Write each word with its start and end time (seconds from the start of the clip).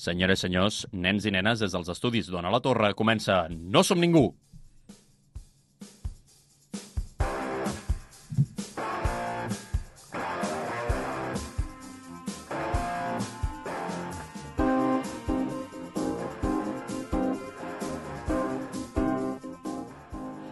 Senyores 0.00 0.40
i 0.40 0.46
senyors, 0.46 0.76
nens 0.96 1.26
i 1.28 1.32
nenes, 1.34 1.60
des 1.60 1.74
dels 1.76 1.90
estudis 1.92 2.30
d'Ona 2.32 2.48
la 2.54 2.62
Torre 2.64 2.94
comença 2.96 3.42
No 3.50 3.82
som 3.84 4.00
ningú! 4.00 4.30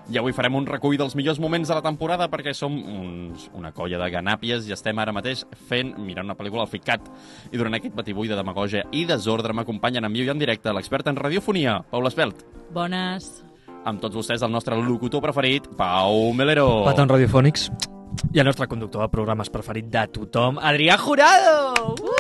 I 0.09 0.17
avui 0.17 0.33
farem 0.33 0.55
un 0.57 0.65
recull 0.65 0.97
dels 0.97 1.13
millors 1.19 1.37
moments 1.41 1.69
de 1.69 1.77
la 1.77 1.85
temporada 1.85 2.31
perquè 2.33 2.55
som 2.57 2.73
uns, 2.73 3.51
una 3.53 3.75
colla 3.77 3.99
de 4.01 4.07
ganàpies 4.15 4.65
i 4.65 4.73
estem 4.73 4.97
ara 5.03 5.13
mateix 5.13 5.43
fent, 5.69 5.93
mirant 6.01 6.25
una 6.25 6.37
pel·lícula 6.39 6.65
al 6.65 6.71
FICAT. 6.73 7.11
I 7.53 7.61
durant 7.61 7.77
aquest 7.77 7.93
batibull 7.97 8.31
de 8.31 8.39
demagogia 8.39 8.87
i 8.97 9.05
desordre 9.09 9.53
m'acompanyen 9.53 10.09
en 10.09 10.17
viu 10.17 10.25
i 10.25 10.33
en 10.33 10.41
directe 10.41 10.73
l'expert 10.73 11.13
en 11.13 11.21
radiofonia, 11.21 11.83
Paula 11.93 12.09
Espelt. 12.09 12.41
Bones. 12.73 13.29
Amb 13.85 14.01
tots 14.01 14.17
vostès 14.17 14.43
el 14.43 14.53
nostre 14.53 14.81
locutor 14.81 15.21
preferit, 15.25 15.69
Pau 15.77 16.33
Melero. 16.33 16.87
Patons 16.89 17.13
radiofònics. 17.13 17.69
I 18.33 18.41
el 18.41 18.49
nostre 18.49 18.67
conductor 18.67 19.05
de 19.05 19.13
programes 19.13 19.53
preferit 19.53 19.93
de 19.93 20.07
tothom, 20.17 20.57
Adrià 20.57 20.97
Jurado! 20.97 21.85
Uh! 22.01 22.18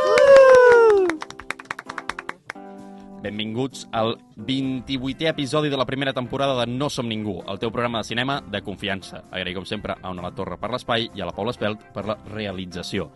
Benvinguts 3.18 3.88
al 3.90 4.16
28è 4.36 5.26
episodi 5.26 5.68
de 5.68 5.76
la 5.76 5.84
primera 5.84 6.12
temporada 6.12 6.54
de 6.60 6.70
No 6.70 6.86
som 6.88 7.08
ningú, 7.08 7.40
el 7.50 7.58
teu 7.58 7.72
programa 7.74 7.98
de 7.98 8.06
cinema 8.06 8.36
de 8.46 8.60
confiança. 8.62 9.24
Agrair, 9.32 9.56
com 9.56 9.64
sempre, 9.66 9.96
a 10.00 10.12
Ona 10.12 10.22
la 10.22 10.30
Torre 10.30 10.54
per 10.56 10.70
l'espai 10.70 11.08
i 11.18 11.24
a 11.24 11.26
la 11.26 11.34
Paula 11.34 11.50
Espelt 11.50 11.82
per 11.96 12.04
la 12.06 12.14
realització. 12.30 13.08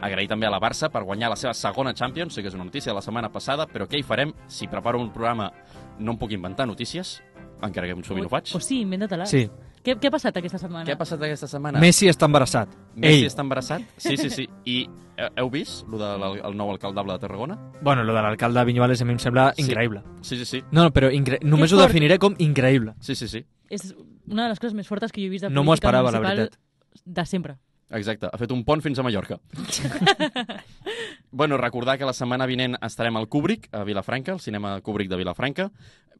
Agrair 0.00 0.30
també 0.30 0.48
a 0.48 0.54
la 0.54 0.60
Barça 0.62 0.88
per 0.88 1.04
guanyar 1.04 1.28
la 1.28 1.36
seva 1.36 1.52
segona 1.52 1.92
Champions, 1.92 2.32
sé 2.32 2.40
que 2.40 2.48
és 2.48 2.56
una 2.56 2.64
notícia 2.64 2.94
de 2.94 2.96
la 2.96 3.04
setmana 3.04 3.28
passada, 3.28 3.68
però 3.68 3.84
què 3.84 4.00
hi 4.00 4.06
farem? 4.06 4.32
Si 4.48 4.70
preparo 4.72 5.02
un 5.02 5.12
programa 5.12 5.50
no 5.98 6.16
em 6.16 6.18
puc 6.18 6.32
inventar 6.32 6.66
notícies, 6.66 7.18
encara 7.60 7.92
que 7.92 8.08
sovint 8.08 8.24
ho 8.24 8.32
faig. 8.32 8.56
O 8.56 8.60
sí, 8.60 8.80
inventa-te-la. 8.86 9.28
Sí. 9.28 9.50
Què, 9.82 9.96
què 9.98 10.06
ha 10.06 10.12
passat 10.14 10.36
aquesta 10.38 10.58
setmana? 10.62 10.84
Què 10.86 10.94
ha 10.94 10.98
passat 11.00 11.22
aquesta 11.26 11.48
setmana? 11.50 11.80
Messi 11.82 12.06
està 12.10 12.28
embarassat. 12.30 12.70
Messi 12.94 13.24
Ell. 13.24 13.26
està 13.32 13.42
embarassat? 13.42 13.82
Sí, 13.96 14.16
sí, 14.16 14.28
sí. 14.30 14.44
I 14.70 14.76
eh, 15.18 15.28
heu 15.42 15.50
vist 15.50 15.82
el 15.90 15.98
del 15.98 16.22
el 16.38 16.56
nou 16.56 16.70
alcaldable 16.70 17.16
de 17.16 17.18
Tarragona? 17.24 17.56
Bueno, 17.82 18.04
lo 18.04 18.14
de 18.14 18.22
l'alcalde 18.22 18.60
de 18.60 18.64
Vinyuales 18.70 19.02
a 19.02 19.04
mi 19.08 19.12
em 19.16 19.18
sembla 19.18 19.52
Sí. 19.56 19.64
increïble. 19.66 20.04
Sí, 20.22 20.36
sí, 20.38 20.44
sí. 20.44 20.62
No, 20.70 20.84
no, 20.84 20.92
però 20.92 21.10
incre... 21.12 21.40
només 21.42 21.72
ho 21.72 21.76
fort. 21.80 21.88
definiré 21.88 22.18
com 22.22 22.34
increïble. 22.38 22.94
Sí, 23.00 23.16
sí, 23.16 23.26
sí. 23.28 23.44
És 23.68 23.94
una 24.28 24.44
de 24.44 24.50
les 24.50 24.60
coses 24.60 24.74
més 24.74 24.86
fortes 24.86 25.10
que 25.10 25.20
jo 25.20 25.26
he 25.26 25.30
vist 25.30 25.42
de 25.44 25.50
No 25.50 25.64
política 25.64 25.74
esperava, 25.88 26.10
la 26.12 26.18
municipal 26.20 26.36
veritat. 26.46 26.58
De 27.04 27.26
sempre. 27.26 27.56
Exacte, 27.90 28.26
ha 28.32 28.38
fet 28.38 28.52
un 28.52 28.62
pont 28.64 28.80
fins 28.80 28.98
a 28.98 29.02
Mallorca. 29.02 29.40
bueno, 31.30 31.56
recordar 31.58 31.98
que 31.98 32.04
la 32.06 32.12
setmana 32.14 32.46
vinent 32.46 32.76
estarem 32.80 33.16
al 33.16 33.28
Kubrick, 33.28 33.68
a 33.72 33.82
Vilafranca, 33.84 34.32
al 34.32 34.40
cinema 34.40 34.80
Kubrick 34.80 35.10
de 35.10 35.16
Vilafranca. 35.16 35.70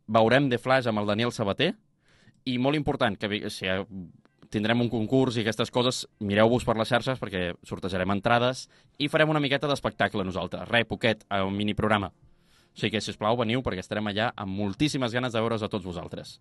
Veurem 0.07 0.49
The 0.51 0.59
Flash 0.59 0.89
amb 0.91 0.99
el 1.01 1.07
Daniel 1.07 1.33
Sabater. 1.33 1.75
I 2.45 2.59
molt 2.59 2.77
important, 2.79 3.17
que 3.19 3.51
si 3.51 3.69
tindrem 4.53 4.83
un 4.85 4.91
concurs 4.93 5.39
i 5.39 5.43
aquestes 5.43 5.71
coses, 5.73 6.03
mireu-vos 6.21 6.67
per 6.69 6.77
les 6.77 6.91
xarxes 6.91 7.21
perquè 7.21 7.53
sortejarem 7.67 8.13
entrades 8.13 8.67
i 9.01 9.09
farem 9.09 9.31
una 9.33 9.41
miqueta 9.41 9.71
d'espectacle 9.71 10.27
nosaltres. 10.27 10.69
Re, 10.69 10.85
poquet, 10.85 11.25
a 11.33 11.43
un 11.47 11.57
mini 11.57 11.75
programa. 11.79 12.13
O 12.13 12.77
sigui 12.77 12.95
que, 12.95 13.01
si 13.05 13.13
us 13.13 13.21
plau, 13.21 13.37
veniu 13.41 13.63
perquè 13.65 13.81
estarem 13.85 14.11
allà 14.11 14.31
amb 14.37 14.53
moltíssimes 14.57 15.13
ganes 15.13 15.33
de 15.33 15.41
veure's 15.41 15.65
a 15.65 15.71
tots 15.73 15.87
vosaltres. 15.89 16.39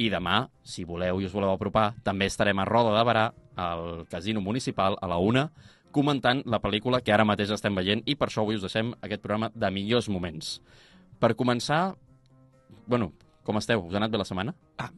I 0.00 0.08
demà, 0.12 0.46
si 0.64 0.86
voleu 0.88 1.20
i 1.20 1.26
us 1.28 1.34
voleu 1.34 1.52
apropar, 1.52 1.90
també 2.04 2.28
estarem 2.30 2.60
a 2.60 2.68
Roda 2.68 2.94
de 2.96 3.04
Barà, 3.04 3.26
al 3.60 4.06
Casino 4.08 4.40
Municipal, 4.40 4.96
a 5.00 5.08
la 5.10 5.18
una, 5.20 5.50
comentant 5.92 6.40
la 6.46 6.60
pel·lícula 6.62 7.02
que 7.04 7.12
ara 7.12 7.26
mateix 7.26 7.50
estem 7.52 7.74
veient 7.76 8.04
i 8.06 8.14
per 8.16 8.28
això 8.30 8.44
avui 8.44 8.56
us 8.56 8.64
deixem 8.64 8.94
aquest 9.02 9.24
programa 9.24 9.50
de 9.54 9.70
millors 9.74 10.08
moments. 10.08 10.60
Per 11.20 11.34
començar, 11.36 11.96
bueno, 12.86 13.10
com 13.44 13.58
esteu? 13.58 13.82
Us 13.86 13.94
ha 13.94 14.00
anat 14.02 14.10
bé 14.12 14.18
la 14.20 14.24
setmana? 14.28 14.54
Ah, 14.78 14.90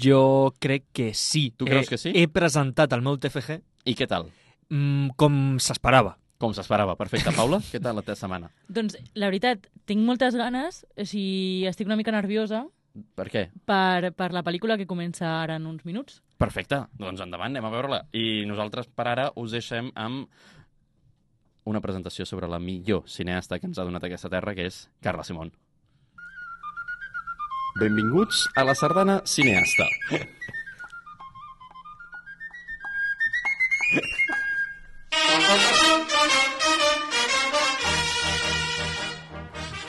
jo 0.00 0.52
crec 0.58 0.84
que 0.92 1.12
sí. 1.14 1.50
Tu 1.56 1.64
creus 1.66 1.86
He- 1.86 1.90
que 1.90 1.98
sí? 1.98 2.12
He 2.14 2.26
presentat 2.28 2.92
el 2.92 3.02
meu 3.02 3.16
TFG 3.18 3.60
I 3.84 3.94
què 3.94 4.06
tal? 4.08 4.30
mm, 4.70 5.10
com 5.16 5.58
s'esperava. 5.60 6.16
Com 6.38 6.52
s'esperava. 6.52 6.96
Perfecte. 6.96 7.30
Paula, 7.32 7.58
què 7.70 7.80
tal 7.80 7.94
la 7.96 8.02
teva 8.02 8.16
setmana? 8.16 8.50
Doncs, 8.68 8.96
la 9.14 9.28
veritat, 9.30 9.68
tinc 9.86 10.02
moltes 10.04 10.34
ganes, 10.34 10.84
o 10.96 11.04
sigui, 11.06 11.66
estic 11.70 11.86
una 11.86 11.96
mica 11.96 12.12
nerviosa 12.12 12.64
Per 13.14 13.28
què? 13.30 13.48
per, 13.66 14.12
per 14.14 14.32
la 14.32 14.42
pel·lícula 14.46 14.76
que 14.76 14.86
comença 14.86 15.26
ara 15.42 15.56
en 15.56 15.66
uns 15.66 15.84
minuts. 15.84 16.20
Perfecte. 16.38 16.82
Doncs 16.98 17.20
endavant, 17.22 17.50
anem 17.54 17.64
a 17.64 17.70
veure-la. 17.70 18.02
I 18.12 18.44
nosaltres, 18.46 18.86
per 18.90 19.06
ara, 19.08 19.30
us 19.36 19.50
deixem 19.54 19.92
amb 19.94 20.28
una 21.64 21.80
presentació 21.80 22.26
sobre 22.26 22.46
la 22.50 22.58
millor 22.60 23.06
cineasta 23.08 23.58
que 23.58 23.66
ens 23.66 23.78
ha 23.78 23.84
donat 23.86 24.04
aquesta 24.04 24.28
terra, 24.28 24.54
que 24.54 24.66
és 24.68 24.90
Carla 25.00 25.24
Simón. 25.24 25.52
Benvinguts 27.74 28.48
a 28.54 28.62
la 28.62 28.74
sardana 28.78 29.16
cineasta. 29.26 29.84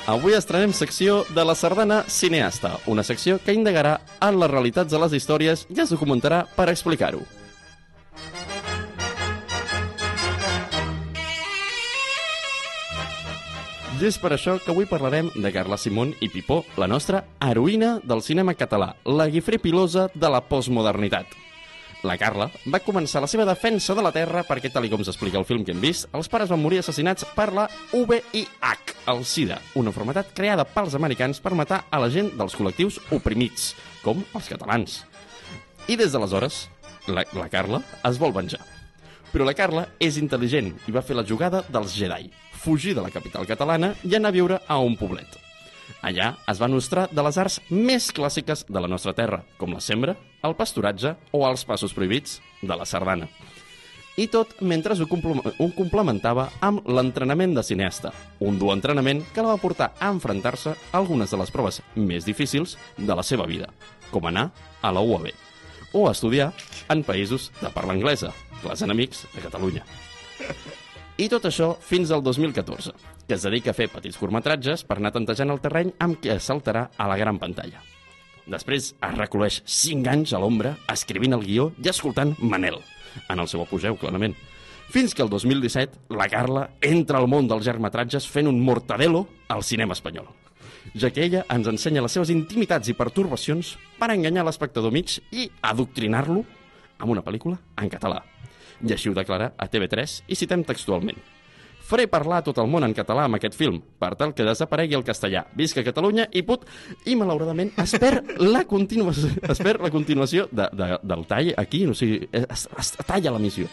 Avui 0.10 0.34
estrenem 0.34 0.74
secció 0.74 1.22
de 1.30 1.46
la 1.46 1.54
sardana 1.54 2.02
cineasta, 2.10 2.80
una 2.90 3.06
secció 3.06 3.38
que 3.46 3.54
indagarà 3.54 4.00
en 4.18 4.42
les 4.42 4.50
realitats 4.50 4.90
de 4.90 5.06
les 5.06 5.14
històries 5.14 5.68
i 5.70 5.86
es 5.86 5.94
documentarà 5.94 6.48
per 6.58 6.72
explicar-ho. 6.74 7.22
I 13.96 14.10
és 14.10 14.18
per 14.20 14.34
això 14.36 14.58
que 14.60 14.74
avui 14.74 14.84
parlarem 14.90 15.30
de 15.32 15.50
Carla 15.56 15.78
Simón 15.80 16.10
i 16.20 16.28
Pipó, 16.28 16.58
la 16.76 16.88
nostra 16.92 17.22
heroïna 17.40 18.02
del 18.04 18.20
cinema 18.26 18.52
català, 18.52 18.90
la 19.08 19.30
guifré 19.32 19.56
pilosa 19.56 20.10
de 20.12 20.32
la 20.34 20.42
postmodernitat. 20.44 21.32
La 22.04 22.18
Carla 22.20 22.50
va 22.68 22.82
començar 22.84 23.22
la 23.24 23.30
seva 23.32 23.48
defensa 23.48 23.96
de 23.96 24.04
la 24.04 24.12
Terra 24.12 24.44
perquè, 24.44 24.68
tal 24.74 24.90
com 24.92 25.06
s'explica 25.08 25.40
el 25.40 25.48
film 25.48 25.64
que 25.64 25.72
hem 25.72 25.80
vist, 25.80 26.10
els 26.12 26.28
pares 26.28 26.52
van 26.52 26.60
morir 26.60 26.84
assassinats 26.84 27.24
per 27.38 27.54
la 27.56 27.70
VIH, 27.94 29.00
el 29.16 29.24
SIDA, 29.24 29.62
una 29.80 29.96
malaltia 29.96 30.36
creada 30.36 30.68
pels 30.68 31.00
americans 31.00 31.40
per 31.40 31.56
matar 31.56 31.86
a 31.90 32.04
la 32.04 32.12
gent 32.12 32.34
dels 32.36 32.60
col·lectius 32.60 33.00
oprimits, 33.16 33.74
com 34.04 34.28
els 34.36 34.52
catalans. 34.52 35.06
I 35.88 35.96
des 35.96 36.12
d'aleshores, 36.12 36.66
la, 37.08 37.24
la 37.32 37.48
Carla 37.48 37.86
es 38.04 38.20
vol 38.20 38.36
venjar. 38.36 38.75
Però 39.32 39.46
la 39.48 39.56
Carla 39.58 39.88
és 40.00 40.20
intel·ligent 40.22 40.74
i 40.88 40.94
va 40.96 41.04
fer 41.06 41.18
la 41.18 41.26
jugada 41.28 41.64
dels 41.72 41.96
Jedi, 41.96 42.30
fugir 42.62 42.96
de 42.96 43.04
la 43.04 43.12
capital 43.14 43.48
catalana 43.50 43.94
i 44.04 44.16
anar 44.16 44.32
a 44.32 44.36
viure 44.36 44.60
a 44.68 44.80
un 44.82 44.96
poblet. 45.00 45.40
Allà 46.06 46.32
es 46.50 46.62
va 46.62 46.70
nostrar 46.70 47.08
de 47.12 47.24
les 47.26 47.38
arts 47.42 47.60
més 47.70 48.12
clàssiques 48.14 48.66
de 48.70 48.82
la 48.82 48.90
nostra 48.90 49.14
terra, 49.18 49.44
com 49.58 49.74
la 49.74 49.82
sembra, 49.82 50.16
el 50.46 50.56
pasturatge 50.58 51.16
o 51.34 51.46
els 51.48 51.66
passos 51.66 51.94
prohibits 51.94 52.40
de 52.62 52.78
la 52.78 52.86
sardana. 52.86 53.30
I 54.16 54.30
tot 54.32 54.62
mentre 54.62 54.96
ho, 54.96 55.06
ho 55.60 55.68
complementava 55.76 56.48
amb 56.64 56.86
l'entrenament 56.88 57.58
de 57.58 57.64
cineasta, 57.68 58.14
un 58.40 58.60
dur 58.60 58.72
entrenament 58.74 59.26
que 59.34 59.44
la 59.44 59.56
va 59.56 59.62
portar 59.62 59.92
a 60.00 60.14
enfrontar-se 60.14 60.72
a 60.72 61.02
algunes 61.02 61.34
de 61.34 61.42
les 61.42 61.52
proves 61.52 61.82
més 61.96 62.24
difícils 62.26 62.78
de 62.98 63.18
la 63.18 63.24
seva 63.28 63.50
vida, 63.50 63.74
com 64.12 64.32
anar 64.32 64.52
a 64.82 64.94
la 64.96 65.04
UAB 65.04 65.34
o 65.96 66.10
estudiar 66.12 66.52
en 66.92 67.02
països 67.08 67.50
de 67.62 67.72
parla 67.72 67.96
anglesa, 67.96 68.34
clars 68.62 68.84
enemics 68.84 69.24
de 69.32 69.44
Catalunya. 69.46 69.86
I 71.16 71.30
tot 71.32 71.48
això 71.48 71.72
fins 71.80 72.12
al 72.12 72.22
2014, 72.26 72.92
que 73.24 73.38
es 73.38 73.46
dedica 73.48 73.72
a 73.72 73.78
fer 73.78 73.88
petits 73.88 74.20
curtmetratges 74.20 74.84
per 74.84 75.00
anar 75.00 75.14
tantejant 75.16 75.54
el 75.56 75.64
terreny 75.64 75.94
amb 76.04 76.20
què 76.20 76.36
saltarà 76.44 76.90
a 77.00 77.08
la 77.08 77.16
gran 77.16 77.40
pantalla. 77.40 77.80
Després 78.46 78.92
es 78.94 79.16
recoleix 79.16 79.62
5 79.64 80.12
anys 80.12 80.36
a 80.36 80.44
l'ombra 80.44 80.76
escrivint 80.92 81.34
el 81.34 81.48
guió 81.48 81.72
i 81.82 81.90
escoltant 81.90 82.36
Manel, 82.44 82.82
en 83.32 83.40
el 83.40 83.48
seu 83.48 83.64
apogeu, 83.64 83.96
clarament. 83.98 84.36
Fins 84.92 85.16
que 85.16 85.24
el 85.24 85.32
2017 85.32 86.14
la 86.14 86.28
Carla 86.30 86.68
entra 86.84 87.24
al 87.24 87.32
món 87.32 87.48
dels 87.50 87.66
llargmetratges 87.66 88.28
fent 88.30 88.52
un 88.52 88.60
mortadelo 88.62 89.26
al 89.50 89.64
cinema 89.64 89.96
espanyol 89.98 90.28
ja 90.94 91.12
que 91.12 91.24
ella 91.26 91.46
ens 91.52 91.68
ensenya 91.72 92.04
les 92.06 92.14
seves 92.16 92.32
intimitats 92.34 92.92
i 92.92 92.98
pertorbacions 92.98 93.76
per 94.00 94.12
enganyar 94.14 94.46
l'espectador 94.46 94.94
mig 94.94 95.18
i 95.32 95.50
adoctrinar-lo 95.62 96.44
amb 97.00 97.12
una 97.12 97.24
pel·lícula 97.26 97.58
en 97.82 97.90
català. 97.90 98.22
I 98.86 98.94
així 98.94 99.10
ho 99.10 99.16
declara 99.16 99.54
a 99.58 99.68
TV3 99.72 100.22
i 100.28 100.38
citem 100.38 100.64
textualment. 100.68 101.18
Faré 101.86 102.08
parlar 102.10 102.40
tot 102.42 102.58
el 102.58 102.70
món 102.70 102.84
en 102.84 102.96
català 102.98 103.28
amb 103.28 103.38
aquest 103.38 103.54
film, 103.54 103.78
per 104.02 104.16
tal 104.18 104.32
que 104.34 104.46
desaparegui 104.48 104.98
el 104.98 105.04
castellà. 105.06 105.44
Visca 105.54 105.84
Catalunya 105.86 106.26
i 106.34 106.42
put... 106.42 106.64
I 107.06 107.14
malauradament 107.20 107.76
es 107.82 107.94
perd 108.02 108.40
la 108.42 108.64
continuació, 108.66 109.30
es 109.54 109.62
perd 109.62 109.86
la 109.86 109.92
continuació 109.94 110.48
de, 110.52 110.66
de, 110.74 110.88
del 111.04 111.28
tall 111.30 111.54
aquí, 111.62 111.86
o 111.86 111.94
sigui, 111.94 112.26
es, 112.34 112.66
es 112.66 112.96
talla 113.06 113.36
l'emissió 113.36 113.70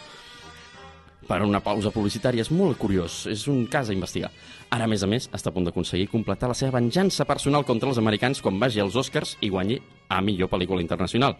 per 1.27 1.41
una 1.43 1.61
pausa 1.63 1.91
publicitària. 1.93 2.43
És 2.43 2.51
molt 2.51 2.77
curiós, 2.77 3.23
és 3.31 3.47
un 3.51 3.65
cas 3.71 3.89
a 3.89 3.95
investigar. 3.95 4.31
Ara, 4.73 4.85
a 4.85 4.89
més 4.89 5.03
a 5.03 5.09
més, 5.09 5.29
està 5.33 5.51
a 5.51 5.53
punt 5.55 5.67
d'aconseguir 5.67 6.07
completar 6.11 6.49
la 6.49 6.57
seva 6.57 6.79
venjança 6.79 7.25
personal 7.29 7.65
contra 7.65 7.89
els 7.91 7.99
americans 8.01 8.41
quan 8.41 8.59
vagi 8.59 8.81
als 8.81 8.95
Oscars 8.99 9.35
i 9.41 9.51
guanyi 9.53 9.79
a 10.09 10.21
millor 10.21 10.49
pel·lícula 10.49 10.81
internacional. 10.81 11.37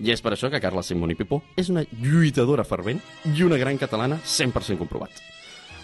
I 0.00 0.12
és 0.14 0.22
per 0.22 0.34
això 0.34 0.50
que 0.50 0.60
Carla 0.60 0.82
Simón 0.82 1.12
i 1.12 1.18
Pipó 1.18 1.42
és 1.56 1.70
una 1.72 1.84
lluitadora 1.92 2.64
fervent 2.64 3.00
i 3.30 3.46
una 3.46 3.60
gran 3.60 3.78
catalana 3.78 4.20
100% 4.24 4.78
comprovat. 4.80 5.22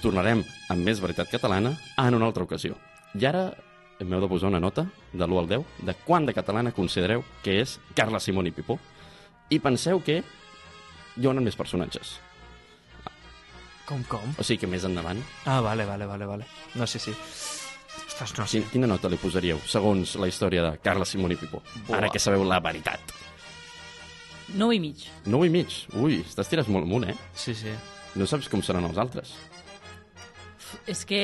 Tornarem 0.02 0.44
amb 0.70 0.84
més 0.84 1.00
veritat 1.02 1.30
catalana 1.30 1.74
en 1.98 2.14
una 2.14 2.28
altra 2.28 2.46
ocasió. 2.46 2.76
I 3.18 3.26
ara 3.26 3.48
m'heu 4.04 4.20
de 4.22 4.30
posar 4.30 4.52
una 4.52 4.60
nota 4.62 4.86
de 5.12 5.24
l'1 5.24 5.40
al 5.40 5.48
10 5.50 5.82
de 5.86 5.94
quant 6.06 6.26
de 6.26 6.34
catalana 6.34 6.74
considereu 6.74 7.24
que 7.42 7.60
és 7.62 7.78
Carla 7.94 8.20
Simón 8.20 8.46
i 8.46 8.54
Pipó. 8.54 8.78
I 9.50 9.58
penseu 9.58 10.02
que 10.04 10.22
hi 11.16 11.26
haurà 11.26 11.42
més 11.42 11.56
personatges. 11.58 12.18
Com, 13.88 14.02
com? 14.04 14.34
O 14.36 14.44
sigui 14.44 14.60
que 14.60 14.68
més 14.68 14.84
endavant. 14.84 15.20
Ah, 15.48 15.60
vale, 15.64 15.86
vale, 15.88 16.04
vale, 16.06 16.26
vale. 16.28 16.44
No 16.76 16.86
sé 16.86 16.98
si... 17.00 17.12
Ostres, 18.08 18.34
no 18.36 18.44
sé. 18.46 18.58
Quin- 18.60 18.68
Quina 18.74 18.86
nota 18.90 19.08
li 19.08 19.16
posaríeu, 19.20 19.58
segons 19.64 20.12
la 20.20 20.28
història 20.28 20.62
de 20.66 20.72
Carla 20.84 21.06
Simón 21.08 21.32
i 21.32 21.38
Pipó? 21.40 21.62
Buah. 21.86 22.02
Ara 22.02 22.10
que 22.12 22.20
sabeu 22.20 22.44
la 22.44 22.58
veritat. 22.60 23.00
9 24.54 24.74
i 24.76 24.80
mig. 24.80 25.06
9 25.28 25.46
i 25.48 25.52
mig. 25.52 25.72
Ui, 25.96 26.20
t'estires 26.36 26.68
molt 26.72 26.84
amunt, 26.88 27.08
eh? 27.10 27.16
Sí, 27.36 27.54
sí. 27.56 27.72
No 28.16 28.26
saps 28.28 28.48
com 28.52 28.62
seran 28.64 28.84
els 28.88 28.98
altres. 29.00 29.32
És 30.88 31.02
que 31.08 31.20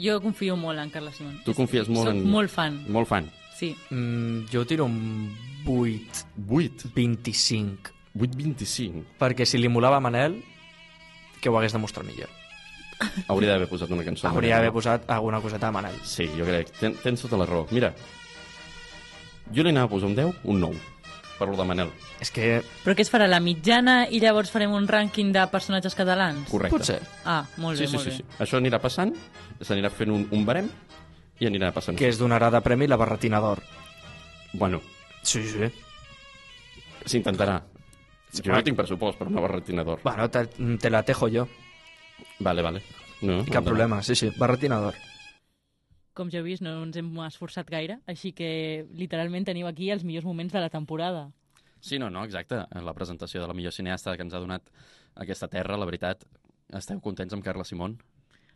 jo 0.00 0.18
confio 0.24 0.56
molt 0.56 0.80
en 0.80 0.90
Carla 0.92 1.12
Simón. 1.12 1.38
Tu 1.44 1.52
confies 1.56 1.88
molt 1.92 2.08
Soc 2.10 2.16
en... 2.16 2.24
molt 2.32 2.52
fan, 2.52 2.80
Molt 2.92 3.08
fan. 3.08 3.28
sí. 3.58 3.74
Mm, 3.90 4.46
jo 4.52 4.64
tiro 4.68 4.84
un 4.88 5.30
8, 5.66 6.26
8. 6.48 6.90
25. 6.94 7.92
8,25. 8.16 9.02
Perquè 9.20 9.44
si 9.48 9.58
li 9.60 9.68
molava 9.68 9.98
a 10.00 10.04
Manel, 10.04 10.38
que 11.46 11.52
ho 11.52 11.58
hagués 11.60 11.74
demostrat 11.76 12.06
millor. 12.08 12.26
Hauria 13.28 13.52
d'haver 13.54 13.68
posat 13.70 13.90
una 13.94 14.02
cançó. 14.02 14.26
Hauria 14.30 14.56
d'haver 14.56 14.72
posat 14.74 15.04
alguna 15.12 15.38
coseta 15.44 15.68
a 15.68 15.72
Manel. 15.74 15.94
Sí, 16.02 16.26
jo 16.34 16.46
crec. 16.48 16.72
Ten, 16.80 16.94
tens 17.02 17.22
tota 17.22 17.38
la 17.38 17.46
raó. 17.46 17.66
Mira, 17.70 17.92
jo 19.54 19.62
li 19.62 19.70
anava 19.70 19.86
a 19.86 19.92
posar 19.92 20.08
un 20.10 20.16
10, 20.16 20.40
un 20.50 20.60
9. 20.64 20.84
Per 21.36 21.46
lo 21.50 21.56
de 21.58 21.66
Manel. 21.68 21.90
És 22.24 22.30
que... 22.32 22.62
Però 22.82 22.94
què 22.96 23.04
es 23.04 23.10
farà, 23.12 23.26
la 23.28 23.42
mitjana 23.44 24.06
i 24.08 24.22
llavors 24.24 24.48
farem 24.50 24.72
un 24.72 24.86
rànquing 24.88 25.34
de 25.36 25.42
personatges 25.52 25.94
catalans? 25.94 26.46
Correcte. 26.48 26.72
Potser. 26.78 26.98
Ah, 27.28 27.42
molt 27.60 27.76
Sí, 27.76 27.84
bé, 27.84 27.90
sí, 27.90 27.96
molt 27.98 28.06
sí, 28.08 28.14
bé. 28.14 28.16
sí. 28.16 28.38
Això 28.46 28.56
anirà 28.56 28.80
passant, 28.80 29.12
s'anirà 29.60 29.90
fent 29.92 30.14
un, 30.16 30.24
un 30.32 30.46
barem 30.48 30.70
i 31.38 31.46
anirà 31.50 31.74
passant. 31.76 31.98
Que 32.00 32.08
es 32.08 32.16
donarà 32.18 32.48
de 32.50 32.62
premi 32.64 32.88
la 32.88 32.96
barretina 32.96 33.38
d'or. 33.44 33.60
Bueno, 34.54 34.80
Sí, 35.22 35.44
sí. 35.44 35.68
s'intentarà. 37.04 37.60
Sí, 38.32 38.42
Jo 38.44 38.52
no 38.52 38.62
tinc 38.64 38.76
pressupost 38.76 39.18
per 39.18 39.28
una 39.30 39.40
barretina 39.44 39.84
d'or. 39.86 40.02
Bueno, 40.04 40.28
te, 40.30 40.46
te 40.80 40.90
la 40.90 41.02
tejo 41.06 41.28
jo. 41.32 41.46
Vale, 42.40 42.62
vale. 42.62 42.82
No, 43.22 43.44
Cap 43.48 43.64
problema, 43.64 44.02
sí, 44.02 44.14
sí. 44.14 44.30
Barretina 44.36 44.80
d'or. 44.82 44.98
Com 46.16 46.30
ja 46.32 46.40
heu 46.40 46.46
vist, 46.46 46.62
no 46.64 46.78
ens 46.84 46.96
hem 46.96 47.08
esforçat 47.26 47.68
gaire, 47.68 47.98
així 48.08 48.32
que 48.32 48.86
literalment 48.96 49.44
teniu 49.44 49.68
aquí 49.68 49.90
els 49.92 50.04
millors 50.04 50.24
moments 50.24 50.52
de 50.52 50.62
la 50.64 50.70
temporada. 50.72 51.26
Sí, 51.80 51.98
no, 52.00 52.08
no, 52.10 52.24
exacte. 52.24 52.62
En 52.74 52.84
la 52.86 52.94
presentació 52.96 53.42
de 53.42 53.48
la 53.48 53.54
millor 53.54 53.72
cineasta 53.72 54.16
que 54.16 54.24
ens 54.24 54.34
ha 54.34 54.40
donat 54.40 54.68
aquesta 55.14 55.48
terra, 55.48 55.76
la 55.76 55.88
veritat, 55.88 56.24
esteu 56.74 57.00
contents 57.04 57.36
amb 57.36 57.44
Carla 57.44 57.64
Simón? 57.68 57.98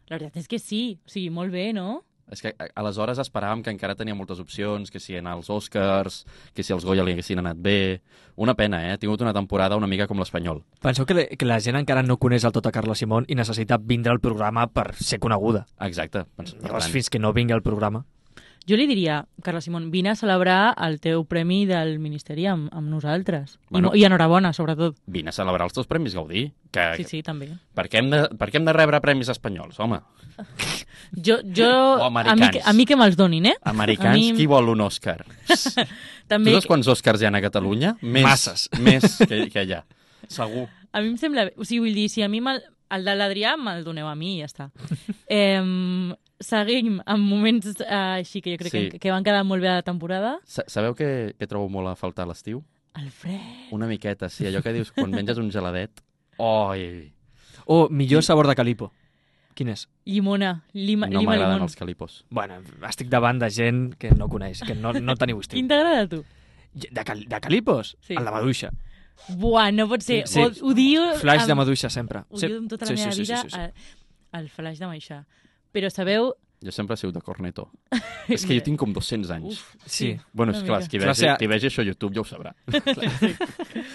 La 0.09 0.17
veritat 0.17 0.41
és 0.41 0.49
que 0.51 0.59
sí, 0.59 0.99
o 1.07 1.13
sigui, 1.13 1.29
molt 1.31 1.53
bé, 1.53 1.71
no? 1.77 2.03
És 2.31 2.43
que 2.43 2.55
a- 2.59 2.69
aleshores 2.81 3.19
esperàvem 3.19 3.63
que 3.65 3.71
encara 3.75 3.97
tenia 3.99 4.15
moltes 4.15 4.39
opcions, 4.39 4.91
que 4.91 5.01
si 5.01 5.17
anar 5.19 5.33
als 5.37 5.51
Oscars, 5.51 6.25
que 6.55 6.63
si 6.63 6.73
els 6.73 6.85
Goya 6.85 7.03
li 7.05 7.13
haguessin 7.17 7.39
anat 7.43 7.57
bé... 7.59 8.01
Una 8.41 8.55
pena, 8.57 8.79
eh? 8.89 8.93
Ha 8.95 8.99
tingut 8.99 9.21
una 9.21 9.35
temporada 9.37 9.77
una 9.77 9.87
mica 9.91 10.07
com 10.09 10.17
l'Espanyol. 10.23 10.63
Penseu 10.81 11.05
que, 11.05 11.27
que 11.37 11.45
la 11.45 11.59
gent 11.61 11.77
encara 11.77 12.01
no 12.03 12.17
coneix 12.17 12.47
el 12.49 12.55
tot 12.57 12.65
a 12.71 12.73
Carla 12.73 12.95
Simón 12.97 13.27
i 13.29 13.35
necessita 13.37 13.77
vindre 13.77 14.13
al 14.15 14.21
programa 14.21 14.65
per 14.73 14.95
ser 14.97 15.19
coneguda. 15.21 15.67
Exacte. 15.85 16.23
Pens- 16.39 16.55
Llavors, 16.63 16.87
tant, 16.87 16.93
fins 16.95 17.11
que 17.13 17.19
no 17.21 17.35
vingui 17.37 17.53
al 17.53 17.61
programa... 17.67 18.07
Jo 18.71 18.77
li 18.79 18.87
diria, 18.87 19.25
Carla 19.43 19.61
Simón, 19.65 19.89
vine 19.91 20.13
a 20.13 20.17
celebrar 20.17 20.77
el 20.87 21.01
teu 21.03 21.25
premi 21.27 21.65
del 21.67 21.97
Ministeri 21.99 22.45
amb, 22.47 22.69
amb 22.71 22.87
nosaltres. 22.93 23.57
Bueno. 23.69 23.91
I, 23.95 24.03
I 24.03 24.05
enhorabona, 24.07 24.53
sobretot. 24.55 24.95
vine 25.11 25.33
a 25.33 25.35
celebrar 25.35 25.67
els 25.67 25.75
teus 25.75 25.89
premis 25.91 26.15
Gaudí. 26.15 26.45
Que, 26.71 26.93
Sí, 27.01 27.05
sí, 27.09 27.23
també. 27.27 27.49
Per, 27.75 27.89
què 27.91 27.99
hem 27.99 28.11
de, 28.13 28.21
per 28.39 28.51
què 28.53 28.61
hem 28.61 28.69
de 28.69 28.75
rebre 28.77 29.01
premis 29.03 29.29
espanyols, 29.33 29.81
home? 29.83 29.99
Jo, 31.11 31.41
jo 31.43 31.67
O 31.67 32.05
a, 32.05 32.11
mi, 32.11 32.21
americans. 32.21 32.51
que- 32.55 32.63
a 32.65 32.73
mi 32.73 32.85
que 32.87 32.95
me'ls 32.97 33.17
donin, 33.19 33.47
eh? 33.51 33.57
Americans, 33.67 34.15
A 34.15 34.15
mi- 34.15 34.33
qui 34.37 34.47
vol 34.47 34.69
un 34.71 34.81
Òscar? 34.85 35.25
També, 36.31 36.53
Tu 36.53 36.61
saps 36.61 36.69
quants 36.71 36.87
Òscars 36.93 37.21
hi 37.23 37.27
ha 37.27 37.33
a 37.35 37.41
Catalunya? 37.43 37.97
Més, 38.03 38.23
Masses. 38.23 38.69
Més 38.79 39.17
que, 39.29 39.49
que 39.51 39.65
allà. 39.65 39.83
Segur. 40.31 40.69
a 40.93 41.01
mi 41.03 41.09
em 41.11 41.17
sembla. 41.19 41.49
O 41.57 41.65
sigui, 41.67 41.81
vull 41.89 41.95
dir, 41.99 42.09
si 42.13 42.23
a 42.23 42.29
mi 42.31 42.39
el 42.47 43.05
de 43.07 43.15
l'Adrià 43.19 43.57
me'l 43.59 43.83
doneu 43.85 44.07
a 44.07 44.15
mi 44.15 44.37
i 44.37 44.41
ja 44.45 44.47
està. 44.47 44.71
eh, 45.27 46.15
seguim 46.41 47.01
amb 47.07 47.25
moments 47.29 47.75
eh, 47.81 47.87
així 48.21 48.41
que 48.43 48.55
jo 48.55 48.59
crec 48.63 48.73
Sí. 48.73 48.83
que, 48.91 48.99
que 48.99 49.11
van 49.13 49.25
quedar 49.25 49.45
molt 49.45 49.63
bé 49.63 49.69
a 49.69 49.75
la 49.81 49.83
temporada. 49.87 50.39
Sa- 50.45 50.65
Sabeu 50.67 50.95
què, 50.97 51.35
què 51.39 51.47
trobo 51.49 51.69
molt 51.69 51.89
a 51.89 51.97
faltar 51.97 52.25
a 52.25 52.29
l'estiu? 52.33 52.63
El 52.97 53.11
fred. 53.11 53.41
Una 53.71 53.87
miqueta, 53.87 54.29
sí. 54.29 54.47
Allò 54.49 54.63
que 54.63 54.73
dius 54.73 54.91
quan 54.93 55.11
menges 55.13 55.39
un 55.39 55.51
geladet. 55.53 56.01
Oi! 56.39 57.13
O 57.67 57.89
millor 57.89 58.23
sabor 58.25 58.49
de 58.49 58.55
calipo. 58.57 58.91
Quin 59.55 59.69
és? 59.69 59.89
Llimona. 60.07 60.65
Lima, 60.73 61.07
No 61.07 61.21
lima 61.21 61.33
m'agraden 61.35 61.63
els 61.63 61.77
calipos. 61.77 62.25
Bueno, 62.31 62.61
estic 62.89 63.09
davant 63.13 63.39
de 63.43 63.51
gent 63.51 63.95
que 64.01 64.11
no 64.17 64.29
coneix, 64.29 64.63
que 64.67 64.75
no, 64.75 64.93
no 64.95 65.17
teniu 65.21 65.39
estiu. 65.43 65.59
Quin 65.59 65.69
t'agrada 65.69 66.07
a 66.07 66.09
tu? 66.09 66.23
De, 66.73 67.05
cal, 67.05 67.25
de 67.29 67.41
calipos? 67.41 67.97
Sí. 68.01 68.15
El 68.17 68.25
de 68.25 68.31
maduixa. 68.31 68.71
Buah, 69.37 69.71
no 69.75 69.87
pot 69.91 70.01
ser. 70.03 70.23
Sí. 70.27 70.41
Ho, 70.41 70.49
ho 70.71 70.73
diu... 70.75 71.03
Flash 71.21 71.45
de 71.45 71.53
amb- 71.53 71.61
maduixa 71.61 71.91
sempre. 71.93 72.23
Ho 72.31 72.41
diu 72.41 72.57
amb 72.63 72.71
tota 72.73 72.87
la 72.89 72.97
meva 72.97 73.13
vida 73.15 73.43
eh, 73.59 73.73
el 74.39 74.49
flash 74.49 74.79
de 74.81 74.87
Maixà. 74.89 75.21
Però 75.73 75.91
sabeu... 75.91 76.33
Jo 76.61 76.73
sempre 76.77 76.93
he 76.95 77.01
sigut 77.01 77.15
de 77.17 77.23
corneto. 77.25 77.71
és 78.29 78.43
que 78.45 78.57
jo 78.59 78.63
tinc 78.67 78.79
com 78.83 78.93
200 78.93 79.31
anys. 79.33 79.55
Uf, 79.63 79.77
Sí. 79.87 80.11
bueno, 80.33 80.53
és 80.53 80.63
clar, 80.67 80.83
qui 80.89 80.99
Frase- 81.01 81.27
vegi, 81.31 81.39
qui 81.41 81.47
vegi 81.49 81.71
això 81.71 81.81
a 81.81 81.87
YouTube 81.89 82.15
ja 82.15 82.21
ho 82.21 82.29
sabrà. 82.29 82.53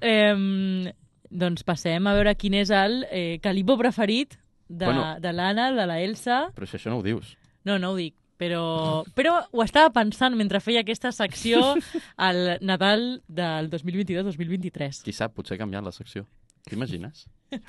Eh, 0.00 0.92
doncs 1.30 1.62
passem 1.68 2.06
a 2.08 2.14
veure 2.16 2.32
quin 2.40 2.54
és 2.56 2.70
el 2.72 3.02
eh, 3.10 3.38
calipo 3.44 3.76
preferit 3.78 4.38
de, 4.68 4.86
Bueno. 4.86 5.16
de 5.20 5.32
l'Anna, 5.32 5.66
de 5.76 5.84
la 5.86 5.98
Elsa. 6.00 6.46
Però 6.56 6.66
si 6.66 6.78
això 6.78 6.88
no 6.88 6.98
ho 7.00 7.04
dius. 7.04 7.34
No, 7.68 7.76
no 7.78 7.90
ho 7.92 7.96
dic, 7.98 8.14
però, 8.40 9.04
però 9.14 9.34
ho 9.52 9.62
estava 9.62 9.90
pensant 9.92 10.36
mentre 10.38 10.62
feia 10.64 10.80
aquesta 10.80 11.12
secció 11.12 11.74
al 12.16 12.56
Nadal 12.64 13.20
del 13.28 13.68
2022-2023. 13.74 15.02
Qui 15.04 15.12
sap, 15.12 15.34
potser 15.36 15.58
ha 15.58 15.60
canviat 15.60 15.84
la 15.84 15.92
secció. 15.92 16.24
T'imagines? 16.64 17.26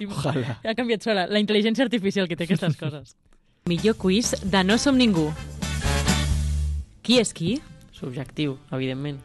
Ojalà. 0.08 0.58
Ha 0.64 0.74
canviat 0.78 1.04
sola. 1.04 1.28
La 1.28 1.40
intel·ligència 1.44 1.84
artificial 1.84 2.28
que 2.32 2.36
té 2.40 2.48
aquestes 2.48 2.76
coses. 2.80 3.16
Millor 3.66 3.94
quiz 3.94 4.34
de 4.42 4.64
No 4.64 4.78
som 4.82 4.98
ningú. 4.98 5.28
Qui 7.06 7.20
és 7.22 7.30
qui? 7.30 7.60
Subjectiu, 7.94 8.56
evidentment. 8.74 9.20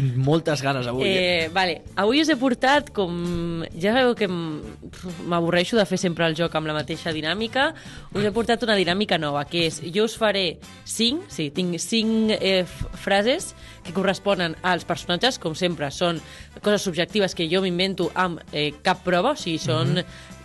Tinc 0.00 0.16
moltes 0.16 0.62
ganes 0.64 0.88
avui. 0.88 1.04
Eh... 1.04 1.16
Eh, 1.20 1.48
vale. 1.52 1.82
Avui 2.00 2.22
us 2.22 2.30
he 2.32 2.36
portat, 2.40 2.88
com 2.96 3.64
ja 3.76 3.92
sabeu 3.92 4.14
que 4.16 4.28
m'avorreixo 4.30 5.76
de 5.76 5.84
fer 5.88 5.98
sempre 6.00 6.24
el 6.24 6.36
joc 6.38 6.56
amb 6.56 6.70
la 6.70 6.76
mateixa 6.76 7.12
dinàmica, 7.12 7.70
us 8.14 8.24
he 8.24 8.32
portat 8.32 8.64
una 8.64 8.78
dinàmica 8.78 9.18
nova, 9.20 9.44
que 9.44 9.66
és, 9.68 9.80
jo 9.92 10.06
us 10.08 10.16
faré 10.18 10.44
cinc, 10.88 11.28
sí, 11.32 11.50
tinc 11.54 11.76
cinc 11.82 12.32
eh, 12.38 12.64
frases 13.04 13.52
que 13.84 13.92
corresponen 13.96 14.56
als 14.64 14.88
personatges, 14.88 15.38
com 15.42 15.54
sempre, 15.58 15.90
són 15.92 16.20
coses 16.64 16.88
subjectives 16.88 17.36
que 17.36 17.48
jo 17.52 17.60
m'invento 17.64 18.08
amb 18.14 18.40
eh, 18.52 18.70
cap 18.84 19.04
prova, 19.04 19.34
o 19.36 19.40
sigui, 19.40 19.60
són 19.60 20.00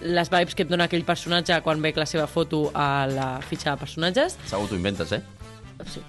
les 0.06 0.32
vibes 0.32 0.56
que 0.56 0.68
em 0.68 0.72
dona 0.72 0.90
aquell 0.90 1.06
personatge 1.08 1.62
quan 1.64 1.82
veig 1.84 1.98
la 2.00 2.08
seva 2.10 2.28
foto 2.28 2.68
a 2.76 3.08
la 3.08 3.30
fitxa 3.46 3.72
de 3.72 3.82
personatges. 3.82 4.40
Segur 4.52 4.68
t'ho 4.68 4.80
inventes, 4.80 5.16
eh? 5.16 5.22
Sí. 5.88 6.04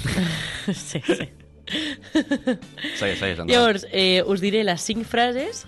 sí, 0.74 1.00
sí. 1.00 1.30
Segueix, 1.70 3.18
segueix. 3.18 3.38
endavant. 3.38 3.50
Llavors, 3.50 3.86
eh, 3.92 4.22
us 4.26 4.40
diré 4.40 4.62
les 4.64 4.80
cinc 4.82 5.06
frases 5.06 5.66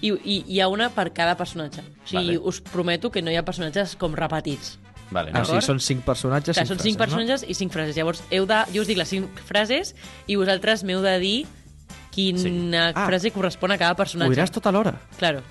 i, 0.00 0.12
i 0.24 0.44
hi 0.46 0.60
ha 0.60 0.68
una 0.68 0.90
per 0.94 1.10
cada 1.12 1.36
personatge. 1.36 1.80
O 1.82 2.06
sigui, 2.08 2.36
Vale. 2.36 2.38
us 2.38 2.60
prometo 2.60 3.10
que 3.10 3.22
no 3.22 3.30
hi 3.30 3.36
ha 3.36 3.44
personatges 3.44 3.96
com 3.96 4.14
repetits. 4.14 4.78
Vale, 5.10 5.30
Ah, 5.32 5.38
no? 5.38 5.42
o 5.42 5.44
sigui, 5.48 5.62
són 5.64 5.80
cinc 5.80 6.02
personatges, 6.04 6.54
Clar, 6.54 6.66
cinc 6.66 6.76
són 6.76 6.84
cinc 6.84 6.98
frases, 6.98 7.14
personatges 7.14 7.46
i 7.48 7.54
cinc 7.54 7.72
frases. 7.72 7.96
Llavors, 7.96 8.22
heu 8.30 8.44
de, 8.46 8.58
jo 8.74 8.82
us 8.82 8.88
dic 8.88 8.98
les 8.98 9.08
cinc 9.08 9.40
frases 9.40 9.94
i 10.26 10.36
vosaltres 10.36 10.84
m'heu 10.84 11.00
de 11.02 11.18
dir 11.18 11.46
quina 12.12 12.38
Sí. 12.38 12.52
Ah. 12.94 13.06
frase 13.06 13.30
correspon 13.30 13.72
a 13.72 13.78
cada 13.78 13.90
No? 13.90 13.94
Ho 13.94 13.96
personatge. 13.96 14.34
diràs 14.36 14.50
tot 14.52 14.66
alhora? 14.66 14.98
Claro. 15.18 15.42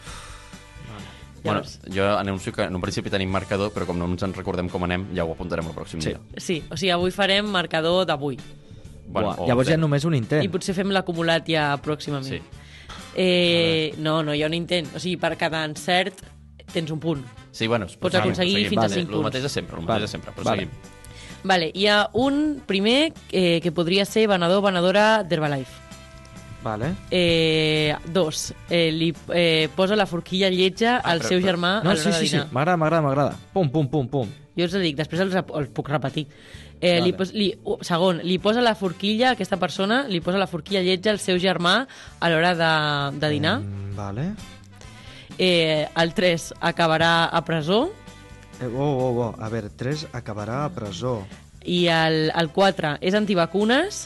Bueno, 1.43 1.61
jo 1.93 2.03
anuncio 2.17 2.51
que 2.51 2.63
en 2.63 2.75
un 2.75 2.81
principi 2.81 3.09
tenim 3.09 3.29
marcador, 3.31 3.71
però 3.71 3.85
com 3.85 3.97
no 3.97 4.05
ens 4.05 4.21
en 4.23 4.33
recordem 4.33 4.67
com 4.69 4.83
anem, 4.83 5.05
ja 5.15 5.23
ho 5.23 5.31
apuntarem 5.31 5.65
el 5.65 5.71
pròxim 5.73 6.01
Sí. 6.01 6.09
dia. 6.09 6.19
sí, 6.35 6.63
o 6.69 6.75
sigui, 6.75 6.91
avui 6.91 7.11
farem 7.11 7.45
marcador 7.45 8.05
d'avui. 8.05 8.37
Bueno, 9.07 9.29
Buah, 9.33 9.43
o 9.43 9.47
llavors 9.47 9.67
hi 9.69 9.71
ha 9.71 9.75
zero. 9.77 9.81
només 9.81 10.03
un 10.05 10.15
intent. 10.15 10.43
I 10.43 10.49
potser 10.51 10.75
fem 10.75 10.89
l'acumulat 10.91 11.47
ja 11.47 11.69
pròximament. 11.81 12.27
Sí. 12.27 12.41
Eh, 13.15 13.93
no, 13.97 14.21
no 14.23 14.33
hi 14.35 14.43
ha 14.43 14.47
un 14.47 14.53
intent. 14.53 14.89
O 14.95 14.99
sigui, 14.99 15.17
per 15.17 15.35
cada 15.37 15.63
encert 15.65 16.21
tens 16.73 16.91
un 16.91 16.99
punt. 16.99 17.23
Sí, 17.51 17.65
bueno, 17.67 17.87
Pots 17.87 18.13
seguim, 18.13 18.29
aconseguir 18.31 18.53
seguim. 18.53 18.69
fins 18.69 18.77
a 18.77 18.81
Vale, 18.87 18.93
cinc 18.95 19.07
El 19.07 19.13
punts. 19.15 19.23
mateix 19.29 19.43
de 19.43 19.49
sempre, 19.49 19.75
el 19.77 19.81
mateix 19.81 19.93
Vale, 19.95 20.01
de 20.01 20.07
sempre, 20.11 20.31
però 20.35 20.43
vale. 20.43 20.61
seguim. 20.67 20.77
Vale, 21.43 21.71
hi 21.73 21.87
ha 21.87 22.09
un 22.13 22.61
primer 22.65 23.13
eh, 23.31 23.59
que 23.61 23.71
podria 23.71 24.05
ser 24.05 24.27
venedor 24.27 24.57
o 24.59 24.61
venedora 24.61 25.23
d'Herbalife. 25.23 25.71
Vale. 26.63 26.93
Eh, 27.11 27.95
dos, 28.11 28.53
eh, 28.69 28.91
li 28.91 29.13
eh, 29.33 29.69
posa 29.75 29.95
la 29.95 30.05
forquilla 30.05 30.49
lletja 30.49 30.97
al 30.97 31.21
però- 31.21 31.27
seu 31.29 31.39
però- 31.39 31.45
germà 31.47 31.77
a 31.79 31.83
No, 31.83 31.91
l'hora 31.93 32.01
sí, 32.03 32.09
de 32.09 32.13
sí, 32.15 32.27
sí. 32.27 32.31
dinar. 32.35 32.51
M'agrada, 32.51 32.77
m'agrada, 32.77 33.01
m'agrada. 33.01 33.35
Pum, 33.53 33.69
pum, 33.71 33.87
pum, 33.87 34.07
pum. 34.09 34.27
Jo 34.57 34.65
us 34.65 34.73
ho 34.73 34.79
dic, 34.79 34.95
després 34.97 35.21
els, 35.21 35.35
els 35.35 35.69
puc 35.69 35.87
repetir. 35.87 36.27
Eh, 36.79 36.99
li 37.01 37.11
Vale. 37.11 37.17
pos, 37.17 37.33
li, 37.33 37.47
uh, 37.63 37.77
segon, 37.81 38.19
li 38.23 38.37
posa 38.37 38.61
la 38.61 38.75
forquilla, 38.77 39.31
aquesta 39.31 39.57
persona, 39.57 40.03
li 40.07 40.21
posa 40.21 40.37
la 40.37 40.47
forquilla 40.47 40.83
lletja 40.85 41.09
al 41.11 41.19
seu 41.19 41.39
germà 41.41 41.87
a 42.19 42.29
l'hora 42.29 42.53
de, 42.53 42.73
de 43.17 43.31
dinar. 43.33 43.59
Mm, 43.61 43.95
vale. 43.97 44.27
Eh, 45.37 45.87
el 45.95 46.13
3 46.13 46.53
acabarà 46.61 47.25
a 47.25 47.41
presó. 47.45 47.87
Eh, 48.61 48.67
oh, 48.67 48.77
oh, 48.77 49.09
oh. 49.21 49.33
A 49.41 49.49
veure, 49.49 49.69
3 49.69 50.07
acabarà 50.13 50.63
a 50.65 50.69
presó. 50.73 51.23
I 51.65 51.87
el, 51.89 52.29
el 52.29 52.53
4 52.53 52.97
és 53.01 53.17
antivacunes 53.17 54.05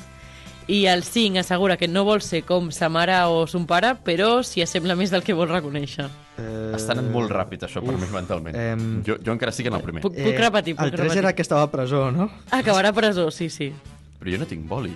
i 0.72 0.86
el 0.88 1.04
5 1.04 1.40
assegura 1.44 1.78
que 1.78 1.88
no 1.92 2.06
vol 2.08 2.24
ser 2.24 2.44
com 2.48 2.72
sa 2.72 2.90
mare 2.90 3.20
o 3.28 3.46
son 3.48 3.68
pare, 3.68 3.96
però 4.00 4.40
s'hi 4.44 4.64
assembla 4.64 4.96
més 4.96 5.12
del 5.12 5.24
que 5.28 5.36
vol 5.36 5.52
reconèixer. 5.52 6.08
Eh, 6.40 6.72
Està 6.78 6.94
anant 6.96 7.10
molt 7.12 7.30
ràpid, 7.30 7.64
això, 7.68 7.82
per 7.84 7.94
mi, 7.98 8.08
mentalment. 8.14 8.56
em, 8.56 9.04
Jo, 9.04 9.18
jo 9.24 9.34
encara 9.34 9.52
estic 9.52 9.68
en 9.68 9.74
el 9.76 9.82
primer. 9.82 10.02
Puc, 10.02 10.16
puc 10.16 10.38
repetir, 10.40 10.76
puc 10.76 10.86
El 10.86 10.92
3 10.92 11.02
repetir. 11.04 11.20
era 11.24 11.34
que 11.36 11.42
estava 11.42 11.64
a 11.64 11.72
presó, 11.72 12.10
no? 12.12 12.30
Acabarà 12.52 12.90
a 12.90 12.94
presó, 12.94 13.30
sí, 13.32 13.50
sí. 13.50 13.74
Però 14.20 14.32
jo 14.32 14.38
no 14.40 14.46
tinc 14.48 14.66
boli. 14.68 14.96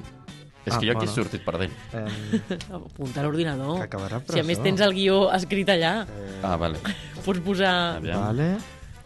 És 0.66 0.74
Ah, 0.74 0.80
que 0.80 0.88
jo 0.88 0.94
aquí 0.94 1.06
he 1.06 1.10
bueno. 1.10 1.14
sortit 1.14 1.44
perdent. 1.46 1.72
Eh, 1.94 2.08
Apunta 2.74 3.20
a 3.20 3.24
l'ordinador. 3.24 3.78
Que 3.78 3.84
acabarà 3.86 4.18
a 4.18 4.22
Si 4.34 4.40
a 4.40 4.44
més 4.44 4.58
tens 4.64 4.82
el 4.82 4.94
guió 4.94 5.32
escrit 5.32 5.70
allà, 5.70 6.08
Ah, 6.42 6.56
vale. 6.58 6.80
pots 7.26 7.40
posar... 7.46 7.98
Aviam. 7.98 8.22
vale. 8.22 8.58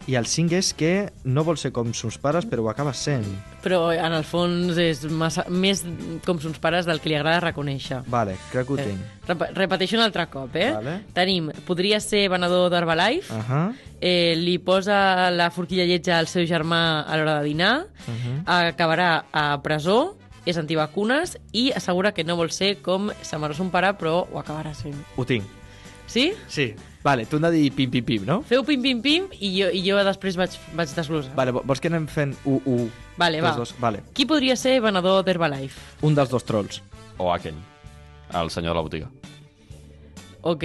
I 0.08 0.14
el 0.16 0.26
5 0.26 0.56
és 0.56 0.72
que 0.74 1.12
no 1.24 1.44
vol 1.44 1.58
ser 1.60 1.70
com 1.76 1.92
sos 1.94 2.16
pares, 2.18 2.46
però 2.48 2.64
ho 2.64 2.70
acaba 2.70 2.92
sent. 2.96 3.26
Però 3.62 3.92
en 3.92 4.12
el 4.16 4.24
fons 4.24 4.78
és 4.80 5.04
massa, 5.12 5.44
més 5.52 5.84
com 6.26 6.40
sons 6.40 6.58
pares 6.58 6.86
del 6.88 7.00
que 7.00 7.10
li 7.12 7.14
agrada 7.18 7.40
reconèixer. 7.44 8.00
Vale, 8.10 8.34
crec 8.50 8.66
que 8.66 8.72
ho 8.72 8.78
Eh, 8.78 8.84
tinc. 8.88 9.00
rep 9.28 9.42
repeteixo 9.54 9.96
un 9.96 10.02
altre 10.02 10.26
cop, 10.32 10.56
eh? 10.56 10.72
Vale. 10.72 10.96
Tenim, 11.12 11.50
podria 11.66 12.00
ser 12.00 12.28
venedor 12.30 12.70
d'Herbalife, 12.70 13.32
Uh 13.32 13.42
-huh. 13.44 13.74
eh, 14.00 14.34
li 14.36 14.58
posa 14.58 15.30
la 15.30 15.50
forquilla 15.50 15.84
lletja 15.84 16.18
al 16.18 16.26
seu 16.26 16.44
germà 16.46 17.02
a 17.06 17.16
l'hora 17.16 17.38
de 17.42 17.44
dinar, 17.48 17.86
Uh 18.08 18.14
-huh. 18.14 18.68
acabarà 18.68 19.24
a 19.32 19.60
presó, 19.62 20.16
és 20.46 20.56
antivacunes 20.56 21.38
i 21.52 21.70
assegura 21.72 22.12
que 22.12 22.24
no 22.24 22.34
vol 22.36 22.50
ser 22.50 22.80
com 22.80 23.10
sa 23.20 23.38
mare 23.38 23.54
son 23.54 23.70
pare, 23.70 23.92
però 23.98 24.26
ho 24.32 24.38
acabarà 24.38 24.72
sent. 24.74 24.96
Ho 25.16 25.24
tinc. 25.24 25.44
Sí? 26.06 26.32
Sí. 26.48 26.74
Vale, 27.02 27.24
tu 27.24 27.36
hem 27.38 27.42
de 27.46 27.50
dir 27.54 27.70
pim, 27.72 27.88
pim, 27.90 28.04
pim, 28.04 28.24
no? 28.28 28.42
Feu 28.44 28.60
pim-pim-pim 28.66 29.30
i 29.40 29.54
jo, 29.56 29.70
i 29.72 29.80
jo 29.86 29.96
després 30.04 30.36
vaig, 30.36 30.52
vaig 30.76 30.90
desglosar. 30.92 31.32
Vale, 31.38 31.54
vo- 31.56 31.62
vols 31.64 31.80
que 31.80 31.88
anem 31.88 32.04
fent 32.12 32.34
1, 32.44 32.60
1, 32.68 32.90
Vale, 33.16 33.40
va. 33.40 33.54
Dos. 33.56 33.72
Vale. 33.80 34.02
Qui 34.12 34.26
podria 34.28 34.56
ser 34.56 34.78
venedor 34.84 35.22
d'Herbalife? 35.24 35.80
Un 36.04 36.14
dels 36.14 36.28
dos 36.32 36.44
trolls. 36.44 36.82
O 37.16 37.30
Aken, 37.32 37.56
el 38.36 38.50
senyor 38.52 38.72
de 38.72 38.76
la 38.76 38.84
botiga. 38.84 39.08
Ok. 40.42 40.64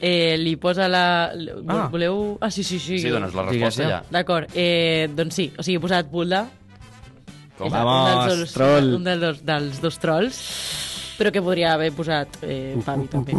Eh, 0.00 0.36
li 0.40 0.54
posa 0.56 0.86
la... 0.88 1.32
Ah. 1.68 1.88
Voleu... 1.92 2.38
Ah, 2.40 2.50
sí, 2.50 2.62
sí, 2.64 2.78
sí. 2.78 2.98
Sí, 3.00 3.08
dones 3.12 3.34
la 3.36 3.42
resposta 3.48 3.82
ja. 3.82 3.88
ja. 3.90 3.98
D'acord, 4.08 4.48
eh, 4.56 5.08
doncs 5.12 5.36
sí, 5.36 5.50
o 5.58 5.62
sigui, 5.64 5.76
he 5.76 5.82
posat 5.82 6.08
Bulda. 6.12 6.46
Com? 7.58 7.66
És 7.68 7.72
Vamos, 7.74 7.96
un 8.00 8.28
dels 8.28 8.40
dos, 8.40 8.54
troll. 8.56 8.94
Un 8.96 9.04
dels 9.04 9.20
dos, 9.20 9.42
dels 9.44 9.80
dos 9.84 9.98
trolls, 10.00 10.38
però 11.18 11.32
que 11.34 11.42
podria 11.44 11.74
haver 11.74 11.90
posat 11.92 12.38
eh, 12.48 12.78
Fabi, 12.84 13.10
també. 13.12 13.36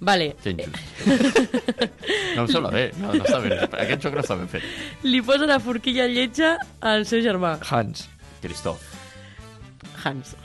Vale, 0.00 0.36
Que 0.42 0.50
injust. 0.52 0.76
No 2.36 2.42
em 2.44 2.48
sembla 2.52 2.70
bé. 2.70 2.90
No, 3.00 3.14
no 3.14 3.24
està 3.24 3.38
fet. 3.40 3.74
Aquest 3.86 4.02
joc 4.04 4.14
no 4.18 4.22
està 4.24 4.34
ben 4.36 4.48
fet. 4.52 4.64
li 5.08 5.22
posa 5.24 5.46
la 5.48 5.56
forquilla 5.62 6.04
lletja 6.10 6.56
al 6.84 7.06
seu 7.08 7.22
germà, 7.24 7.54
Hans. 7.70 8.04
Cristof. 8.42 8.82
Hans. 10.04 10.34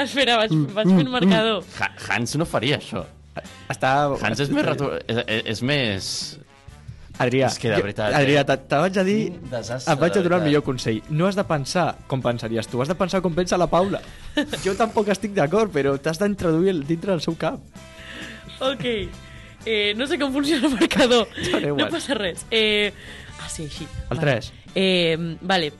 Espera, 0.00 0.36
vaig, 0.40 0.52
vaig 0.76 0.92
fer 0.92 1.02
un 1.02 1.10
marcador. 1.12 1.64
Ha 1.80 1.88
Hans 2.06 2.36
no 2.38 2.46
faria 2.48 2.78
això. 2.78 3.02
Està... 3.70 3.90
Hans 4.22 4.40
és 4.46 4.50
més... 4.54 4.64
Retu... 4.66 4.92
És, 5.06 5.16
és, 5.26 5.42
és 5.56 5.62
més... 5.66 6.02
Adrià, 7.20 7.50
És 7.52 7.58
que 7.60 7.68
de 7.68 7.76
jo- 7.76 7.82
veritat, 7.84 8.14
Adrià, 8.16 8.40
eh? 8.40 8.44
te, 8.48 8.56
te 8.70 8.76
vaig 8.80 8.96
a 8.96 9.04
dir... 9.04 9.18
Desastre, 9.50 9.92
Et 9.92 10.00
vaig 10.00 10.12
a 10.14 10.14
de 10.18 10.22
donar 10.24 10.38
el 10.40 10.46
millor 10.48 10.62
consell. 10.64 11.02
No 11.12 11.26
has 11.28 11.36
de 11.36 11.44
pensar 11.44 11.98
com 12.08 12.22
pensaries 12.24 12.66
tu, 12.70 12.80
has 12.80 12.88
de 12.88 12.96
pensar 12.96 13.20
com 13.20 13.34
pensa 13.36 13.58
la 13.60 13.66
Paula. 13.68 14.00
Jo 14.64 14.72
tampoc 14.78 15.10
estic 15.12 15.34
d'acord, 15.36 15.68
però 15.74 15.96
t'has 16.00 16.18
d'introduir 16.22 16.78
dintre 16.88 17.12
del 17.12 17.20
seu 17.20 17.36
cap. 17.36 17.60
Ok. 18.60 18.86
Eh, 19.66 19.92
no 19.96 20.06
sé 20.08 20.16
com 20.18 20.32
funciona 20.32 20.66
el 20.66 20.74
marcador. 20.78 21.28
Igual. 21.60 21.76
No 21.76 21.90
passa 21.92 22.14
res. 22.16 22.46
Eh, 22.50 22.92
ah, 23.40 23.48
sí, 23.52 23.64
així. 23.68 23.84
El 24.08 24.16
Vale. 24.16 24.38
3. 24.40 24.52
Eh, 24.74 25.36
vale. 25.42 25.72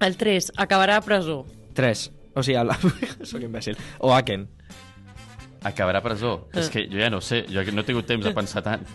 El 0.00 0.16
3 0.20 0.52
acabarà 0.60 0.98
a 1.00 1.04
presó. 1.04 1.46
3. 1.72 2.10
O 2.36 2.42
sigui, 2.44 2.58
el... 2.60 2.72
soc 3.30 3.40
imbècil. 3.48 3.78
O 4.04 4.12
Aken. 4.12 4.44
Acabarà 5.66 5.98
a 5.98 6.04
presó. 6.04 6.36
És 6.54 6.68
que 6.70 6.84
jo 6.86 6.98
ja 7.02 7.10
no 7.10 7.18
ho 7.18 7.24
sé. 7.24 7.42
Jo 7.50 7.64
no 7.74 7.82
he 7.82 7.88
tingut 7.88 8.06
temps 8.06 8.24
de 8.24 8.32
pensar 8.36 8.62
tant. 8.66 8.86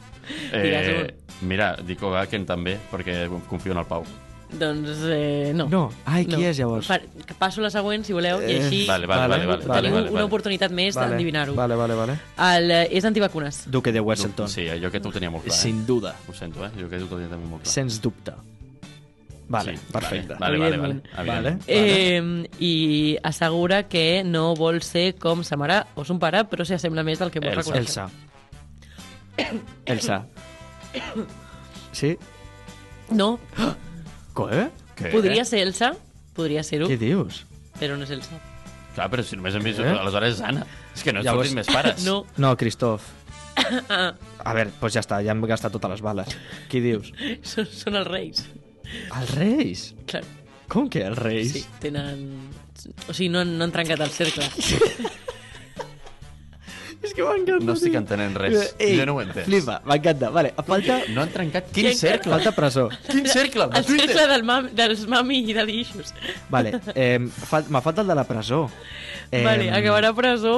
Eh, 0.53 1.07
mira, 1.43 1.73
dic 1.83 1.99
Ogaken 2.05 2.45
també, 2.47 2.77
perquè 2.91 3.25
confio 3.49 3.73
en 3.73 3.79
el 3.81 3.87
Pau. 3.89 4.05
Doncs 4.51 5.01
eh, 5.09 5.51
no. 5.55 5.65
No. 5.71 5.81
Ai, 6.05 6.25
qui 6.27 6.43
és, 6.45 6.57
llavors? 6.59 6.87
Per, 6.91 6.99
que 7.25 7.35
passo 7.39 7.63
la 7.63 7.71
següent, 7.73 8.03
si 8.07 8.13
voleu, 8.15 8.39
i 8.43 8.51
Eh, 8.53 8.57
així 8.65 8.81
Vale, 8.87 9.07
vale, 9.07 9.27
vale. 9.27 9.45
vale, 9.47 9.47
vale, 9.47 9.81
tenim 9.81 9.95
vale, 9.95 10.09
una 10.11 10.19
vale. 10.19 10.25
oportunitat 10.29 10.71
més 10.75 10.95
d'endevinar-ho. 10.95 11.55
Vale, 11.57 11.75
vale, 11.79 11.95
vale. 11.95 12.17
El, 12.51 12.71
eh, 12.71 12.87
és 12.91 13.07
antivacunes. 13.07 13.63
Duque 13.71 13.91
de 13.95 13.99
Wesselton. 14.03 14.47
Sí, 14.51 14.67
jo 14.67 14.87
aquest 14.91 15.05
ho 15.07 15.11
tenia 15.15 15.31
molt 15.33 15.45
clar. 15.47 15.55
Sin 15.57 15.81
Eh? 15.81 15.85
duda. 15.87 16.15
Ho 16.27 16.33
sento, 16.37 16.63
eh? 16.65 16.71
Jo 16.79 16.87
aquest 16.87 17.03
ho 17.07 17.11
tenia 17.15 17.29
també 17.31 17.47
molt 17.47 17.63
clar. 17.63 17.73
Sens 17.73 17.99
dubte. 18.01 18.33
Vale, 19.51 19.73
Sí, 19.75 19.83
perfecte. 19.91 20.35
Vale, 20.39 20.57
vale, 20.57 20.77
vale. 20.77 21.01
Vale. 21.15 21.27
Vale. 21.31 21.51
Eh, 21.67 22.21
I 22.63 23.17
assegura 23.23 23.83
que 23.89 24.23
no 24.23 24.53
vol 24.55 24.81
ser 24.81 25.15
com 25.19 25.43
sa 25.43 25.57
mare 25.59 25.81
o 25.95 26.05
son 26.07 26.19
pare, 26.23 26.45
però 26.47 26.63
s'hi 26.65 26.77
assembla 26.77 27.03
més 27.03 27.19
del 27.19 27.31
que 27.33 27.41
vol 27.43 27.51
Elsa. 27.51 27.61
reconèixer. 27.61 28.07
Elsa. 29.37 29.65
Elsa. 29.85 30.25
Sí? 31.91 32.13
No, 33.11 33.33
Què? 34.35 34.69
Què? 34.95 35.09
podria 35.11 35.43
ser 35.43 35.59
Elsa, 35.65 35.89
podria 36.37 36.61
ser-ho, 36.63 36.87
Què 36.87 36.95
dius? 36.99 37.41
però 37.79 37.97
no 37.99 38.05
és 38.07 38.13
Elsa. 38.15 38.37
Clar, 38.95 39.09
però 39.11 39.23
si 39.27 39.35
només 39.35 39.55
hem 39.55 39.63
vist... 39.65 39.79
Eh? 39.83 39.89
Aleshores 39.91 40.37
és 40.37 40.41
Anna. 40.47 40.63
És 40.95 41.03
que 41.03 41.11
no 41.11 41.19
et 41.19 41.25
Llavors- 41.27 41.51
fotis 41.51 41.55
més 41.59 41.67
pares. 41.71 42.03
No, 42.07 42.21
No, 42.39 42.53
Cristof. 42.59 43.09
A 43.91 44.53
veure, 44.55 44.71
doncs 44.79 44.95
ja 44.95 45.03
està, 45.03 45.19
ja 45.23 45.31
hem 45.35 45.43
gastat 45.47 45.73
totes 45.75 45.91
les 45.97 46.01
bales. 46.03 46.31
Qui 46.71 46.79
dius? 46.83 47.11
són, 47.43 47.67
són 47.67 47.99
els 47.99 48.07
reis. 48.07 48.45
Els 49.19 49.35
Reis? 49.35 49.85
Clar, 50.07 50.23
Com 50.71 50.89
que 50.89 51.03
els 51.05 51.17
Reis? 51.17 51.51
sí, 51.53 51.65
tenen... 51.83 52.49
O 53.07 53.13
sigui, 53.13 53.29
no, 53.29 53.39
han- 53.43 53.57
no 53.57 53.65
han 53.67 53.71
trencat 53.75 53.99
el 54.01 54.09
cercle. 54.09 54.47
És 57.01 57.15
que 57.17 57.23
m'encanta. 57.25 57.65
No 57.65 57.73
estic 57.73 57.95
tio. 57.95 57.99
entenent 58.03 58.35
res. 58.37 58.75
Ei, 58.77 58.91
Jo 58.99 59.07
no 59.09 59.15
ho 59.15 59.21
he 59.21 59.25
entès. 59.25 59.47
Flipa, 59.47 59.79
m'encanta. 59.89 60.29
Vale, 60.35 60.51
falta... 60.67 60.99
No 61.15 61.23
han 61.23 61.31
trencat 61.33 61.71
quin 61.73 61.87
Qui- 61.89 61.95
cercle? 61.97 62.29
Falta 62.35 62.51
presó. 62.53 62.83
Quin 63.07 63.25
cercle? 63.25 63.65
El 63.65 63.71
de 63.73 63.79
El 63.79 63.85
cercle 63.87 64.05
Twitter? 64.11 64.27
del 64.29 64.43
mam, 64.45 64.67
dels 64.77 65.07
mami 65.09 65.39
i 65.49 65.55
de 65.57 65.65
issues. 65.73 66.13
Vale, 66.53 66.75
eh, 66.93 67.17
fal 67.49 67.65
me 67.73 67.81
falta 67.81 68.01
el 68.05 68.11
de 68.13 68.15
la 68.19 68.25
presó. 68.29 68.67
Eh... 69.31 69.41
Vale, 69.43 69.71
acabarà 69.73 70.11
a 70.13 70.17
presó. 70.17 70.55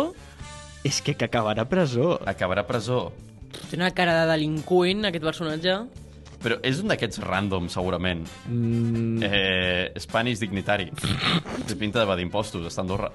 És 0.83 0.99
que 1.01 1.15
que 1.15 1.29
acabarà 1.29 1.63
presó. 1.71 2.17
Acabarà 2.27 2.65
a 2.65 2.67
presó. 2.67 3.13
Té 3.69 3.77
una 3.79 3.91
cara 3.95 4.17
de 4.25 4.31
delinqüent, 4.33 5.05
aquest 5.07 5.23
personatge. 5.23 5.77
Però 6.43 6.57
és 6.61 6.81
un 6.83 6.89
d'aquests 6.91 7.21
random, 7.23 7.69
segurament. 7.71 8.25
Mm, 8.49 9.23
Eh, 9.23 9.93
Spanish 10.03 10.39
dignitari. 10.43 10.89
Té 11.67 11.75
pinta 11.79 11.99
de 11.99 12.05
va 12.05 12.17
d'impostos, 12.19 12.65
està 12.67 12.81
a 12.81 12.83
Andorra. 12.83 13.11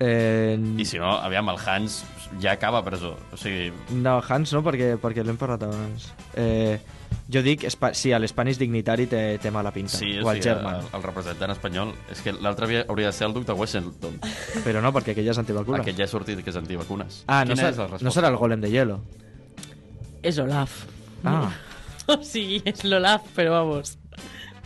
eh, 0.00 0.58
I 0.78 0.84
si 0.84 0.98
no, 0.98 1.12
aviam, 1.22 1.48
el 1.50 1.58
Hans 1.64 2.00
ja 2.40 2.52
acaba 2.52 2.78
a 2.78 2.84
presó. 2.84 3.16
O 3.32 3.36
sigui, 3.36 3.70
no, 3.94 4.20
Hans 4.28 4.52
no, 4.52 4.62
perquè, 4.66 4.96
perquè 4.98 5.22
l'hem 5.22 5.36
parlat 5.38 5.62
abans. 5.62 6.08
Eh, 6.34 6.80
jo 7.30 7.40
dic, 7.42 7.68
sí, 7.94 8.10
l'Spanish 8.10 8.58
Dignitari 8.58 9.06
té, 9.06 9.38
té 9.38 9.50
mala 9.54 9.70
pinta. 9.70 9.94
sí, 9.96 10.18
o 10.18 10.26
o 10.26 10.30
el 10.32 10.42
sigui, 10.42 10.48
German. 10.50 10.80
el, 10.80 10.86
el 10.98 11.02
representant 11.04 11.52
espanyol. 11.54 11.94
És 12.10 12.20
que 12.20 12.32
l'altre 12.32 12.66
havia- 12.66 12.84
hauria 12.88 13.06
de 13.06 13.12
ser 13.12 13.28
el 13.28 13.34
duc 13.34 13.46
de 13.46 13.52
Washington. 13.52 14.18
Però 14.64 14.82
no, 14.82 14.90
perquè 14.92 15.12
aquell 15.14 15.24
ja 15.26 15.30
és 15.36 15.38
antivacuna. 15.38 15.78
Aquest 15.84 15.98
ja 15.98 16.04
ha 16.04 16.08
sortit 16.08 16.42
que 16.42 16.50
és 16.50 16.56
antivacunes. 16.56 17.22
Ah, 17.28 17.44
no, 17.44 17.54
serà, 17.54 17.70
és 17.70 17.76
la 17.76 17.84
resposta? 17.86 18.04
no 18.04 18.10
serà 18.10 18.28
el 18.28 18.36
golem 18.36 18.60
de 18.60 18.70
hielo. 18.70 19.02
És 20.22 20.38
Olaf. 20.38 20.84
Ah, 21.24 21.50
O 22.06 22.18
sigui, 22.22 22.62
és 22.64 22.82
l'Olaf, 22.84 23.22
però 23.36 23.50
vamos, 23.60 23.96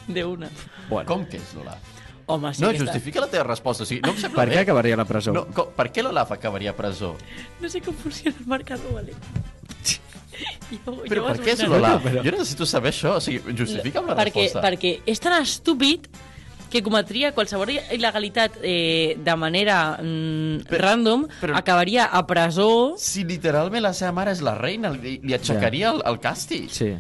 de 0.09 0.25
una. 0.25 0.49
bueno. 0.89 1.07
Com 1.09 1.27
que 1.27 1.37
és 1.37 1.55
l'Olaf? 1.55 1.93
Home, 2.29 2.51
sí 2.55 2.63
No, 2.63 2.71
que 2.73 2.79
està- 2.79 2.87
justifica 2.91 3.21
la 3.21 3.29
teva 3.31 3.45
resposta. 3.45 3.85
O 3.85 3.87
sigui, 3.87 4.01
no 4.03 4.11
em 4.11 4.17
sembla 4.19 4.41
Per 4.43 4.49
què 4.51 4.57
bé. 4.57 4.63
acabaria 4.65 4.95
a 4.95 4.97
la 4.99 5.05
presó? 5.07 5.33
No, 5.33 5.45
com, 5.55 5.69
per 5.77 5.93
què 5.93 6.03
l'Olaf 6.03 6.33
acabaria 6.33 6.71
a 6.71 6.77
presó? 6.77 7.17
No 7.61 7.69
sé 7.69 7.81
com 7.81 7.95
funciona 7.95 8.35
el 8.41 8.47
marcador, 8.47 8.93
vale? 8.95 9.13
Jo, 10.71 10.97
Però 11.07 11.23
jo 11.23 11.27
per 11.31 11.37
què 11.41 11.53
és 11.55 11.63
l'Olaf? 11.65 12.03
Però- 12.05 12.23
Jo 12.25 12.31
necessito 12.35 12.67
saber 12.67 12.91
això. 12.93 13.15
O 13.17 13.21
sigui, 13.21 13.55
justifica'm 13.57 14.07
la 14.11 14.17
perquè, 14.19 14.43
resposta. 14.49 14.63
perquè 14.65 15.01
és 15.07 15.21
tan 15.23 15.41
estúpid 15.41 16.09
que 16.69 16.83
cometria 16.83 17.31
qualsevol 17.33 17.71
il·legalitat 17.71 18.59
eh, 18.61 19.15
de 19.23 19.37
manera 19.39 19.97
mm, 20.03 20.67
Però- 20.69 20.81
random, 20.83 21.27
però- 21.41 21.55
acabaria 21.57 22.07
a 22.11 22.27
presó... 22.27 22.97
Si 22.99 23.23
literalment 23.25 23.83
la 23.87 23.95
seva 23.95 24.11
mare 24.13 24.33
és 24.35 24.43
la 24.43 24.57
reina, 24.59 24.91
li, 24.91 25.21
li 25.23 25.33
aixecaria 25.33 25.93
el, 25.95 26.03
el 26.05 26.19
càstig. 26.21 26.69
Sí. 26.75 26.91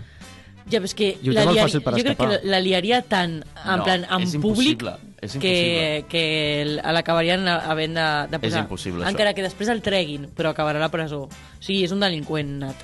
Ja, 0.66 0.80
però 0.80 0.84
és 0.90 0.94
que 0.98 1.12
I 1.22 1.28
ho 1.30 1.32
té 1.32 1.38
la 1.38 1.44
molt 1.46 1.60
fàcil 1.62 1.82
per 1.84 1.92
jo 1.94 2.02
crec 2.02 2.16
que 2.18 2.24
escapar. 2.26 2.40
la, 2.44 2.50
la 2.56 2.60
liaria 2.60 3.00
tant 3.06 3.36
en 3.44 3.78
No, 3.78 3.84
plan 3.84 4.02
en 4.10 4.22
és 4.26 4.32
públic 4.34 4.82
impossible, 4.82 4.96
és 5.22 5.36
que, 5.38 5.52
impossible. 5.52 6.08
que 6.10 6.92
l'acabarien 6.96 7.46
havent 7.48 7.94
de, 7.94 8.06
de 8.32 8.40
posar. 8.42 8.64
impossible, 8.64 9.04
això. 9.04 9.12
Encara 9.14 9.32
que 9.34 9.42
després 9.46 9.68
el 9.70 9.80
treguin, 9.82 10.26
però 10.34 10.50
acabarà 10.50 10.80
a 10.82 10.86
la 10.86 10.90
presó. 10.90 11.22
O 11.28 11.62
sigui, 11.62 11.84
és 11.86 11.92
un 11.94 12.00
delinqüent 12.02 12.50
nat. 12.64 12.74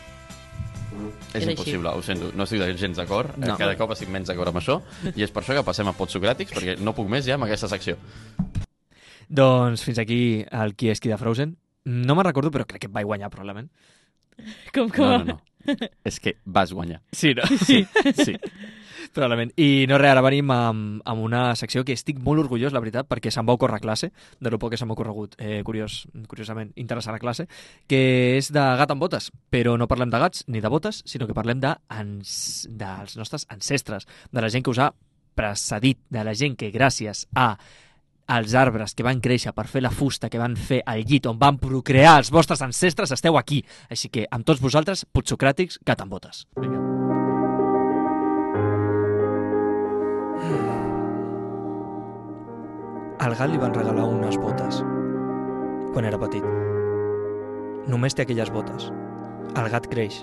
És 1.33 1.35
És 1.35 1.43
així. 1.43 1.51
impossible, 1.57 1.89
ho 1.97 2.03
sento. 2.07 2.31
No 2.37 2.45
estic 2.45 2.63
gens 2.79 2.97
d'acord. 3.01 3.35
No. 3.37 3.47
No. 3.49 3.57
Cada 3.59 3.75
cop 3.77 3.91
estic 3.97 4.09
menys 4.13 4.29
d'acord 4.29 4.49
amb 4.53 4.59
això. 4.61 4.79
I 5.17 5.23
és 5.25 5.31
per 5.33 5.43
això 5.43 5.55
que 5.57 5.65
passem 5.65 5.89
a 5.89 5.93
pots 5.97 6.15
socràtics, 6.15 6.53
perquè 6.55 6.79
no 6.79 6.93
puc 6.95 7.09
més 7.09 7.25
ja 7.27 7.35
amb 7.35 7.45
aquesta 7.49 7.67
secció. 7.73 7.97
Doncs 9.29 9.83
fins 9.83 9.99
aquí 9.99 10.45
el 10.51 10.75
qui 10.77 10.91
és 10.93 11.01
qui 11.01 11.09
de 11.09 11.17
Frozen. 11.19 11.57
No 11.85 12.15
me'n 12.15 12.27
recordo, 12.29 12.51
però 12.55 12.67
crec 12.69 12.83
que 12.85 12.87
et 12.91 12.93
vaig 12.95 13.07
guanyar, 13.09 13.31
probablement. 13.33 13.71
Com, 14.75 14.89
com... 14.91 15.03
No, 15.09 15.19
no, 15.19 15.25
no. 15.25 15.41
És 16.09 16.21
que 16.21 16.37
vas 16.45 16.73
guanyar. 16.73 17.03
Sí, 17.13 17.35
no? 17.35 17.47
Sí. 17.65 17.85
Sí. 18.15 18.37
Probablement. 19.13 19.53
I 19.61 19.85
no 19.91 19.99
res, 20.01 20.13
ara 20.15 20.23
venim 20.25 20.49
amb, 20.55 21.03
amb 21.05 21.25
una 21.25 21.43
secció 21.59 21.83
que 21.85 21.93
estic 21.93 22.21
molt 22.25 22.41
orgullós, 22.47 22.73
la 22.73 22.81
veritat, 22.81 23.09
perquè 23.11 23.33
se'm 23.33 23.49
va 23.49 23.57
ocórrer 23.59 23.77
a 23.77 23.83
classe, 23.83 24.09
de 24.41 24.53
lo 24.53 24.59
poc 24.63 24.73
que 24.73 24.81
s'ha 24.81 24.89
ocorregut, 24.89 25.37
eh, 25.39 25.61
curiós, 25.67 26.07
curiosament, 26.31 26.73
interessant 26.81 27.19
a 27.19 27.21
classe, 27.21 27.47
que 27.91 28.03
és 28.39 28.49
de 28.55 28.65
gat 28.81 28.95
amb 28.95 29.05
botes, 29.05 29.29
però 29.53 29.77
no 29.77 29.89
parlem 29.91 30.11
de 30.13 30.23
gats 30.23 30.47
ni 30.49 30.65
de 30.65 30.73
botes, 30.73 31.03
sinó 31.05 31.29
que 31.29 31.37
parlem 31.37 31.61
de 31.61 31.75
ans, 31.93 32.67
dels 32.71 33.19
nostres 33.21 33.45
ancestres, 33.53 34.09
de 34.33 34.41
la 34.41 34.49
gent 34.49 34.65
que 34.65 34.73
us 34.73 34.81
ha 34.81 34.93
precedit, 35.37 36.01
de 36.09 36.25
la 36.25 36.35
gent 36.35 36.57
que 36.57 36.73
gràcies 36.73 37.27
a 37.35 37.57
els 38.29 38.55
arbres 38.55 38.95
que 38.95 39.05
van 39.07 39.21
créixer 39.21 39.53
per 39.57 39.67
fer 39.67 39.83
la 39.83 39.91
fusta 39.91 40.31
que 40.31 40.41
van 40.41 40.55
fer 40.57 40.83
al 40.87 41.03
llit 41.05 41.27
on 41.27 41.39
van 41.39 41.59
procrear 41.59 42.19
els 42.21 42.31
vostres 42.31 42.63
ancestres 42.63 43.13
esteu 43.13 43.37
aquí. 43.37 43.63
Així 43.91 44.09
que 44.09 44.27
amb 44.31 44.47
tots 44.47 44.63
vosaltres, 44.63 45.07
putsocràtics, 45.13 45.81
botes. 46.07 46.47
Vinga. 46.61 46.81
Al 53.23 53.37
gat 53.39 53.53
li 53.53 53.59
van 53.59 53.75
regalar 53.75 54.05
unes 54.11 54.37
botes 54.43 54.81
quan 55.93 56.09
era 56.09 56.19
petit. 56.19 56.43
Només 57.87 58.17
té 58.19 58.25
aquelles 58.25 58.51
botes. 58.51 58.89
El 59.55 59.69
gat 59.71 59.87
creix, 59.93 60.23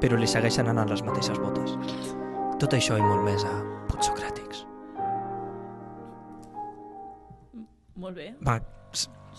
però 0.00 0.16
li 0.16 0.30
segueixen 0.30 0.70
anant 0.72 0.88
les 0.88 1.04
mateixes 1.04 1.40
botes. 1.42 1.76
Tot 2.62 2.78
això 2.78 2.96
i 2.96 3.04
molt 3.04 3.26
més 3.26 3.44
a 3.44 3.54
Putsocràtics. 3.90 4.64
Molt 8.02 8.18
bé. 8.18 8.32
Va, 8.44 8.58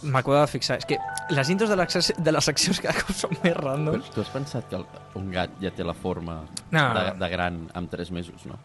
M'acabo 0.03 0.33
de 0.35 0.47
fixar. 0.49 0.79
És 0.81 0.87
que 0.89 0.97
les 1.31 1.49
intros 1.53 1.69
de, 1.69 1.77
de 2.25 2.31
les 2.33 2.47
seccions 2.49 2.79
cada 2.81 2.97
cop 3.05 3.13
són 3.15 3.35
més 3.37 3.53
Però 3.53 3.61
randoms. 3.69 4.09
tu 4.11 4.23
has 4.23 4.31
pensat 4.33 4.65
que 4.67 4.75
el, 4.79 4.85
un 5.19 5.29
gat 5.31 5.53
ja 5.61 5.69
té 5.71 5.85
la 5.85 5.93
forma 5.93 6.39
No, 6.73 6.81
de, 6.97 7.03
de 7.21 7.29
gran 7.31 7.59
amb 7.77 7.91
3 7.93 8.11
mesos, 8.11 8.43
no? 8.49 8.57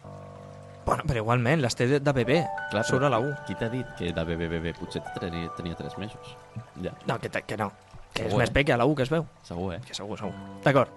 Bueno, 0.87 1.03
però 1.05 1.21
igualment, 1.21 1.61
les 1.61 1.75
té 1.77 1.85
de, 1.87 1.99
de 2.01 2.13
bebè. 2.17 2.39
Clar, 2.71 2.83
a 2.83 3.09
la 3.13 3.19
U. 3.21 3.29
Qui 3.45 3.55
t'ha 3.55 3.69
dit 3.69 3.85
que 3.99 4.09
de 4.11 4.25
bebè, 4.25 4.49
bebè, 4.49 4.73
potser 4.79 5.03
tenia, 5.19 5.51
tenia 5.55 5.77
3 5.77 5.97
mesos? 6.01 6.35
Ja, 6.81 6.95
No, 7.05 7.19
que, 7.21 7.29
que 7.29 7.57
no. 7.57 7.69
Que 8.11 8.23
és 8.25 8.31
Segur, 8.31 8.39
més 8.41 8.49
eh? 8.49 8.53
peque 8.57 8.73
a 8.73 8.77
la 8.81 8.87
U 8.89 8.95
que 8.97 9.03
es 9.05 9.11
veu. 9.13 9.25
segur, 9.45 9.75
eh? 9.75 9.81
Que 9.85 9.93
segur, 9.93 10.17
segur. 10.17 10.33
D'acord. 10.65 10.89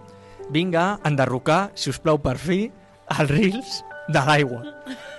Vinga, 0.54 0.94
a 1.02 1.08
enderrocar, 1.08 1.70
si 1.74 1.90
us 1.92 2.00
plau, 2.00 2.18
per 2.24 2.38
fi, 2.40 2.70
els 3.18 3.30
rils 3.30 3.82
de 4.08 4.24
l'aigua. 4.26 4.62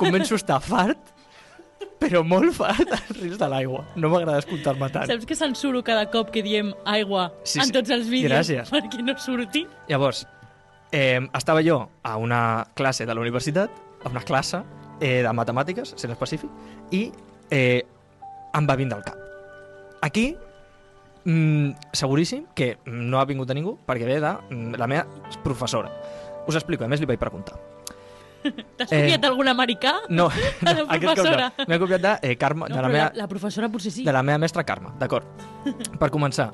Començo 0.01 0.36
a 0.36 0.42
estar 0.42 0.60
fart, 0.62 1.13
però 2.00 2.22
molt 2.28 2.54
fart 2.58 2.92
als 2.92 3.12
rils 3.22 3.38
de 3.40 3.48
l'aigua. 3.50 3.86
No 3.96 4.10
m'agrada 4.12 4.40
escoltar-me 4.44 4.90
tant. 4.94 5.08
Saps 5.10 5.25
que 5.25 5.36
censuro 5.40 5.84
cada 5.84 6.08
cop 6.12 6.30
que 6.34 6.44
diem 6.46 6.74
aigua 6.86 7.32
Sí, 7.44 7.60
en 7.60 7.70
sí. 7.70 7.75
tots 7.75 7.90
els 7.96 8.10
vídeos 8.12 8.32
Gràcies. 8.34 8.72
perquè 8.74 9.02
no 9.04 9.16
surti? 9.18 9.66
Llavors, 9.90 10.25
eh, 10.92 11.20
estava 11.34 11.64
jo 11.64 11.90
a 12.04 12.18
una 12.18 12.68
classe 12.75 13.06
de 13.06 13.14
la 13.16 13.22
universitat, 13.22 13.72
a 14.04 14.10
una 14.10 14.22
classe 14.22 14.62
eh, 15.02 15.22
de 15.24 15.32
matemàtiques, 15.34 15.94
sent 15.98 16.12
específic, 16.14 16.50
i 16.92 17.10
eh, 17.52 17.82
em 18.56 18.68
va 18.70 18.75
vindre 18.80 18.98
al 19.00 19.04
cap. 19.04 19.18
Aquí, 20.06 20.36
mm, 21.25 21.72
seguríssim 21.92 22.46
que 22.56 22.78
no 22.86 23.20
ha 23.20 23.25
vingut 23.25 23.50
a 23.50 23.56
ningú 23.58 23.78
perquè 23.88 24.06
ve 24.06 24.20
de 24.22 24.32
mm, 24.50 24.75
la 24.80 24.88
meva 24.88 25.08
professora. 25.44 25.90
Us 26.48 26.56
explico, 26.56 26.86
a 26.86 26.88
més 26.88 27.00
li 27.02 27.08
vaig 27.10 27.20
preguntar. 27.20 27.58
T'has 28.78 28.92
Eh, 28.92 29.02
copiat 29.02 29.25
algun 29.30 29.48
americà? 29.52 29.94
No, 30.10 30.30
no 30.66 30.86
aquest 30.88 31.22
cop 31.22 31.32
no. 31.32 31.66
M'he 31.68 31.80
copiat 31.82 32.02
de, 32.06 32.14
eh, 32.22 32.36
Carme, 32.38 32.68
No, 32.70 32.75
de, 32.75 32.82
la 32.82 32.90
meva, 32.90 33.10
la, 33.14 33.24
la 33.24 33.28
professora 33.32 33.70
potser 33.70 33.92
sí. 33.92 34.04
de 34.06 34.14
la 34.14 34.24
meva 34.24 34.38
mestra 34.42 34.64
Carme, 34.64 34.94
d'acord. 35.00 35.25
Per 36.02 36.10
començar, 36.14 36.52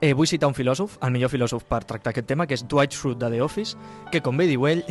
eh, 0.00 0.12
vull 0.14 0.26
citar 0.30 0.48
un 0.50 0.54
filòsof, 0.54 0.98
el 1.02 1.10
millor 1.14 1.30
filòsof 1.32 1.64
per 1.68 1.82
tractar 1.84 2.12
aquest 2.14 2.26
tema, 2.30 2.46
que 2.46 2.54
és 2.58 2.64
Dwight 2.66 2.92
Schrute 2.94 3.24
de 3.24 3.32
The 3.36 3.42
Office, 3.42 3.76
que, 4.12 4.20
com 4.22 4.36
bé 4.36 4.46
diu 4.50 4.66
ell, 4.70 4.84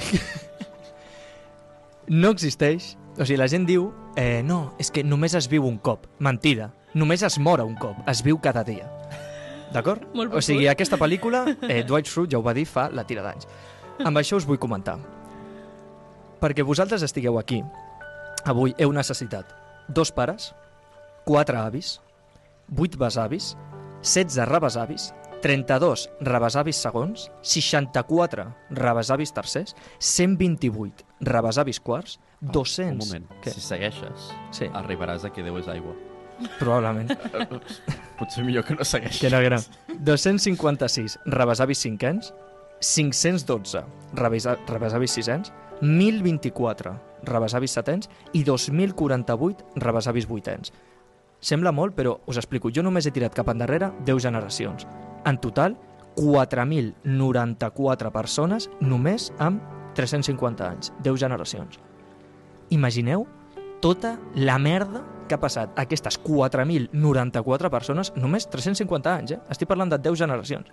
no 2.08 2.32
existeix. 2.36 2.96
O 3.18 3.26
sigui, 3.26 3.40
la 3.42 3.48
gent 3.50 3.66
diu, 3.66 3.88
eh, 4.16 4.44
no, 4.46 4.76
és 4.78 4.92
que 4.94 5.02
només 5.04 5.34
es 5.34 5.48
viu 5.50 5.66
un 5.66 5.80
cop. 5.82 6.06
Mentida. 6.22 6.70
Només 6.94 7.24
es 7.26 7.40
mora 7.42 7.66
un 7.66 7.74
cop. 7.76 7.98
Es 8.08 8.22
viu 8.24 8.38
cada 8.40 8.64
dia. 8.64 8.86
D'acord? 9.74 10.04
O 10.16 10.42
sigui, 10.42 10.68
aquesta 10.70 10.98
pel·lícula, 11.02 11.42
eh, 11.68 11.82
Dwight 11.84 12.08
Schrute 12.08 12.32
ja 12.36 12.38
ho 12.40 12.44
va 12.46 12.54
dir 12.54 12.66
fa 12.70 12.88
la 12.94 13.04
tira 13.10 13.24
d'anys. 13.26 13.48
Amb 14.06 14.22
això 14.22 14.38
us 14.38 14.46
vull 14.46 14.60
comentar. 14.62 15.00
Perquè 16.42 16.64
vosaltres 16.66 17.04
estigueu 17.06 17.40
aquí, 17.40 17.64
avui 18.46 18.76
heu 18.78 18.92
necessitat 18.94 19.50
dos 19.90 20.12
pares, 20.14 20.52
quatre 21.26 21.58
avis, 21.58 21.98
vuit 22.70 22.98
besavis, 23.00 23.56
16 24.04 24.46
rebesavis, 24.48 25.10
32 25.42 26.08
rebesavis 26.26 26.78
segons, 26.82 27.28
64 27.46 28.46
rebesavis 28.74 29.34
tercers, 29.34 29.76
128 30.00 31.06
rebesavis 31.22 31.80
quarts, 31.80 32.20
200... 32.42 32.94
Un 32.94 33.02
moment, 33.02 33.28
Què? 33.44 33.54
si 33.54 33.62
segueixes, 33.62 34.32
Sí, 34.54 34.70
arribaràs 34.74 35.26
a 35.26 35.32
que 35.34 35.44
Déu 35.46 35.58
és 35.62 35.68
aigua. 35.74 35.94
probablement. 36.60 37.10
Potser 38.20 38.44
millor 38.46 38.66
que 38.66 38.76
no 38.78 38.86
segueixis. 38.86 39.22
Que 39.22 39.30
no, 39.34 39.40
que 39.42 39.50
no. 39.50 39.62
256 40.06 41.18
rebesavis 41.26 41.80
cinquens, 41.86 42.34
512 42.82 43.82
rebesa, 44.14 44.58
rebesavis 44.68 45.12
sisens, 45.18 45.54
1024 45.82 46.94
rebesavis 47.24 47.72
setens 47.78 48.10
i 48.34 48.44
2048 48.44 49.66
rebesavis 49.84 50.28
vuitens. 50.28 50.74
Sembla 51.40 51.72
molt, 51.72 51.96
però 51.96 52.20
us 52.26 52.38
explico. 52.38 52.70
Jo 52.74 52.82
només 52.84 53.06
he 53.06 53.12
tirat 53.14 53.34
cap 53.36 53.50
endarrere 53.54 53.92
10 54.06 54.20
generacions. 54.26 54.88
En 55.26 55.38
total, 55.38 55.78
4.094 56.18 58.12
persones 58.12 58.70
només 58.82 59.32
amb 59.38 59.62
350 59.96 60.66
anys. 60.66 60.94
10 61.06 61.20
generacions. 61.22 61.80
Imagineu 62.74 63.28
tota 63.82 64.18
la 64.36 64.58
merda 64.58 65.04
que 65.28 65.36
ha 65.36 65.40
passat 65.40 65.70
a 65.78 65.82
aquestes 65.86 66.18
4.094 66.24 67.70
persones 67.70 68.14
només 68.16 68.48
350 68.50 69.14
anys, 69.14 69.32
eh? 69.36 69.40
Estic 69.52 69.68
parlant 69.70 69.92
de 69.92 70.00
10 70.02 70.18
generacions. 70.24 70.66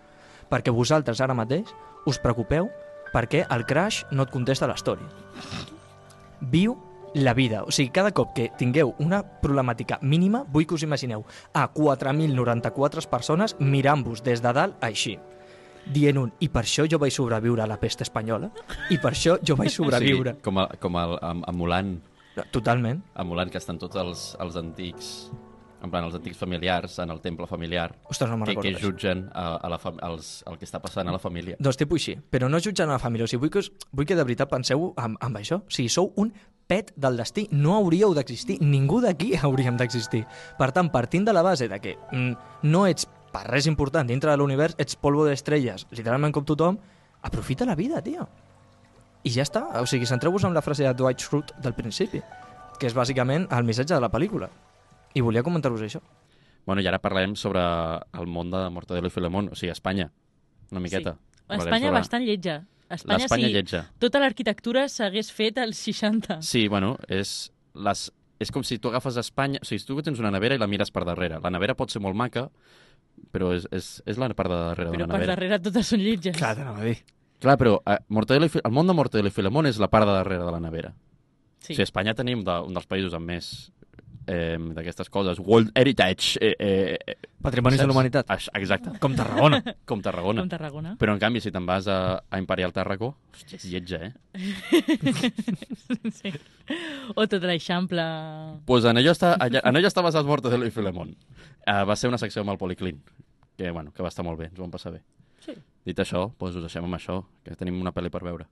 Perquè 0.48 0.72
vosaltres 0.72 1.20
ara 1.20 1.34
mateix 1.36 1.74
us 2.08 2.18
preocupeu 2.22 2.70
perquè 3.14 3.44
el 3.54 3.64
crash 3.66 4.02
no 4.10 4.26
et 4.26 4.32
contesta 4.34 4.66
la 4.66 4.74
story. 4.76 5.06
Viu 6.40 6.74
la 7.14 7.32
vida. 7.34 7.62
O 7.62 7.70
sigui, 7.70 7.92
cada 7.94 8.10
cop 8.10 8.32
que 8.34 8.48
tingueu 8.58 8.94
una 8.98 9.20
problemàtica 9.22 10.00
mínima, 10.02 10.42
vull 10.50 10.66
que 10.66 10.74
us 10.74 10.82
imagineu 10.82 11.22
a 11.54 11.68
4.094 11.72 13.06
persones 13.08 13.54
mirant-vos 13.60 14.24
des 14.26 14.42
de 14.42 14.52
dalt 14.52 14.82
així 14.84 15.14
dient 15.84 16.16
un, 16.16 16.30
i 16.40 16.48
per 16.48 16.62
això 16.64 16.86
jo 16.88 16.96
vaig 16.98 17.12
sobreviure 17.12 17.60
a 17.60 17.66
la 17.68 17.76
pesta 17.76 18.06
espanyola, 18.06 18.48
i 18.88 18.96
per 18.96 19.10
això 19.12 19.34
jo 19.44 19.52
vaig 19.54 19.68
sobreviure. 19.68 20.32
Sí, 20.38 20.40
com, 20.42 20.58
a, 20.62 20.66
com 20.80 20.96
el, 20.96 21.12
em- 21.28 21.42
emulant, 21.52 21.90
Totalment. 22.50 23.02
emulant 23.20 23.52
que 23.52 23.60
estan 23.60 23.76
tots 23.78 23.94
els, 24.00 24.22
els 24.40 24.56
antics 24.56 25.10
en 25.84 25.92
plan, 25.92 26.06
els 26.08 26.16
antics 26.16 26.38
familiars 26.40 26.96
en 27.04 27.12
el 27.12 27.20
temple 27.20 27.46
familiar 27.46 27.90
Ostres, 28.10 28.30
no 28.30 28.46
que, 28.48 28.56
que 28.56 28.74
jutgen 28.80 29.26
a, 29.36 29.46
a 29.60 29.70
la 29.70 29.78
fam 29.78 30.00
els, 30.08 30.38
el 30.48 30.56
que 30.58 30.66
està 30.66 30.80
passant 30.82 31.08
a 31.08 31.14
la 31.14 31.20
família. 31.20 31.58
Doncs 31.60 31.78
tipus 31.80 32.00
així, 32.00 32.16
però 32.32 32.48
no 32.48 32.60
jutjant 32.62 32.88
a 32.88 32.96
la 32.96 33.02
família. 33.02 33.28
O 33.28 33.30
sigui, 33.30 33.44
vull 33.44 33.52
que, 33.52 33.62
us, 33.64 33.70
vull 33.92 34.08
que 34.08 34.16
de 34.16 34.24
veritat 34.24 34.50
penseu 34.50 34.90
amb, 35.00 35.20
amb 35.24 35.40
això. 35.40 35.60
O 35.60 35.74
sigui, 35.74 35.92
sou 35.92 36.10
un 36.20 36.32
pet 36.66 36.94
del 36.96 37.20
destí. 37.20 37.46
No 37.52 37.76
hauríeu 37.76 38.14
d'existir. 38.16 38.58
Ningú 38.64 39.02
d'aquí 39.04 39.34
hauríem 39.44 39.76
d'existir. 39.80 40.24
Per 40.58 40.70
tant, 40.72 40.90
partint 40.94 41.28
de 41.28 41.36
la 41.36 41.44
base 41.44 41.68
de 41.68 41.80
que 41.82 41.98
mm, 42.10 42.64
no 42.70 42.86
ets 42.88 43.08
per 43.34 43.44
res 43.50 43.66
important 43.66 44.06
dintre 44.06 44.30
de 44.30 44.38
l'univers, 44.38 44.76
ets 44.78 44.96
polvo 44.96 45.26
d'estrelles, 45.26 45.88
literalment 45.90 46.32
com 46.32 46.44
tothom, 46.46 46.78
aprofita 47.26 47.66
la 47.66 47.74
vida, 47.74 48.02
tio. 48.04 48.28
I 49.24 49.32
ja 49.34 49.44
està. 49.44 49.64
O 49.80 49.88
sigui, 49.90 50.06
centreu-vos 50.06 50.44
en 50.46 50.54
la 50.54 50.62
frase 50.62 50.86
de 50.86 50.92
Dwight 50.94 51.24
Schrute 51.24 51.56
del 51.64 51.74
principi, 51.74 52.22
que 52.78 52.86
és 52.86 52.94
bàsicament 52.94 53.48
el 53.50 53.66
missatge 53.66 53.96
de 53.96 54.02
la 54.04 54.12
pel·lícula. 54.12 54.52
I 55.14 55.22
volia 55.22 55.42
comentar-vos 55.46 55.82
això. 55.86 56.00
Bueno, 56.66 56.80
i 56.82 56.86
ara 56.88 56.98
parlarem 57.02 57.34
sobre 57.36 57.60
el 57.60 58.26
món 58.30 58.50
de 58.50 58.62
Mortadelo 58.72 59.10
i 59.10 59.12
Filemón, 59.12 59.50
o 59.52 59.58
sigui, 59.58 59.70
Espanya, 59.74 60.08
una 60.72 60.80
miqueta. 60.80 61.16
Parlarem 61.46 61.66
Espanya 61.68 61.88
sobre 61.90 61.98
bastant 62.00 62.24
lletja. 62.24 62.54
Espanya, 62.94 63.18
L'Espanya 63.24 63.48
si 63.48 63.52
lletja. 63.54 63.80
tota 64.00 64.20
l'arquitectura 64.20 64.86
s'hagués 64.88 65.30
fet 65.32 65.58
als 65.58 65.78
60. 65.86 66.38
Sí, 66.44 66.66
bueno, 66.68 66.94
és, 67.08 67.50
les, 67.74 68.06
és 68.40 68.50
com 68.52 68.62
si 68.64 68.78
tu 68.78 68.88
agafes 68.92 69.16
Espanya... 69.20 69.60
O 69.62 69.68
sigui, 69.68 69.80
si 69.82 69.86
tu 69.88 70.00
tens 70.04 70.20
una 70.20 70.30
nevera 70.32 70.56
i 70.56 70.60
la 70.62 70.68
mires 70.70 70.90
per 70.92 71.04
darrere. 71.04 71.38
La 71.42 71.50
nevera 71.52 71.74
pot 71.76 71.92
ser 71.92 72.00
molt 72.04 72.16
maca, 72.16 72.48
però 73.32 73.52
és, 73.56 73.66
és, 73.72 74.02
és 74.08 74.18
la 74.20 74.28
part 74.36 74.50
de 74.52 74.56
darrere 74.70 74.90
Però 74.90 74.98
de 75.04 75.06
la 75.06 75.12
per 75.12 75.20
nevera. 75.20 75.34
darrere 75.34 75.60
totes 75.64 75.86
són 75.92 76.00
lletges. 76.04 76.36
Clar, 76.36 76.54
t'anava 76.58 76.80
a 76.84 76.88
dir. 76.90 76.98
Clar, 77.44 77.56
però 77.60 77.76
eh, 77.84 77.98
Mortadelo 78.08 78.46
i, 78.48 78.56
el 78.64 78.72
món 78.72 78.88
de 78.88 78.94
Mortadelo 78.96 79.28
i 79.28 79.34
Filemón 79.34 79.66
és 79.68 79.80
la 79.82 79.88
part 79.92 80.06
de 80.08 80.16
darrere 80.16 80.44
de 80.44 80.52
la 80.54 80.60
nevera. 80.64 80.94
Sí. 80.94 81.72
Sí. 81.72 81.72
O 81.72 81.76
sigui, 81.76 81.82
a 81.82 81.88
Espanya 81.88 82.14
tenim 82.14 82.44
de, 82.44 82.54
un 82.68 82.74
dels 82.76 82.86
països 82.88 83.14
amb 83.16 83.24
més 83.32 83.46
eh, 84.26 84.56
d'aquestes 84.76 85.08
coses. 85.10 85.38
World 85.38 85.70
Heritage. 85.74 86.38
Eh, 86.40 86.54
eh, 86.58 86.98
eh, 87.06 87.16
Patrimonis 87.44 87.78
de 87.78 87.82
saps? 87.84 87.90
l'humanitat. 87.92 88.30
Aix- 88.32 88.50
Exacte, 88.54 88.94
Com 89.00 89.14
Tarragona. 89.16 89.60
com 89.88 90.00
Tarragona. 90.02 90.42
Com 90.44 90.48
Tarragona. 90.52 90.94
Però 91.00 91.12
en 91.14 91.20
canvi, 91.22 91.42
si 91.44 91.52
te'n 91.52 91.66
vas 91.68 91.88
a, 91.92 91.98
a 92.28 92.38
Imperial 92.40 92.72
Tàrraco, 92.72 93.12
hòstia, 93.34 93.58
és 93.60 93.66
lletja, 93.72 94.00
eh? 94.08 94.12
sí. 96.20 96.32
O 97.14 97.26
tot 97.28 97.42
l'Eixample... 97.44 98.04
Pues 98.66 98.86
en 98.88 98.96
allò, 99.00 99.12
està, 99.14 99.34
allà, 99.40 99.60
en 99.64 99.76
allò 99.80 99.90
està 99.90 100.02
basat 100.04 100.26
Mortadelo 100.28 100.66
i 100.68 100.72
Filemón. 100.74 101.12
Uh, 101.64 101.82
va 101.88 101.96
ser 101.96 102.08
una 102.12 102.18
secció 102.20 102.42
amb 102.44 102.54
el 102.54 102.58
Policlin, 102.60 103.00
que, 103.58 103.70
bueno, 103.70 103.92
que 103.92 104.02
va 104.04 104.10
estar 104.12 104.24
molt 104.26 104.40
bé, 104.40 104.50
ens 104.50 104.58
ho 104.58 104.64
vam 104.64 104.72
passar 104.74 104.92
bé. 104.96 105.02
Sí. 105.44 105.54
Dit 105.84 106.00
això, 106.00 106.30
doncs 106.40 106.56
us 106.56 106.64
deixem 106.64 106.84
amb 106.86 106.96
això, 106.96 107.20
que 107.44 107.56
tenim 107.60 107.76
una 107.80 107.92
pel·li 107.92 108.10
per 108.12 108.22
veure. 108.24 108.46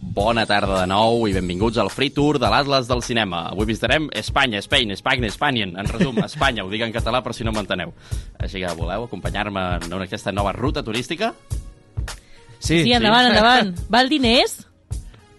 Bona 0.00 0.46
tarda 0.48 0.80
de 0.80 0.86
nou 0.88 1.26
i 1.28 1.34
benvinguts 1.36 1.76
al 1.78 1.90
Free 1.92 2.10
Tour 2.10 2.38
de 2.40 2.48
l'Atlas 2.50 2.88
del 2.88 3.02
Cinema. 3.04 3.42
Avui 3.52 3.66
visitarem 3.68 4.08
Espanya, 4.16 4.58
Spain, 4.64 4.90
Espanya, 4.96 5.28
Spanien. 5.30 5.76
En 5.78 5.86
resum, 5.86 6.16
Espanya, 6.24 6.64
ho 6.64 6.70
dic 6.72 6.82
en 6.86 6.92
català 6.94 7.20
per 7.22 7.34
si 7.36 7.44
no 7.44 7.52
m'enteneu. 7.52 7.92
Així 8.40 8.62
que 8.64 8.72
voleu 8.78 9.04
acompanyar-me 9.06 9.66
en 9.84 9.92
aquesta 10.00 10.32
nova 10.32 10.52
ruta 10.56 10.82
turística? 10.82 11.34
Sí, 12.58 12.82
sí 12.82 12.92
endavant, 12.96 13.28
endavant. 13.30 13.74
Val 13.92 14.08
diners? 14.08 14.62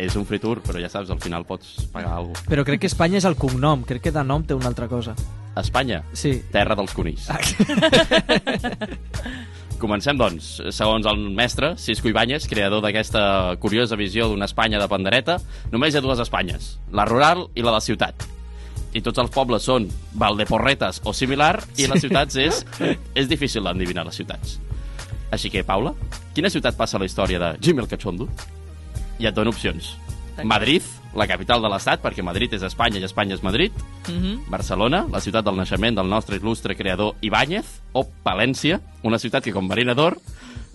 És 0.01 0.15
un 0.17 0.25
free 0.25 0.39
tour, 0.41 0.61
però 0.65 0.79
ja 0.81 0.89
saps, 0.89 1.11
al 1.13 1.19
final 1.21 1.43
pots 1.45 1.83
pagar 1.93 2.15
alguna 2.15 2.37
cosa. 2.37 2.49
Però 2.49 2.63
crec 2.65 2.81
que 2.85 2.89
Espanya 2.89 3.19
és 3.19 3.27
el 3.29 3.35
cognom, 3.37 3.83
crec 3.85 4.01
que 4.07 4.13
de 4.13 4.23
nom 4.25 4.45
té 4.45 4.53
una 4.57 4.69
altra 4.71 4.87
cosa. 4.89 5.13
Espanya, 5.57 6.03
Sí. 6.13 6.37
terra 6.53 6.75
dels 6.79 6.93
conills. 6.93 7.27
Comencem, 9.81 10.13
doncs. 10.13 10.59
Segons 10.75 11.07
el 11.09 11.23
mestre, 11.33 11.73
Cisco 11.81 12.09
Ibáñez, 12.11 12.45
creador 12.45 12.83
d'aquesta 12.85 13.55
curiosa 13.57 13.97
visió 13.97 14.27
d'una 14.29 14.45
Espanya 14.45 14.77
de 14.77 14.87
pandereta, 14.91 15.39
només 15.73 15.95
hi 15.95 15.97
ha 15.97 16.03
dues 16.05 16.21
Espanyes, 16.21 16.75
la 16.93 17.07
rural 17.09 17.47
i 17.57 17.65
la 17.65 17.73
de 17.73 17.81
ciutat. 17.81 18.27
I 18.93 19.01
tots 19.01 19.23
els 19.23 19.31
pobles 19.33 19.65
són 19.65 19.87
Valdeporretes 20.21 21.01
o 21.07 21.15
similar, 21.17 21.55
i 21.81 21.89
les 21.89 22.05
ciutats 22.05 22.37
és, 22.37 22.61
és 23.17 23.31
difícil 23.31 23.65
d'endivinar 23.65 24.05
les 24.05 24.21
ciutats. 24.21 24.59
Així 25.33 25.49
que, 25.49 25.65
Paula, 25.65 25.95
quina 26.35 26.51
ciutat 26.53 26.77
passa 26.77 26.99
a 26.99 27.01
la 27.01 27.09
història 27.09 27.41
de 27.41 27.53
Jimmy 27.63 27.81
el 27.81 27.89
Cachondo? 27.89 28.29
I 29.17 29.31
et 29.31 29.33
dono 29.33 29.49
opcions. 29.49 29.95
Madrid, 30.45 30.85
la 31.15 31.27
capital 31.27 31.61
de 31.61 31.69
l'Estat, 31.71 32.01
perquè 32.03 32.23
Madrid 32.23 32.53
és 32.55 32.63
Espanya 32.63 33.01
i 33.01 33.07
Espanya 33.07 33.35
és 33.35 33.43
Madrid. 33.43 33.71
Mhm. 34.07 34.49
Barcelona, 34.49 35.05
la 35.11 35.21
ciutat 35.21 35.45
del 35.45 35.57
naixement 35.57 35.95
del 35.95 36.09
nostre 36.09 36.39
il·lustre 36.39 36.75
creador 36.77 37.15
Ibáñez, 37.21 37.81
o 37.93 38.05
Palència, 38.23 38.79
una 39.03 39.19
ciutat 39.19 39.43
que, 39.43 39.53
com 39.53 39.67
Marina 39.67 39.93
d'Or, 39.93 40.17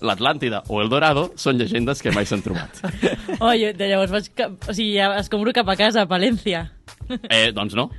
l'Atlàntida 0.01 0.63
o 0.69 0.83
el 0.83 0.91
Dorado 0.93 1.31
són 1.41 1.57
llegendes 1.57 2.03
que 2.05 2.13
mai 2.13 2.27
s'han 2.29 2.45
trobat. 2.45 2.83
Oh, 3.41 3.53
jo, 3.53 3.73
de 3.77 3.89
llavors 3.89 4.13
vaig... 4.13 4.31
Cap... 4.37 4.55
O 4.69 4.73
sigui, 4.73 4.95
ja 4.97 5.11
es 5.19 5.29
compro 5.33 5.53
cap 5.57 5.69
a 5.69 5.77
casa, 5.77 6.05
a 6.05 6.09
Palència. 6.09 6.71
Eh, 7.09 7.53
doncs 7.55 7.77
no, 7.77 7.91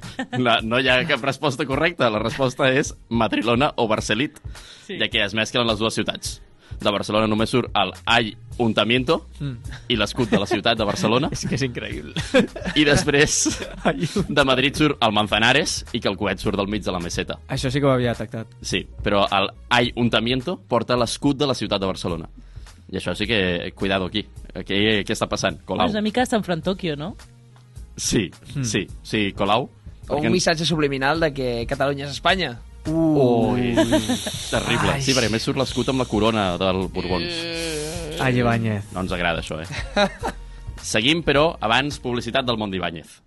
la, 0.42 0.58
no 0.66 0.80
hi 0.82 0.90
ha 0.90 0.98
cap 1.08 1.22
resposta 1.24 1.66
correcta. 1.70 2.10
La 2.14 2.22
resposta 2.24 2.72
és 2.74 2.94
Madrilona 3.10 3.72
o 3.78 3.88
Barcelit, 3.88 4.42
sí. 4.88 4.98
ja 4.98 5.10
que 5.14 5.24
es 5.24 5.38
mesclen 5.38 5.68
les 5.70 5.80
dues 5.80 5.98
ciutats. 6.00 6.40
De 6.78 6.92
Barcelona 6.94 7.26
només 7.28 7.50
surt 7.50 7.72
el 7.74 7.92
Ayuntamiento 8.06 9.24
i 9.90 9.96
l'escut 9.98 10.30
de 10.30 10.40
la 10.40 10.46
ciutat 10.46 10.78
de 10.78 10.86
Barcelona. 10.86 11.30
És 11.36 11.46
que 11.48 11.56
és 11.58 11.64
increïble. 11.66 12.14
I 12.76 12.86
després 12.86 13.38
de 14.30 14.46
Madrid 14.46 14.78
surt 14.78 15.02
el 15.02 15.14
Manzanares 15.16 15.80
i 15.94 16.02
que 16.02 16.10
el 16.12 16.18
coet 16.18 16.40
surt 16.44 16.58
del 16.60 16.70
mig 16.70 16.84
de 16.86 16.94
la 16.94 17.00
meseta. 17.02 17.40
Això 17.50 17.72
sí 17.74 17.82
que 17.82 17.90
ho 17.90 17.94
havia 17.96 18.14
detectat. 18.14 18.52
Sí, 18.62 18.84
però 19.04 19.26
el 19.40 19.50
Ayuntamiento 19.70 20.60
porta 20.68 20.98
l'escut 20.98 21.38
de 21.38 21.48
la 21.50 21.56
ciutat 21.58 21.82
de 21.82 21.90
Barcelona. 21.90 22.30
I 22.92 23.02
això 23.02 23.16
sí 23.16 23.28
que, 23.28 23.72
cuidado 23.76 24.06
aquí. 24.06 24.26
Aquí 24.56 24.78
què 25.04 25.16
està 25.16 25.28
passant? 25.28 25.58
Colau. 25.66 25.90
És 25.90 25.98
una 25.98 26.06
mica 26.06 26.26
San 26.26 26.46
Fran 26.46 26.62
Tokyo, 26.62 26.96
no? 26.96 27.16
Sí, 27.98 28.30
sí, 28.64 28.86
sí, 29.04 29.34
Colau. 29.34 29.70
O 30.08 30.22
un 30.22 30.32
missatge 30.32 30.64
subliminal 30.66 31.20
de 31.20 31.34
que 31.34 31.66
Catalunya 31.68 32.06
és 32.06 32.14
Espanya. 32.16 32.54
Ui, 32.88 33.74
terrible. 34.50 34.98
Sí, 35.04 35.14
perquè 35.14 35.30
més 35.34 35.44
surt 35.44 35.60
l'escut 35.60 35.90
amb 35.92 36.04
la 36.04 36.08
corona 36.10 36.50
del 36.62 36.88
Borbons. 36.94 37.40
Ai, 38.24 38.34
Ibáñez. 38.40 38.92
No 38.96 39.04
ens 39.04 39.14
agrada 39.14 39.44
això, 39.44 39.60
eh? 39.62 40.10
Seguim, 40.82 41.22
però, 41.26 41.50
abans 41.62 42.00
publicitat 42.00 42.48
del 42.48 42.58
món 42.58 42.72
d'Ibáñez. 42.72 43.20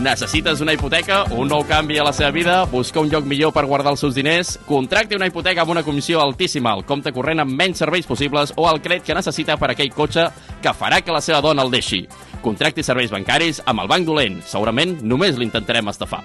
Necessites 0.00 0.60
una 0.60 0.72
hipoteca 0.72 1.22
o 1.30 1.42
un 1.42 1.50
nou 1.52 1.62
canvi 1.68 1.98
a 2.00 2.04
la 2.06 2.12
seva 2.16 2.32
vida? 2.34 2.54
Busca 2.70 3.00
un 3.00 3.10
lloc 3.12 3.26
millor 3.28 3.52
per 3.54 3.66
guardar 3.68 3.92
els 3.92 4.00
seus 4.02 4.16
diners? 4.16 4.56
Contracti 4.66 5.14
una 5.14 5.28
hipoteca 5.28 5.62
amb 5.62 5.74
una 5.74 5.84
comissió 5.86 6.20
altíssima, 6.22 6.72
el 6.74 6.84
compte 6.88 7.12
corrent 7.12 7.44
amb 7.44 7.54
menys 7.58 7.84
serveis 7.84 8.08
possibles 8.08 8.54
o 8.56 8.66
el 8.70 8.80
crèdit 8.82 9.06
que 9.06 9.14
necessita 9.14 9.58
per 9.60 9.70
aquell 9.70 9.92
cotxe 9.94 10.26
que 10.62 10.72
farà 10.74 11.02
que 11.04 11.14
la 11.14 11.20
seva 11.22 11.42
dona 11.44 11.62
el 11.62 11.70
deixi. 11.70 12.02
Contracti 12.42 12.82
serveis 12.82 13.12
bancaris 13.12 13.60
amb 13.66 13.84
el 13.84 13.92
banc 13.92 14.08
dolent. 14.08 14.40
Segurament 14.48 14.96
només 15.04 15.38
l'intentarem 15.38 15.92
estafar. 15.92 16.24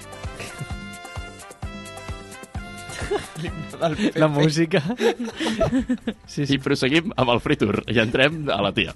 La 4.16 4.28
música. 4.28 4.82
Sí, 6.26 6.42
I 6.44 6.48
sí. 6.48 6.58
proseguim 6.58 7.14
amb 7.16 7.36
el 7.36 7.44
Free 7.44 7.60
Tour 7.60 7.84
i 7.88 8.00
entrem 8.02 8.48
a 8.50 8.62
la 8.66 8.74
tia. 8.74 8.96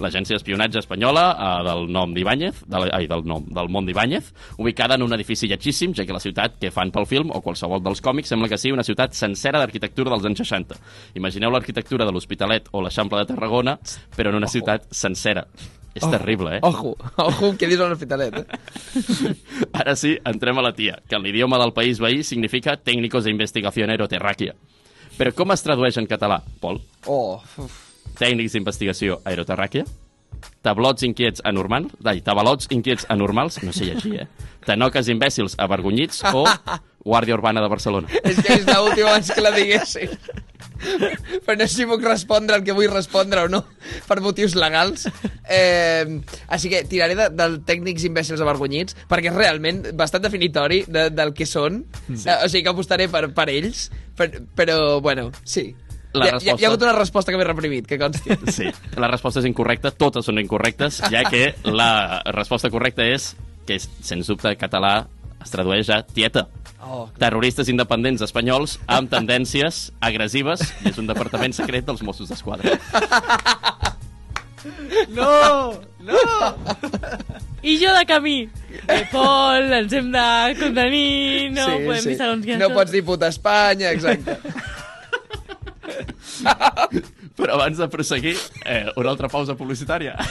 L'agència 0.00 0.36
d'espionatge 0.36 0.80
espanyola 0.82 1.24
eh, 1.32 1.48
del 1.66 1.88
nom 1.92 2.14
d'Ibáñez, 2.16 2.62
de, 2.66 2.82
ai, 2.96 3.08
del 3.10 3.24
nom, 3.28 3.44
del 3.46 3.72
món 3.72 3.88
d'Ibáñez, 3.88 4.30
ubicada 4.58 4.96
en 4.96 5.04
un 5.06 5.16
edifici 5.16 5.48
lletgíssim, 5.50 5.94
ja 5.96 6.06
que 6.06 6.16
la 6.16 6.22
ciutat 6.22 6.56
que 6.60 6.72
fan 6.74 6.92
pel 6.94 7.08
film 7.08 7.34
o 7.34 7.42
qualsevol 7.44 7.82
dels 7.84 8.00
còmics 8.04 8.32
sembla 8.32 8.48
que 8.50 8.58
sigui 8.60 8.76
una 8.76 8.86
ciutat 8.86 9.16
sencera 9.16 9.60
d'arquitectura 9.60 10.14
dels 10.14 10.28
anys 10.30 10.44
60. 10.44 10.80
Imagineu 11.20 11.52
l'arquitectura 11.52 12.08
de 12.08 12.14
l'Hospitalet 12.16 12.72
o 12.72 12.84
l'Eixample 12.84 13.20
de 13.20 13.28
Tarragona, 13.32 13.76
però 14.16 14.32
en 14.32 14.40
una 14.40 14.50
ciutat 14.50 14.88
sencera. 14.90 15.46
És 15.90 16.06
terrible, 16.06 16.56
eh? 16.56 16.60
Ojo, 16.62 16.94
ojo, 17.18 17.50
què 17.58 17.66
dius 17.66 17.80
a 17.82 17.88
l'hospitalet, 17.90 18.36
eh? 18.38 19.32
Ara 19.82 19.96
sí, 19.98 20.14
entrem 20.24 20.60
a 20.60 20.64
la 20.68 20.70
tia, 20.76 21.00
que 21.08 21.18
en 21.18 21.26
l'idioma 21.26 21.58
del 21.58 21.74
país 21.74 21.98
veí 21.98 22.22
significa 22.22 22.76
Técnicos 22.78 23.26
de 23.26 23.34
Investigación 23.34 23.90
Aeroterràquia. 23.90 24.54
Però 25.18 25.34
com 25.36 25.50
es 25.52 25.66
tradueix 25.66 25.98
en 25.98 26.06
català, 26.08 26.38
Pol? 26.62 26.78
Oh, 27.10 27.40
uf. 27.58 27.89
Tècnics 28.18 28.56
d'investigació 28.56 29.20
aeroterràquia, 29.24 29.84
tablots 30.64 31.04
inquiets 31.06 31.42
anormals, 31.44 31.92
ai, 32.04 32.20
tabalots 32.24 32.68
inquiets 32.74 33.06
anormals, 33.12 33.60
no 33.64 33.72
sé 33.76 33.90
llegir, 33.90 34.22
eh? 34.24 34.28
Tanoques 34.66 35.08
imbècils 35.08 35.56
avergonyits 35.60 36.22
o 36.34 36.44
Guàrdia 37.04 37.36
Urbana 37.36 37.62
de 37.64 37.68
Barcelona. 37.72 38.08
és 38.22 38.40
que 38.44 38.60
és 38.60 38.66
l'última 38.68 39.14
abans 39.14 39.32
que 39.32 39.44
la 39.44 39.52
diguessin. 39.56 40.12
Però 40.80 41.56
no 41.58 41.66
sé 41.68 41.74
si 41.74 41.86
puc 41.88 42.04
respondre 42.04 42.56
el 42.56 42.64
que 42.64 42.76
vull 42.76 42.88
respondre 42.92 43.42
o 43.44 43.50
no, 43.52 43.62
per 44.08 44.20
motius 44.24 44.54
legals. 44.56 45.06
Eh, 45.50 46.20
així 46.48 46.70
que 46.72 46.84
tiraré 46.88 47.16
de, 47.18 47.28
del 47.36 47.58
tècnics 47.68 48.04
imbècils 48.08 48.40
avergonyits, 48.44 48.96
perquè 49.10 49.32
és 49.32 49.36
realment 49.36 49.82
bastant 49.98 50.24
definitori 50.24 50.84
de, 50.88 51.08
del 51.12 51.34
que 51.36 51.48
són. 51.48 51.82
Sí. 52.08 52.24
Eh, 52.26 52.38
o 52.44 52.48
sigui 52.48 52.64
que 52.64 52.72
apostaré 52.72 53.08
per, 53.12 53.26
per 53.36 53.48
ells, 53.52 53.88
per, 54.16 54.30
però, 54.56 55.00
bueno, 55.04 55.30
sí. 55.44 55.70
La 56.12 56.26
hi, 56.26 56.30
resposta- 56.32 56.56
hi 56.60 56.64
ha 56.64 56.68
hagut 56.72 56.82
una 56.82 56.92
resposta 56.96 57.30
que 57.32 57.38
m'he 57.38 57.44
reprimit, 57.46 57.86
que 57.86 57.98
consti. 57.98 58.34
Sí, 58.56 58.66
la 58.98 59.08
resposta 59.12 59.38
és 59.42 59.46
incorrecta, 59.46 59.92
totes 59.94 60.26
són 60.26 60.40
incorrectes, 60.42 61.02
ja 61.12 61.22
que 61.30 61.54
la 61.70 62.20
resposta 62.34 62.70
correcta 62.70 63.06
és 63.06 63.34
que, 63.66 63.76
és, 63.78 63.86
sens 64.02 64.26
dubte, 64.26 64.56
català 64.58 65.06
es 65.40 65.52
tradueix 65.52 65.88
a 65.94 66.02
tieta. 66.02 66.48
Oh, 66.82 67.04
Terroristes 67.20 67.68
independents 67.68 68.22
espanyols 68.24 68.78
amb 68.88 69.10
tendències 69.12 69.90
agressives 70.00 70.62
i 70.82 70.88
és 70.90 70.98
un 70.98 71.06
departament 71.06 71.52
secret 71.54 71.84
dels 71.86 72.02
Mossos 72.02 72.32
d'Esquadra. 72.32 72.74
No! 75.08 75.72
No! 76.00 76.18
I 77.62 77.76
jo 77.80 77.92
de 77.96 78.04
camí. 78.08 78.48
Eh, 78.88 79.04
Pol, 79.12 79.72
ens 79.72 79.92
hem 79.96 80.10
de 80.12 80.24
contenir, 80.58 81.50
no 81.52 81.64
sí, 81.64 81.78
podem 81.86 82.02
sí. 82.02 82.08
dir 82.10 82.16
segons 82.18 82.50
No 82.60 82.68
pots 82.74 82.92
dir 82.92 83.02
puta 83.04 83.28
Espanya, 83.32 83.92
exacte. 83.96 84.36
Però 87.38 87.54
abans 87.56 87.78
de 87.80 87.88
proseguir, 87.90 88.36
eh, 88.64 88.86
una 88.96 89.10
altra 89.12 89.28
pausa 89.32 89.56
publicitària. 89.58 90.16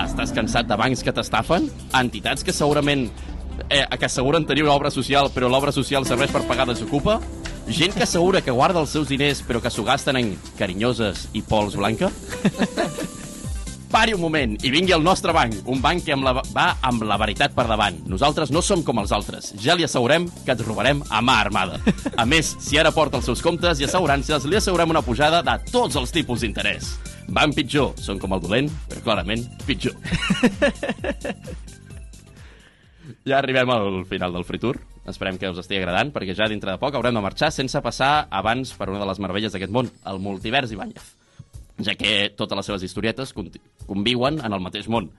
Estàs 0.00 0.32
cansat 0.36 0.66
de 0.68 0.76
bancs 0.76 1.02
que 1.04 1.12
t'estafen? 1.16 1.68
Entitats 1.96 2.44
que 2.44 2.52
segurament 2.52 3.06
eh, 3.68 3.84
que 3.96 4.08
asseguren 4.08 4.44
tenir 4.46 4.64
una 4.64 4.74
obra 4.74 4.90
social, 4.90 5.30
però 5.34 5.48
l'obra 5.48 5.72
social 5.72 6.06
serveix 6.08 6.32
per 6.34 6.42
pagar 6.48 6.66
desocupa? 6.68 7.20
Gent 7.70 7.94
que 7.94 8.04
assegura 8.04 8.42
que 8.42 8.50
guarda 8.50 8.80
els 8.82 8.90
seus 8.90 9.08
diners, 9.08 9.44
però 9.46 9.60
que 9.62 9.70
s'ho 9.70 9.84
gasten 9.86 10.18
en 10.18 10.34
carinyoses 10.58 11.28
i 11.38 11.42
pols 11.46 11.78
blanca? 11.78 12.10
Pari 13.90 14.12
un 14.14 14.20
moment 14.22 14.52
i 14.62 14.70
vingui 14.70 14.92
al 14.94 15.02
nostre 15.02 15.32
banc, 15.34 15.56
un 15.66 15.80
banc 15.82 16.04
que 16.06 16.12
amb 16.14 16.22
la, 16.22 16.32
va 16.54 16.66
amb 16.86 17.02
la 17.08 17.16
veritat 17.18 17.56
per 17.56 17.64
davant. 17.66 17.96
Nosaltres 18.06 18.52
no 18.54 18.62
som 18.62 18.84
com 18.86 19.00
els 19.02 19.10
altres. 19.10 19.48
Ja 19.58 19.74
li 19.74 19.82
assegurem 19.82 20.28
que 20.44 20.54
et 20.54 20.62
robarem 20.62 21.00
a 21.10 21.18
mà 21.26 21.40
armada. 21.42 21.80
A 22.14 22.22
més, 22.22 22.52
si 22.62 22.78
ara 22.78 22.94
porta 22.94 23.18
els 23.18 23.26
seus 23.26 23.42
comptes 23.42 23.82
i 23.82 23.88
assegurances, 23.88 24.46
li 24.46 24.60
assegurem 24.60 24.94
una 24.94 25.02
pujada 25.02 25.42
de 25.42 25.56
tots 25.72 25.98
els 25.98 26.14
tipus 26.14 26.46
d'interès. 26.46 26.92
Van 27.34 27.50
pitjor, 27.50 27.96
són 27.98 28.22
com 28.22 28.38
el 28.38 28.44
dolent, 28.46 28.70
però 28.86 29.02
clarament 29.10 29.46
pitjor. 29.66 29.98
Ja 33.26 33.40
arribem 33.40 33.68
al 33.74 34.04
final 34.08 34.32
del 34.32 34.46
Free 34.46 34.62
Tour. 34.62 34.78
Esperem 35.10 35.36
que 35.36 35.50
us 35.50 35.58
estigui 35.60 35.82
agradant, 35.82 36.14
perquè 36.14 36.36
ja 36.38 36.48
dintre 36.48 36.70
de 36.70 36.80
poc 36.80 36.94
haurem 36.94 37.18
de 37.18 37.24
marxar 37.24 37.50
sense 37.52 37.82
passar 37.82 38.28
abans 38.30 38.72
per 38.78 38.88
una 38.88 39.02
de 39.02 39.10
les 39.10 39.20
meravelles 39.20 39.52
d'aquest 39.52 39.74
món, 39.74 39.90
el 40.06 40.22
multivers 40.22 40.72
Ibáñez 40.72 41.19
ja 41.84 41.96
que 41.98 42.30
totes 42.36 42.56
les 42.56 42.66
seves 42.66 42.82
historietes 42.86 43.34
conviuen 43.86 44.40
en 44.44 44.52
el 44.52 44.60
mateix 44.60 44.88
món. 44.88 45.10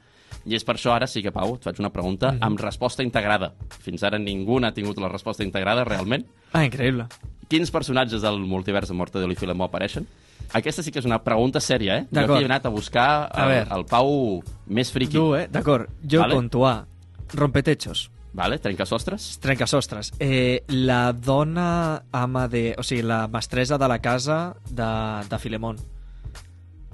I 0.45 0.55
és 0.57 0.65
per 0.65 0.75
això 0.77 0.95
ara 0.95 1.07
sí 1.07 1.21
que, 1.21 1.33
Pau, 1.33 1.55
et 1.55 1.65
faig 1.67 1.79
una 1.79 1.91
pregunta 1.93 2.31
mm 2.31 2.37
-hmm. 2.37 2.45
amb 2.45 2.59
resposta 2.59 3.03
integrada. 3.03 3.53
Fins 3.69 4.03
ara 4.03 4.17
ningú 4.17 4.59
n'ha 4.59 4.73
tingut 4.73 4.97
la 4.97 5.09
resposta 5.09 5.43
integrada, 5.43 5.83
realment. 5.83 6.25
Ah, 6.53 6.65
increïble. 6.65 7.07
Quins 7.47 7.71
personatges 7.71 8.21
del 8.21 8.39
multivers 8.39 8.87
de 8.87 8.93
Mortadelo 8.93 9.33
i 9.33 9.35
Filemó 9.35 9.65
apareixen? 9.65 10.07
Aquesta 10.53 10.83
sí 10.83 10.91
que 10.91 10.99
és 10.99 11.05
una 11.05 11.23
pregunta 11.23 11.59
sèria, 11.59 11.97
eh? 11.97 12.07
Jo 12.11 12.19
aquí 12.19 12.43
he 12.43 12.45
anat 12.45 12.65
a 12.65 12.69
buscar 12.69 13.29
A 13.31 13.43
el, 13.43 13.49
ver. 13.49 13.67
el 13.71 13.85
Pau 13.85 14.43
més 14.67 14.91
friqui. 14.91 15.17
Tu, 15.17 15.35
eh? 15.35 15.47
D'acord. 15.51 15.89
Jo 16.03 16.19
Vale. 16.21 16.35
conto 16.35 16.65
A. 16.67 16.87
Rompetechos. 17.33 18.09
Vale, 18.33 18.59
trencasostres. 18.59 19.39
Trencasostres. 19.39 20.13
Eh, 20.19 20.63
la 20.69 21.11
dona 21.13 22.03
ama 22.11 22.47
de... 22.47 22.75
O 22.77 22.83
sigui, 22.83 23.01
la 23.03 23.27
mestressa 23.27 23.77
de 23.77 23.87
la 23.87 23.99
casa 23.99 24.55
de, 24.69 25.27
de 25.29 25.39
Filemón. 25.39 25.77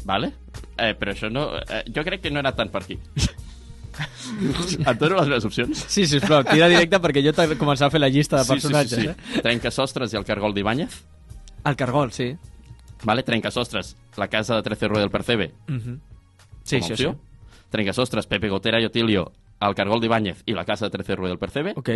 Vale? 0.07 0.31
Eh, 0.79 0.93
però 0.95 1.11
això 1.11 1.29
no... 1.29 1.49
Eh, 1.59 1.83
jo 1.93 2.03
crec 2.07 2.21
que 2.23 2.31
no 2.31 2.39
he 2.39 2.45
anat 2.45 2.55
tant 2.55 2.71
per 2.71 2.81
aquí. 2.85 2.95
Et 3.97 4.99
dono 5.01 5.15
les 5.17 5.27
meves 5.27 5.45
opcions? 5.47 5.79
Sí, 5.89 6.05
sisplau, 6.07 6.43
tira 6.45 6.67
directe 6.69 6.99
perquè 7.01 7.23
jo 7.25 7.31
t'he 7.33 7.55
començat 7.57 7.87
a 7.87 7.93
fer 7.93 7.99
la 8.01 8.09
llista 8.13 8.37
de 8.37 8.43
Sí, 8.45 8.47
sí, 8.47 8.53
personatges. 8.53 8.99
sí, 8.99 9.33
sí. 9.33 9.41
Trencasostres 9.41 10.13
i 10.13 10.19
el 10.19 10.25
cargol 10.27 10.53
d'Ibáñez. 10.53 10.93
Eh? 10.99 11.61
El 11.65 11.75
cargol, 11.75 12.11
sí. 12.13 12.29
Vale, 13.03 13.23
trencasostres, 13.23 13.95
la 14.17 14.27
casa 14.29 14.55
de 14.55 14.63
13 14.63 14.87
Rue 14.87 14.99
del 15.01 15.09
Percebe. 15.09 15.51
Uh 15.67 15.73
-huh. 15.73 15.99
Sí, 16.63 16.77
com 16.79 16.83
a 16.83 16.87
sí, 16.87 16.93
opció. 16.93 17.11
sí. 17.13 17.17
Trencasostres, 17.69 18.27
Pepe 18.27 18.49
Gotera 18.49 18.79
i 18.79 18.85
Otilio, 18.85 19.31
el 19.59 19.75
cargol 19.75 19.99
d'Ibáñez 19.99 20.43
i 20.45 20.53
la 20.53 20.63
casa 20.65 20.85
de 20.85 20.91
13 20.91 21.15
Rue 21.15 21.27
del 21.29 21.39
Percebe. 21.39 21.73
Ok. 21.75 21.89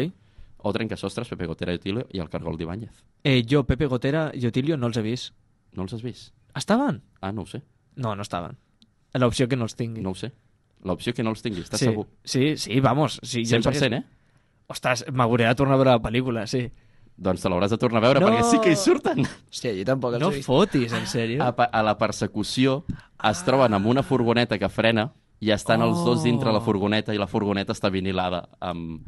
O 0.64 0.74
trencasostres, 0.74 1.28
Pepe 1.30 1.46
Gotera 1.46 1.72
i 1.74 1.76
Otilio 1.76 2.08
i 2.12 2.20
el 2.20 2.30
cargol 2.30 2.58
d'Ibáñez. 2.58 2.92
Eh, 3.24 3.44
jo, 3.50 3.64
Pepe 3.64 3.86
Gotera 3.86 4.32
i 4.34 4.46
Otilio 4.48 4.76
no 4.78 4.88
els 4.88 4.98
he 4.98 5.02
vist. 5.02 5.34
No 5.74 5.84
els 5.84 5.94
has 5.94 6.02
vist? 6.02 6.34
Estaven? 6.56 7.02
Ah, 7.22 7.32
no 7.32 7.42
ho 7.44 7.46
sé. 7.46 7.62
No, 8.02 8.16
no 8.18 8.26
estaven. 8.26 8.58
L'opció 9.22 9.48
que 9.52 9.58
no 9.60 9.68
els 9.68 9.76
tingui. 9.78 10.02
No 10.02 10.14
ho 10.16 10.18
sé. 10.18 10.32
L'opció 10.88 11.14
que 11.14 11.24
no 11.24 11.34
els 11.36 11.44
tingui, 11.46 11.62
estàs 11.62 11.82
sí. 11.84 11.90
segur? 11.92 12.08
Sí, 12.26 12.56
sí, 12.58 12.80
vamos. 12.82 13.20
Sí, 13.24 13.44
jo 13.46 13.60
100%, 13.60 14.00
eh? 14.00 14.04
Ostres, 14.72 15.04
m'hauré 15.14 15.46
de 15.50 15.56
tornar 15.60 15.76
a 15.76 15.82
veure 15.82 15.92
la 15.98 16.02
pel·lícula, 16.02 16.46
sí. 16.50 16.64
Doncs 17.22 17.44
te 17.44 17.50
l'hauràs 17.52 17.70
de 17.70 17.78
tornar 17.78 18.00
a 18.02 18.06
veure, 18.08 18.22
No! 18.24 18.30
perquè 18.32 18.46
sí 18.50 18.58
que 18.64 18.72
hi 18.72 18.78
surten. 18.80 19.20
Hòstia, 19.52 19.76
jo 19.78 19.84
tampoc 19.86 20.16
els 20.16 20.24
No 20.24 20.32
he 20.32 20.40
vist. 20.40 20.48
fotis, 20.48 20.94
en 20.98 21.06
sèrio? 21.12 21.44
A, 21.44 21.52
a 21.54 21.82
la 21.86 21.98
persecució 22.00 22.80
es 23.30 23.44
troben 23.46 23.76
amb 23.78 23.86
una 23.92 24.02
furgoneta 24.02 24.58
que 24.58 24.70
frena 24.72 25.12
i 25.42 25.52
estan 25.54 25.84
els 25.86 26.00
dos 26.06 26.24
dintre 26.24 26.54
la 26.56 26.62
furgoneta 26.64 27.14
i 27.14 27.20
la 27.22 27.28
furgoneta 27.30 27.76
està 27.76 27.92
vinilada 27.94 28.48
amb 28.60 29.04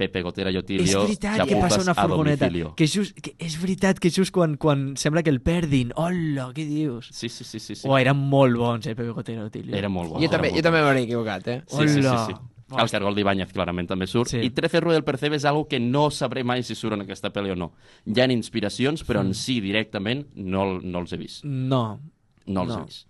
Pepe 0.00 0.22
Gotera 0.24 0.50
i 0.52 0.56
És 0.56 0.62
Otilio 0.64 1.02
veritat 1.04 1.42
que 1.48 1.58
passa 1.60 1.80
una 1.84 1.94
furgoneta. 1.98 2.48
Que 2.76 2.86
és, 2.88 2.94
just, 2.96 3.18
que 3.20 3.34
és 3.38 3.56
veritat 3.60 4.00
que 4.00 4.08
és 4.08 4.16
just 4.16 4.32
quan, 4.34 4.56
quan 4.60 4.94
sembla 5.00 5.22
que 5.26 5.32
el 5.34 5.40
perdin. 5.44 5.92
Hola, 6.00 6.50
què 6.56 6.64
dius? 6.68 7.10
Sí, 7.12 7.28
sí, 7.28 7.44
sí, 7.44 7.60
sí. 7.60 7.76
sí. 7.76 7.88
Oh, 7.88 7.98
eren 8.00 8.16
molt 8.30 8.56
bons, 8.60 8.86
eh, 8.88 8.94
Pepe 8.96 9.12
Gotera 9.16 9.44
i 9.44 9.50
Otilio. 9.50 9.76
Era 9.76 9.90
molt 9.92 10.14
bo. 10.14 10.22
Jo 10.22 10.24
era 10.28 10.36
també, 10.38 10.48
molt 10.54 10.60
jo 10.62 10.64
també 10.70 10.80
m'hauré 10.86 11.04
equivocat, 11.04 11.50
eh? 11.52 11.58
Sí, 11.68 11.84
sí, 11.88 12.00
sí, 12.00 12.06
Hola. 12.06 12.24
sí. 12.30 12.38
El 12.80 12.86
cargol 12.92 13.16
d'Ibáñez 13.18 13.50
clarament 13.50 13.88
també 13.90 14.06
surt. 14.06 14.30
Sí. 14.30 14.40
I 14.46 14.52
13 14.54 14.80
Rue 14.84 14.94
del 14.94 15.02
Percebe 15.04 15.34
és 15.40 15.44
algo 15.44 15.64
que 15.66 15.80
no 15.82 16.06
sabré 16.14 16.44
mai 16.46 16.62
si 16.62 16.76
surt 16.78 16.94
en 16.94 17.02
aquesta 17.02 17.32
pel·li 17.34 17.50
o 17.50 17.56
no. 17.58 17.72
Hi 18.06 18.20
ha 18.22 18.28
inspiracions, 18.30 19.02
però 19.04 19.24
en 19.26 19.34
si 19.34 19.58
directament 19.60 20.28
no, 20.36 20.78
no 20.78 21.02
els 21.02 21.12
he 21.12 21.18
vist. 21.18 21.42
No. 21.44 21.98
No 22.46 22.62
els 22.62 22.70
No. 22.70 22.78
he 22.78 22.84
vist. 22.86 23.09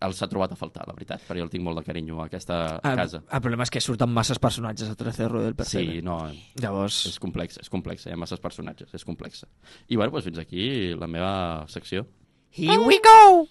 Els 0.00 0.22
ha 0.22 0.28
trobat 0.30 0.52
a 0.54 0.56
faltar, 0.58 0.86
la 0.88 0.94
veritat, 0.96 1.22
perquè 1.26 1.40
jo 1.42 1.46
el 1.48 1.52
tinc 1.52 1.64
molt 1.66 1.78
de 1.80 1.84
carinyo 1.86 2.20
a 2.22 2.26
aquesta 2.26 2.58
El, 2.80 2.96
casa. 3.02 3.22
el 3.24 3.40
problema 3.44 3.66
és 3.66 3.72
que 3.74 3.82
surten 3.84 4.10
masses 4.10 4.38
personatges 4.42 4.90
a 4.90 4.96
13 4.98 5.28
Rue 5.28 5.44
del 5.44 5.54
Percebe. 5.58 5.98
Sí, 5.98 6.02
no, 6.02 6.18
Llavors... 6.60 7.04
és 7.10 7.18
complex, 7.22 7.58
és 7.62 7.70
complex, 7.72 8.06
hi 8.06 8.12
ha 8.14 8.20
masses 8.20 8.40
personatges, 8.40 8.92
és 8.94 9.04
complexa. 9.04 9.48
I 9.88 9.96
bueno, 9.96 10.12
doncs 10.14 10.28
fins 10.30 10.38
aquí 10.42 10.66
la 10.98 11.06
meva 11.10 11.32
secció. 11.68 12.06
Here 12.54 12.78
we 12.78 13.00
go! 13.02 13.48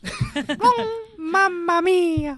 Mamma 1.34 1.82
mia! 1.84 2.38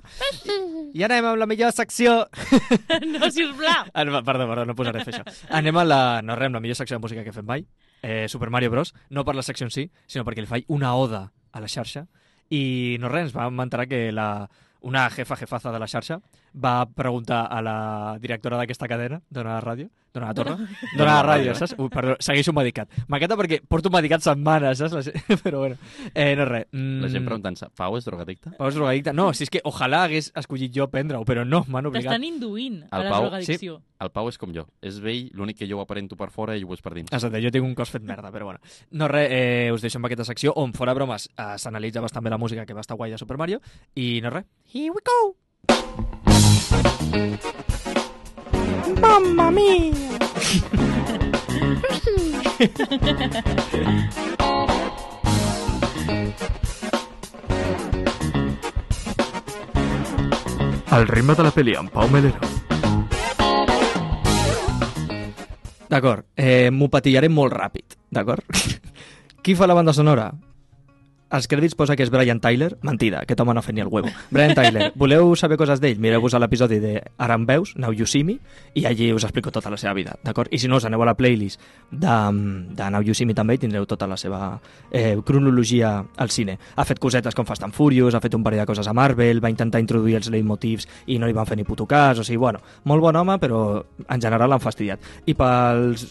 I 0.94 1.04
anem 1.06 1.28
amb 1.30 1.38
la 1.38 1.46
millor 1.50 1.72
secció... 1.76 2.24
No, 3.06 3.30
sisplau. 3.30 3.86
Ah, 3.94 4.04
no, 4.06 4.22
perdó, 4.26 4.48
perdó, 4.50 4.66
no 4.66 4.76
posaré 4.78 5.02
a 5.02 5.06
fer 5.06 5.14
això. 5.20 5.26
Anem 5.54 5.78
a 5.78 5.84
la, 5.86 6.00
no 6.26 6.36
res, 6.38 6.50
amb 6.50 6.58
la 6.58 6.64
millor 6.64 6.78
secció 6.80 6.98
de 6.98 7.04
música 7.04 7.24
que 7.26 7.34
fem 7.36 7.46
mai, 7.46 7.66
eh, 8.02 8.26
Super 8.32 8.50
Mario 8.50 8.72
Bros. 8.74 8.94
No 9.10 9.26
per 9.26 9.36
la 9.38 9.44
secció 9.46 9.68
en 9.68 9.74
si, 9.74 9.88
sinó 10.10 10.26
perquè 10.26 10.42
li 10.42 10.50
faig 10.50 10.66
una 10.74 10.96
oda 10.98 11.28
a 11.52 11.62
la 11.62 11.70
xarxa. 11.70 12.08
I 12.54 12.98
no 13.02 13.10
res, 13.10 13.30
ens 13.30 13.36
vam 13.36 13.60
enterar 13.64 13.88
que 13.90 14.12
la, 14.12 14.50
una 14.82 15.10
jefa 15.10 15.36
jefaza 15.36 15.72
de 15.72 15.80
la 15.82 15.88
xarxa 15.90 16.20
va 16.56 16.86
preguntar 16.88 17.46
a 17.52 17.62
la 17.62 18.18
directora 18.22 18.58
d'aquesta 18.58 18.88
cadena, 18.88 19.22
Dona 19.30 19.56
la 19.58 19.62
Ràdio, 19.62 19.90
Dona 20.16 20.28
la 20.30 20.34
Torre, 20.34 20.54
Dona 20.96 21.16
la 21.18 21.24
Ràdio, 21.28 21.54
saps? 21.60 21.74
Ui, 21.78 21.90
perdó, 21.92 22.16
segueixo 22.24 22.54
un 22.54 22.56
medicat. 22.62 22.88
M'encanta 23.12 23.36
perquè 23.36 23.58
porto 23.68 23.90
un 23.92 23.96
medicat 23.98 24.24
setmanes, 24.24 24.78
saps? 24.80 25.10
Gent- 25.10 25.42
Però 25.44 25.60
bueno, 25.60 25.76
eh, 26.14 26.36
no 26.40 26.46
res. 26.48 26.68
Mm, 26.72 27.02
La 27.04 27.10
gent 27.12 27.26
preguntant-se, 27.28 27.68
Pau 27.76 27.98
és 28.00 28.06
drogadicte? 28.08 28.54
Pau 28.58 28.70
és 28.72 28.78
drogadicte? 28.80 29.12
No, 29.14 29.34
si 29.36 29.44
és 29.44 29.52
que 29.52 29.60
ojalà 29.68 30.06
hagués 30.08 30.32
escollit 30.40 30.72
jo 30.74 30.88
prendre-ho, 30.88 31.26
però 31.28 31.44
no, 31.46 31.66
m'han 31.68 31.92
obligat. 31.92 32.14
T'estan 32.14 32.24
induint 32.30 32.80
a 32.90 33.02
El 33.02 33.10
la 33.10 33.12
Pau, 33.12 33.28
drogadicció. 33.28 33.82
El 34.00 34.12
Pau 34.16 34.28
és 34.32 34.38
com 34.40 34.52
jo. 34.56 34.66
És 34.82 35.02
vell, 35.04 35.28
l'únic 35.36 35.60
que 35.60 35.68
jo 35.68 35.78
ho 35.80 35.84
aparento 35.84 36.16
per 36.16 36.30
fora 36.32 36.56
i 36.56 36.64
ho 36.64 36.74
és 36.76 36.82
per 36.84 36.94
dins. 36.96 37.12
Exacte, 37.12 37.44
jo 37.44 37.52
tinc 37.52 37.68
un 37.68 37.76
cos 37.76 37.92
fet 37.92 38.04
merda, 38.08 38.32
però 38.32 38.48
bueno. 38.54 38.60
No 38.92 39.08
res, 39.12 39.28
eh, 39.32 39.70
us 39.76 39.84
deixo 39.84 40.00
amb 40.00 40.08
aquesta 40.08 40.24
secció 40.28 40.54
on, 40.56 40.72
fora 40.74 40.94
bromes, 40.96 41.28
eh, 41.36 41.56
s'analitza 41.60 42.00
bastant 42.04 42.24
bé 42.24 42.32
la 42.32 42.40
música 42.40 42.66
que 42.66 42.74
va 42.76 42.84
estar 42.88 42.96
guai 42.96 43.12
de 43.12 43.18
Super 43.20 43.36
Mario, 43.38 43.60
i 43.96 44.22
no 44.24 44.32
res, 44.32 44.46
here 44.74 44.92
we 44.96 45.04
go! 45.04 46.15
Mamma 49.02 49.52
mia! 49.52 49.94
El 60.96 61.08
ritme 61.08 61.36
de 61.36 61.44
la 61.44 61.52
pel·li 61.52 61.74
amb 61.76 61.92
Pau 61.92 62.08
Melero. 62.08 62.40
D'acord, 65.92 66.24
eh, 66.36 66.72
m'ho 66.72 66.88
patillaré 66.90 67.28
molt 67.30 67.54
ràpid, 67.54 67.98
d'acord? 68.10 68.46
Qui 69.44 69.56
fa 69.56 69.68
la 69.68 69.76
banda 69.78 69.94
sonora? 69.94 70.32
Als 71.30 71.48
crèdits 71.50 71.74
posa 71.74 71.96
que 71.98 72.04
és 72.06 72.12
Brian 72.14 72.38
Tyler. 72.40 72.76
Mentida, 72.86 73.24
aquest 73.26 73.40
home 73.42 73.54
no 73.56 73.60
ha 73.60 73.66
fet 73.66 73.74
ni 73.74 73.82
el 73.82 73.90
huevo. 73.90 74.12
Brian 74.30 74.54
Tyler, 74.54 74.92
voleu 75.02 75.32
saber 75.36 75.58
coses 75.58 75.82
d'ell? 75.82 75.98
Mireu-vos 76.00 76.36
a 76.38 76.42
l'episodi 76.42 76.78
de 76.84 77.00
Ara 77.18 77.38
em 77.40 77.48
veus, 77.50 77.74
Now 77.82 77.96
You 77.98 78.06
See 78.06 78.24
Me, 78.24 78.36
i 78.78 78.86
allí 78.86 79.10
us 79.14 79.26
explico 79.26 79.50
tota 79.52 79.72
la 79.74 79.80
seva 79.82 79.96
vida, 79.98 80.14
d'acord? 80.24 80.54
I 80.54 80.60
si 80.62 80.70
no, 80.70 80.78
us 80.78 80.86
aneu 80.86 81.02
a 81.02 81.08
la 81.10 81.16
playlist 81.18 81.62
de, 81.90 82.18
de 82.78 82.90
Now 82.94 83.02
You 83.02 83.18
See 83.18 83.26
Me 83.26 83.34
també 83.34 83.58
i 83.58 83.64
tindreu 83.64 83.88
tota 83.90 84.06
la 84.08 84.20
seva 84.22 84.60
eh, 84.92 85.16
cronologia 85.26 85.96
al 86.16 86.30
cine. 86.30 86.60
Ha 86.76 86.86
fet 86.86 87.02
cosetes 87.02 87.34
com 87.34 87.48
Fast 87.50 87.66
and 87.66 87.74
Furious, 87.74 88.14
ha 88.14 88.22
fet 88.22 88.38
un 88.38 88.46
parell 88.46 88.62
de 88.62 88.68
coses 88.70 88.86
a 88.88 88.94
Marvel, 88.94 89.42
va 89.42 89.50
intentar 89.50 89.82
introduir 89.82 90.20
els 90.20 90.30
leitmotivs 90.30 90.86
i 91.08 91.18
no 91.18 91.26
li 91.26 91.34
van 91.34 91.50
fer 91.50 91.58
ni 91.58 91.66
puto 91.66 91.90
cas, 91.90 92.22
o 92.22 92.28
sigui, 92.28 92.38
bueno, 92.38 92.62
molt 92.86 93.02
bon 93.02 93.18
home, 93.18 93.40
però 93.42 93.64
en 94.06 94.22
general 94.22 94.54
l'han 94.54 94.62
fastidiat. 94.62 95.02
I 95.26 95.34
pels 95.34 96.06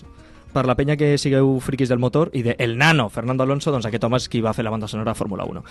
per 0.54 0.64
la 0.70 0.76
penya 0.78 0.96
que 0.96 1.16
sigueu 1.18 1.56
friquis 1.64 1.90
del 1.90 2.00
motor 2.02 2.30
i 2.32 2.44
de 2.46 2.54
El 2.62 2.78
Nano, 2.78 3.08
Fernando 3.10 3.42
Alonso, 3.42 3.72
doncs 3.74 3.88
aquest 3.90 4.06
home 4.06 4.20
és 4.20 4.28
qui 4.30 4.42
va 4.44 4.54
fer 4.54 4.64
la 4.64 4.72
banda 4.72 4.88
sonora 4.88 5.12
de 5.12 5.18
Fórmula 5.18 5.46
1. 5.50 5.64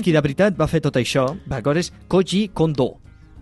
Qui 0.00 0.16
de 0.16 0.24
veritat 0.24 0.56
va 0.58 0.68
fer 0.70 0.80
tot 0.80 0.96
això, 0.96 1.28
d'acord, 1.46 1.78
és 1.78 1.92
Koji 2.08 2.48
Kondo, 2.56 2.94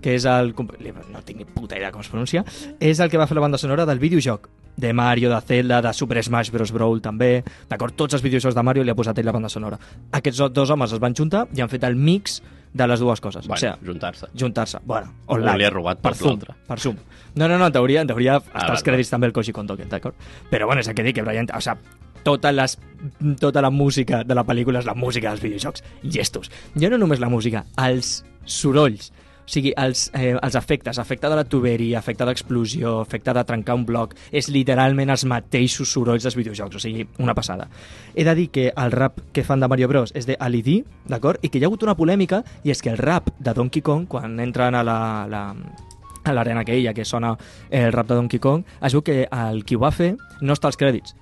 que 0.02 0.16
és 0.18 0.26
el... 0.26 0.54
no 0.58 1.22
tinc 1.24 1.38
ni 1.38 1.46
puta 1.46 1.78
idea 1.78 1.92
com 1.94 2.02
es 2.02 2.10
pronuncia, 2.10 2.44
és 2.80 2.98
el 2.98 3.10
que 3.10 3.18
va 3.20 3.28
fer 3.30 3.38
la 3.38 3.46
banda 3.46 3.60
sonora 3.62 3.86
del 3.86 4.02
videojoc 4.02 4.50
de 4.78 4.92
Mario, 4.92 5.30
de 5.30 5.40
Zelda, 5.40 5.80
de 5.82 5.92
Super 5.92 6.22
Smash 6.22 6.52
Bros. 6.54 6.70
Brawl 6.72 7.00
també, 7.02 7.42
d'acord? 7.70 7.96
Tots 7.98 8.14
els 8.14 8.22
videojocs 8.22 8.54
de 8.54 8.62
Mario 8.62 8.84
li 8.86 8.94
ha 8.94 8.98
posat 8.98 9.18
ell 9.18 9.26
la 9.26 9.34
banda 9.34 9.50
sonora. 9.50 9.78
Aquests 10.14 10.44
dos 10.54 10.70
homes 10.70 10.94
es 10.94 11.02
van 11.02 11.16
juntar 11.18 11.48
i 11.54 11.62
han 11.62 11.70
fet 11.72 11.86
el 11.86 11.98
mix 11.98 12.38
de 12.72 12.86
les 12.86 13.00
dues 13.00 13.20
coses. 13.20 13.46
Bueno, 13.46 13.56
o 13.56 13.60
sigui, 13.60 13.86
juntar-se. 13.86 14.26
juntar-se. 14.38 14.78
Bueno, 14.84 15.12
online. 15.26 15.58
li 15.58 15.64
ha 15.64 15.70
robat 15.70 16.00
per 16.02 16.14
Zoom, 16.14 16.40
per 16.40 16.80
Zoom. 16.80 16.96
No, 17.34 17.48
no, 17.48 17.58
no, 17.58 17.66
en 17.66 17.72
teoria, 17.72 18.02
en 18.02 18.10
teoria 18.10 18.38
vale, 18.38 18.72
als 18.72 18.84
crèdits 18.84 19.10
també 19.10 19.28
el 19.28 19.32
Koji 19.32 19.52
Kondo, 19.52 19.76
d'acord? 19.76 20.14
Però 20.50 20.66
bueno, 20.66 20.80
és 20.80 20.88
el 20.88 20.94
que 20.94 21.06
dic, 21.06 21.16
que 21.16 21.24
Brian, 21.26 21.48
o 21.54 21.60
sigui, 21.60 21.78
tota, 22.24 22.52
les, 22.52 22.78
tota 23.40 23.62
la 23.62 23.70
música 23.70 24.22
de 24.24 24.34
la 24.34 24.44
pel·lícula 24.44 24.82
és 24.82 24.88
la 24.88 24.94
música 24.94 25.30
dels 25.30 25.42
videojocs. 25.42 25.84
Gestos. 26.04 26.50
Ja 26.76 26.90
no 26.90 26.98
només 26.98 27.22
la 27.22 27.30
música, 27.32 27.64
els 27.80 28.22
sorolls. 28.44 29.12
O 29.48 29.50
sigui, 29.50 29.70
els, 29.80 30.10
eh, 30.12 30.34
els 30.36 30.56
efectes, 30.60 30.98
efecte 31.00 31.28
de 31.32 31.36
la 31.38 31.44
tuberia, 31.48 32.02
efecte 32.02 32.26
d'explosió, 32.28 32.98
efecte 33.00 33.32
de 33.32 33.44
trencar 33.48 33.78
un 33.78 33.86
bloc, 33.88 34.12
és 34.30 34.50
literalment 34.52 35.08
els 35.08 35.24
mateixos 35.24 35.88
sorolls 35.88 36.26
dels 36.26 36.36
videojocs, 36.36 36.76
o 36.76 36.82
sigui, 36.82 37.06
una 37.16 37.32
passada. 37.34 37.64
He 38.14 38.26
de 38.28 38.34
dir 38.36 38.50
que 38.52 38.66
el 38.68 38.92
rap 38.92 39.22
que 39.32 39.44
fan 39.48 39.64
de 39.64 39.68
Mario 39.72 39.88
Bros 39.88 40.12
és 40.14 40.28
de 40.28 40.36
Ali 40.38 40.60
D, 40.60 40.82
d'acord? 41.08 41.40
I 41.40 41.48
que 41.48 41.56
hi 41.56 41.64
ha 41.64 41.70
hagut 41.70 41.86
una 41.86 41.96
polèmica, 41.96 42.42
i 42.62 42.74
és 42.74 42.84
que 42.84 42.92
el 42.92 43.00
rap 43.00 43.30
de 43.38 43.54
Donkey 43.56 43.80
Kong, 43.80 44.04
quan 44.06 44.36
entren 44.38 44.76
a 44.76 44.84
la, 44.84 44.98
la, 45.32 45.42
a 46.28 46.36
l'arena 46.36 46.66
aquella 46.66 46.92
que 46.92 47.08
sona 47.08 47.32
el 47.70 47.90
rap 47.96 48.12
de 48.12 48.20
Donkey 48.20 48.44
Kong, 48.44 48.68
es 48.84 48.92
veu 48.92 49.00
que 49.00 49.22
el 49.32 49.64
qui 49.64 49.80
ho 49.80 49.80
va 49.80 49.94
fer 49.96 50.12
no 50.42 50.52
està 50.52 50.68
als 50.68 50.76
crèdits. 50.76 51.16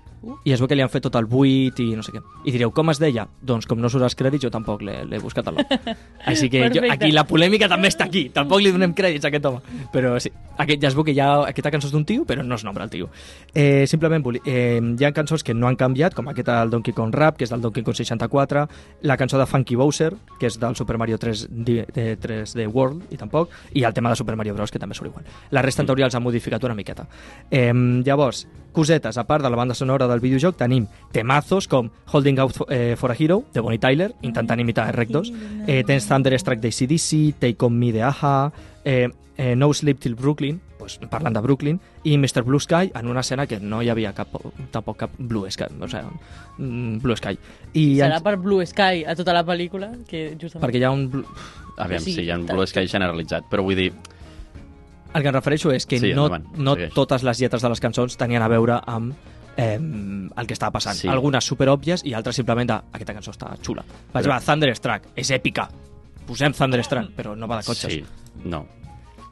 I 0.45 0.55
es 0.55 0.63
veu 0.63 0.69
que 0.71 0.77
li 0.79 0.85
han 0.85 0.93
fet 0.93 1.05
tot 1.07 1.17
el 1.19 1.29
buit 1.31 1.79
i 1.83 1.89
no 1.97 2.05
sé 2.07 2.15
què. 2.15 2.23
I 2.45 2.55
direu, 2.55 2.73
com 2.75 2.91
es 2.93 3.01
deia? 3.03 3.27
Doncs 3.47 3.69
com 3.69 3.81
no 3.81 3.91
surt 3.93 4.07
als 4.07 4.17
crèdits, 4.19 4.45
jo 4.47 4.51
tampoc 4.53 4.83
l'he 4.87 5.21
buscat 5.23 5.49
a 5.49 5.55
l'home. 5.55 5.81
Així 6.31 6.51
que 6.53 6.67
jo, 6.75 6.85
aquí 6.93 7.13
la 7.15 7.27
polèmica 7.29 7.69
també 7.71 7.91
està 7.93 8.07
aquí. 8.11 8.27
Tampoc 8.35 8.63
li 8.63 8.73
donem 8.75 8.95
crèdits 8.97 9.27
a 9.27 9.31
aquest 9.31 9.49
home. 9.51 9.63
Però 9.93 10.15
sí, 10.23 10.33
aquest, 10.57 10.83
ja 10.83 10.91
es 10.91 10.97
veu 10.99 11.07
que 11.07 11.15
hi 11.17 11.21
ha 11.23 11.31
aquesta 11.51 11.73
cançó 11.75 11.91
és 11.91 11.95
d'un 11.95 12.07
tio, 12.09 12.25
però 12.29 12.45
no 12.47 12.59
es 12.59 12.65
nombra 12.67 12.87
el 12.87 12.93
tio. 12.93 13.11
Eh, 13.55 13.87
simplement, 13.91 14.25
eh, 14.45 14.81
hi 14.81 15.05
ha 15.05 15.13
cançons 15.17 15.45
que 15.45 15.55
no 15.55 15.69
han 15.69 15.79
canviat, 15.81 16.15
com 16.17 16.29
aquesta 16.33 16.59
del 16.61 16.73
Donkey 16.75 16.95
Kong 16.97 17.15
Rap, 17.15 17.39
que 17.39 17.47
és 17.47 17.53
del 17.53 17.63
Donkey 17.65 17.85
Kong 17.87 17.97
64, 17.97 18.67
la 19.03 19.17
cançó 19.17 19.39
de 19.39 19.47
Funky 19.47 19.77
Bowser, 19.77 20.13
que 20.41 20.51
és 20.51 20.59
del 20.61 20.77
Super 20.77 20.99
Mario 20.99 21.19
3 21.19 21.47
D, 21.51 21.85
de 21.95 22.07
3D 22.21 22.69
World, 22.73 23.07
i 23.13 23.21
tampoc, 23.21 23.53
i 23.75 23.85
el 23.85 23.95
tema 23.95 24.11
de 24.11 24.17
Super 24.17 24.37
Mario 24.37 24.55
Bros, 24.55 24.73
que 24.73 24.83
també 24.83 24.95
surt 24.95 25.11
igual. 25.11 25.27
La 25.51 25.63
resta, 25.63 25.83
en 25.83 25.91
teoria, 25.91 26.07
els 26.09 26.15
han 26.15 26.25
modificat 26.25 26.65
una 26.65 26.75
miqueta. 26.75 27.07
Eh, 27.51 27.73
llavors, 28.05 28.47
cosetes, 28.77 29.17
a 29.17 29.25
part 29.25 29.43
de 29.43 29.49
la 29.51 29.57
banda 29.57 29.75
sonora 29.75 30.07
del 30.07 30.21
videojoc, 30.21 30.59
tenim 30.61 30.85
temazos 31.13 31.67
com 31.67 31.89
Holding 32.13 32.39
Out 32.45 32.53
for, 32.61 32.67
eh, 32.71 32.95
for 33.01 33.11
a 33.11 33.17
Hero, 33.19 33.45
de 33.55 33.61
Bonnie 33.65 33.81
Tyler, 33.81 34.13
intentant 34.23 34.61
imitar 34.61 34.91
Rec 34.95 35.09
2. 35.09 35.33
Eh, 35.67 35.83
tens 35.89 36.07
Thunderstruck 36.07 36.61
d'ACDC, 36.61 37.35
Take 37.41 37.65
On 37.65 37.73
Me 37.73 37.91
de 37.93 38.03
Aja, 38.05 38.53
eh, 38.85 39.09
eh, 39.39 39.55
No 39.57 39.73
Sleep 39.73 39.99
Till 39.99 40.15
Brooklyn, 40.15 40.61
pues, 40.79 40.99
parlant 41.11 41.35
de 41.35 41.41
Brooklyn, 41.41 41.81
i 42.05 42.19
Mr. 42.19 42.43
Blue 42.45 42.61
Sky 42.61 42.93
en 42.95 43.09
una 43.09 43.21
escena 43.25 43.47
que 43.49 43.59
no 43.59 43.81
hi 43.83 43.89
havia 43.89 44.13
cap, 44.15 44.29
tampoc 44.71 44.97
cap 45.01 45.11
Blue 45.19 45.51
Sky, 45.51 45.65
o 45.81 45.89
sigui, 45.89 46.05
mm, 46.59 46.99
Blue 47.03 47.17
Sky. 47.17 47.39
I 47.73 47.87
Serà 47.97 48.19
ens- 48.21 48.23
per 48.23 48.37
Blue 48.37 48.65
Sky 48.65 49.03
a 49.09 49.17
tota 49.17 49.33
la 49.35 49.43
pel·lícula? 49.45 49.91
Que 50.07 50.37
justament... 50.39 50.63
perquè 50.69 50.79
hi 50.79 50.85
ha 50.85 50.93
un... 50.93 51.09
blu- 51.11 51.25
Aviam, 51.79 52.01
Sí, 52.01 52.13
sí, 52.15 52.23
hi 52.23 52.31
ha 52.31 52.37
un. 52.39 52.47
Blue 52.47 52.67
Sky 52.67 52.87
generalitzat, 52.89 53.49
però 53.51 53.65
vull 53.67 53.75
dir... 53.77 53.91
El 55.15 55.23
que 55.23 55.29
em 55.29 55.35
refereixo 55.35 55.71
és 55.73 55.87
que 55.87 55.99
Sí, 55.99 56.13
no, 56.13 56.27
endavant, 56.27 56.47
no 56.59 56.75
segueix. 56.75 56.93
totes 56.95 57.23
les 57.23 57.39
lletres 57.41 57.63
de 57.63 57.69
les 57.69 57.81
cançons 57.81 58.17
tenien 58.17 58.43
a 58.43 58.49
veure 58.49 58.81
amb 58.87 59.15
eh, 59.57 59.79
el 59.79 60.47
que 60.47 60.53
estava 60.53 60.73
passant. 60.73 60.97
Sí. 60.97 61.09
Algunes 61.09 61.45
superòbvies 61.45 62.05
i 62.05 62.13
altres 62.13 62.37
simplement 62.37 62.69
de 62.69 62.75
aquesta 62.93 63.15
cançó 63.15 63.31
està 63.33 63.55
xula. 63.63 63.83
Per 63.83 64.23
Però- 64.23 64.37
exemple, 64.37 64.41
Thunderstruck, 64.45 65.07
és 65.17 65.31
èpica. 65.31 65.69
Posem 66.27 66.53
Thunderstruck, 66.53 67.11
però 67.17 67.35
no 67.37 67.47
va 67.49 67.59
de 67.63 67.65
cotxes. 67.65 67.93
Sí, 67.93 68.05
no. 68.45 68.67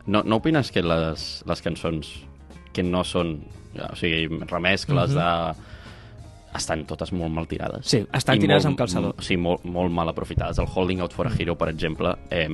No, 0.07 0.23
no 0.23 0.37
opines 0.37 0.71
que 0.71 0.83
les, 0.83 1.43
les 1.47 1.63
cançons 1.63 2.09
que 2.73 2.83
no 2.83 3.05
són, 3.05 3.43
o 3.91 3.97
sigui, 3.97 4.27
remescles 4.47 5.11
Mhm. 5.11 5.17
de... 5.17 5.55
estan 6.55 6.85
totes 6.87 7.11
molt 7.13 7.33
mal 7.35 7.49
tirades. 7.49 7.85
Sí, 7.87 8.07
estan 8.13 8.37
I 8.37 8.41
tirades 8.41 8.65
molt- 8.65 8.71
amb 8.71 8.79
calçador. 8.79 9.15
Sí, 9.21 9.37
molt, 9.37 9.65
molt 9.65 9.91
mal 9.93 10.09
aprofitades. 10.09 10.59
El 10.59 10.69
Holding 10.73 11.01
Out 11.01 11.13
for 11.13 11.27
a 11.27 11.33
Hero, 11.37 11.57
per 11.59 11.69
exemple... 11.69 12.15
Eh, 12.31 12.49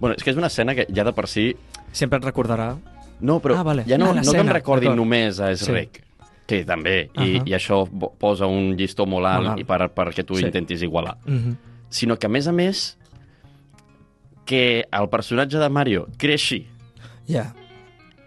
bueno, 0.00 0.16
és 0.16 0.24
que 0.24 0.30
és 0.30 0.36
una 0.36 0.46
escena 0.48 0.74
que 0.74 0.86
ja 0.92 1.04
de 1.04 1.12
per 1.12 1.28
si... 1.28 1.54
Sempre 1.92 2.18
et 2.18 2.24
recordarà... 2.24 2.76
No, 3.20 3.38
però 3.40 3.58
Ah, 3.58 3.62
vale. 3.62 3.84
ja 3.86 3.98
no, 3.98 4.10
Ah, 4.10 4.22
no 4.24 4.32
que 4.32 4.38
em 4.40 4.48
recordin 4.48 4.88
d'acord. 4.88 4.96
només 4.96 5.38
a 5.40 5.54
Sí. 5.54 5.66
Shrek, 5.66 6.02
que 6.46 6.64
també, 6.64 7.10
i, 7.14 7.36
Ahà. 7.36 7.42
i 7.46 7.52
això 7.52 7.84
posa 8.18 8.46
un 8.46 8.74
llistó 8.76 9.04
molt 9.06 9.26
alt, 9.26 9.36
Molt 9.44 9.50
alt. 9.50 9.60
i 9.60 9.64
per, 9.64 9.90
perquè 9.94 10.24
tu 10.24 10.34
Sí. 10.36 10.44
intentis 10.46 10.80
igualar. 10.82 11.18
Mm 11.26 11.36
-hmm. 11.38 11.56
Sinó 11.90 12.16
que, 12.18 12.26
a 12.26 12.30
més 12.30 12.46
a 12.48 12.52
més, 12.52 12.96
que 14.46 14.86
el 14.90 15.08
personatge 15.08 15.58
de 15.58 15.68
Mario 15.68 16.06
creixi 16.16 16.66
Ja. 17.28 17.54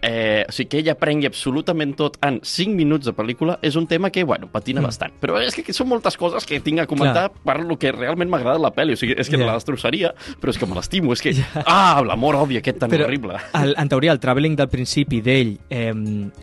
Eh, 0.04 0.44
o 0.46 0.52
sigui, 0.52 0.68
que 0.68 0.78
ell 0.82 0.90
aprengui 0.92 1.24
absolutament 1.30 1.94
tot 1.96 2.18
en 2.26 2.40
5 2.44 2.74
minuts 2.76 3.06
de 3.08 3.14
pel·lícula 3.16 3.54
és 3.64 3.74
un 3.80 3.86
tema 3.88 4.10
que, 4.12 4.22
bueno, 4.28 4.50
patina 4.52 4.80
Mm. 4.80 4.84
mm. 4.84 4.86
bastant. 4.86 5.12
Però 5.22 5.38
és 5.40 5.54
que 5.56 5.72
són 5.72 5.88
moltes 5.88 6.16
coses 6.20 6.44
que 6.44 6.60
tinc 6.60 6.80
a 6.82 6.86
comentar 6.86 7.30
Clar. 7.32 7.42
per 7.44 7.64
lo 7.64 7.78
que 7.78 7.90
realment 7.92 8.28
m'agrada 8.28 8.58
la 8.58 8.70
pel·li. 8.74 8.92
O 8.92 8.96
sigui, 9.00 9.14
és 9.16 9.30
que 9.30 9.38
Ja. 9.38 9.46
la 9.46 9.54
destrossaria, 9.54 10.12
però 10.40 10.50
és 10.50 10.58
que 10.58 10.66
me 10.66 10.74
l'estimo. 10.74 11.12
És 11.14 11.22
que, 11.22 11.32
ah, 11.64 12.02
l'amor 12.04 12.36
odi 12.36 12.58
aquest 12.58 12.78
tan 12.78 12.90
Però 12.90 13.04
horrible. 13.06 13.34
El, 13.54 13.74
en 13.78 13.88
teoria, 13.88 14.12
el 14.12 14.20
travelling 14.20 14.56
del 14.56 14.68
principi 14.68 15.22
d'ell 15.22 15.58
eh, 15.70 15.92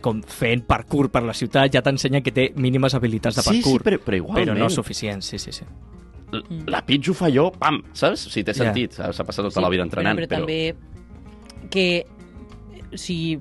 com 0.00 0.22
fent 0.22 0.66
parkour 0.66 1.10
per 1.10 1.22
la 1.22 1.32
ciutat 1.32 1.70
ja 1.72 1.82
t'ensenya 1.82 2.20
que 2.22 2.32
té 2.32 2.52
mínimes 2.56 2.94
habilitats 2.94 3.36
de 3.36 3.42
Sí, 3.42 3.48
sí, 3.48 3.62
parkour. 3.62 3.82
però, 3.84 3.98
però 4.02 4.16
igualment. 4.16 4.48
però 4.48 4.58
no 4.58 4.68
suficients, 4.70 5.26
sí, 5.26 5.38
sí, 5.38 5.52
sí. 5.52 5.64
L- 6.32 6.42
La 6.66 6.82
ho 6.82 7.14
fa 7.14 7.28
jo, 7.30 7.50
pam, 7.52 7.82
saps? 7.92 8.26
O 8.26 8.30
sigui, 8.30 8.44
té 8.44 8.54
sentit. 8.54 8.92
S'ha 8.92 9.12
s'ha 9.12 9.24
passat 9.24 9.44
tota 9.44 9.60
la 9.60 9.68
vida 9.68 9.82
entrenant, 9.84 10.18
però, 10.18 10.26
però... 10.26 10.40
però 10.40 10.46
també 10.46 10.74
que 11.70 12.06
o 12.92 12.98
sigui, 13.00 13.38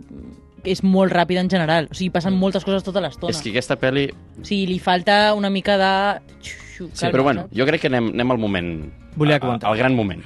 és 0.64 0.84
molt 0.86 1.12
ràpid 1.14 1.40
en 1.42 1.50
general. 1.50 1.88
O 1.92 1.96
sigui, 1.98 2.10
passen 2.14 2.36
moltes 2.38 2.64
coses 2.68 2.84
tota 2.86 3.02
l'estona. 3.02 3.32
És 3.34 3.42
que 3.42 3.50
aquesta 3.54 3.78
pel·li... 3.82 4.08
O 4.42 4.46
sigui, 4.46 4.68
li 4.74 4.80
falta 4.80 5.34
una 5.38 5.50
mica 5.50 5.78
de... 5.82 5.94
Sí, 6.42 6.88
Calma, 6.98 7.12
però 7.14 7.24
bueno, 7.24 7.42
saps? 7.46 7.56
jo 7.60 7.66
crec 7.70 7.82
que 7.84 7.90
anem, 7.92 8.12
anem 8.16 8.32
al 8.34 8.40
moment... 8.42 8.70
Volia 9.16 9.40
comentar. 9.40 9.70
Al 9.70 9.78
gran 9.78 9.94
moment. 9.96 10.24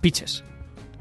Pitches. 0.00 0.42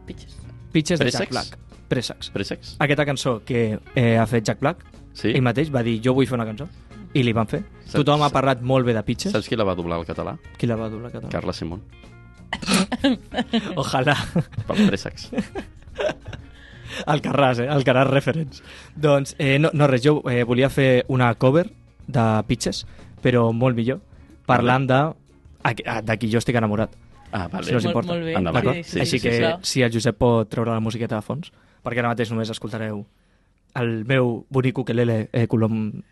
Pitxes. 0.08 0.38
Pitches 0.72 1.00
de 1.00 1.06
Pressex? 1.06 1.20
Jack 1.20 1.32
Black. 1.36 1.58
Pressex. 1.90 2.30
Pressex? 2.34 2.76
Aquesta 2.80 3.06
cançó 3.06 3.40
que 3.46 3.80
eh, 3.96 4.18
ha 4.18 4.26
fet 4.30 4.46
Jack 4.46 4.60
Black, 4.62 4.86
Sí? 5.20 5.32
ell 5.36 5.42
mateix 5.44 5.72
va 5.74 5.82
dir 5.84 5.98
jo 6.06 6.14
vull 6.16 6.28
fer 6.30 6.38
una 6.38 6.46
cançó 6.48 6.68
i 7.18 7.24
li 7.26 7.34
van 7.34 7.48
fer. 7.50 7.64
Saps- 7.86 7.96
Tothom 7.98 8.22
ha 8.24 8.30
parlat 8.30 8.62
molt 8.62 8.86
bé 8.86 8.94
de 8.94 9.02
Pitches. 9.04 9.34
Saps 9.34 9.50
qui 9.50 9.58
la 9.58 9.66
va 9.68 9.74
doblar 9.76 9.98
al 9.98 10.06
català? 10.06 10.36
Qui 10.58 10.70
la 10.70 10.78
va 10.80 10.88
doblar 10.90 11.10
català? 11.12 11.32
Carla 11.34 11.54
Simón, 11.58 11.82
Ojalà. 13.82 14.16
pel 14.68 14.86
Pressex. 14.88 15.30
El 17.08 17.22
Carràs, 17.22 17.60
eh? 17.60 17.68
El 17.70 17.84
Carràs 17.86 18.10
Reference. 18.10 18.64
Doncs, 18.96 19.36
eh, 19.40 19.58
no, 19.60 19.70
no 19.74 19.88
res, 19.88 20.02
jo 20.04 20.22
eh, 20.30 20.44
volia 20.44 20.70
fer 20.70 21.06
una 21.08 21.34
cover 21.36 21.68
de 22.08 22.26
Pitches, 22.48 22.86
però 23.22 23.52
molt 23.54 23.76
millor, 23.78 24.00
parlant 24.46 24.88
de 24.88 25.02
de 26.04 26.18
qui 26.18 26.30
jo 26.32 26.38
estic 26.40 26.56
enamorat. 26.56 26.90
Ah, 27.32 27.48
vale. 27.52 27.66
Si 27.68 27.72
no 27.72 27.78
us 27.78 27.84
Molt- 27.86 27.92
importa. 27.94 28.14
molt 28.14 28.24
bé. 28.26 28.34
Endavant. 28.34 28.64
D'acord? 28.66 28.84
Sí, 28.84 28.92
sí, 28.92 29.00
Així 29.02 29.20
sí, 29.20 29.28
que 29.28 29.32
sisplau. 29.36 29.60
si 29.62 29.82
el 29.84 29.92
Josep 29.94 30.18
pot 30.18 30.50
treure 30.50 30.72
la 30.72 30.80
musiqueta 30.80 31.16
de 31.16 31.22
fons, 31.22 31.52
perquè 31.84 32.00
ara 32.00 32.10
mateix 32.10 32.32
només 32.32 32.50
escoltareu 32.50 33.06
el 33.76 34.04
meu 34.06 34.46
bonic 34.50 34.80
ukelele 34.80 35.30
eh, 35.32 35.46
color 35.48 35.70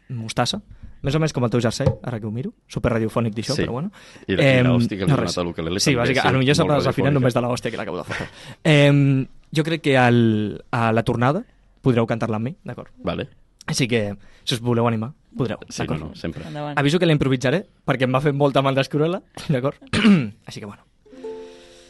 mostassa, 0.10 0.60
més 1.02 1.16
o 1.16 1.20
menys 1.20 1.34
com 1.34 1.44
el 1.44 1.50
teu 1.50 1.60
jersei, 1.64 1.88
ara 2.04 2.20
que 2.20 2.28
ho 2.28 2.32
miro, 2.32 2.52
super 2.68 2.92
radiofònic 2.92 3.34
d'això, 3.34 3.56
Sí. 3.56 3.64
però 3.64 3.72
bueno. 3.80 3.92
I 4.28 4.36
la, 4.36 4.44
i 4.44 4.46
Em, 4.60 4.68
l'hòstia 4.68 4.98
que 4.98 5.06
li 5.06 5.10
no 5.12 5.18
donat 5.18 5.38
a 5.38 5.44
l'ukelele 5.44 5.80
Sí, 5.80 5.96
bàsicament, 5.96 6.22
sí, 6.22 6.28
a 6.28 6.32
lo 6.32 6.38
millor 6.40 6.56
molt 6.56 6.62
sabràs 6.70 6.88
al 6.88 6.94
final 6.94 7.14
radiofònica. 7.14 7.14
només 7.14 7.34
de 7.34 7.42
l'hòstia 7.42 7.72
que 7.72 7.78
l'acabo 7.78 7.98
de 7.98 8.04
fotre. 8.04 8.28
Eh, 8.64 9.26
jo 9.56 9.64
crec 9.64 9.82
que 9.82 9.98
al, 9.98 10.64
a 10.72 10.92
la 10.92 11.04
tornada 11.04 11.44
podreu 11.82 12.08
cantar-la 12.10 12.40
amb 12.40 12.50
mi, 12.50 12.56
d'acord? 12.68 12.92
Vale. 13.04 13.30
Així 13.68 13.88
que, 13.88 14.16
si 14.44 14.56
us 14.56 14.62
voleu 14.64 14.88
animar, 14.88 15.12
podreu, 15.38 15.60
Sí, 15.70 15.84
no, 15.88 15.98
no, 15.98 16.16
sempre. 16.16 16.46
Endavant. 16.48 16.78
Aviso 16.80 17.00
que 17.00 17.06
la 17.06 17.16
improvisaré, 17.16 17.66
perquè 17.86 18.08
em 18.08 18.16
va 18.16 18.22
fer 18.24 18.34
molta 18.34 18.64
mal 18.64 18.76
d'escrola, 18.76 19.22
d'acord? 19.54 19.80
Així 20.48 20.62
que, 20.64 20.66
bueno. 20.66 20.84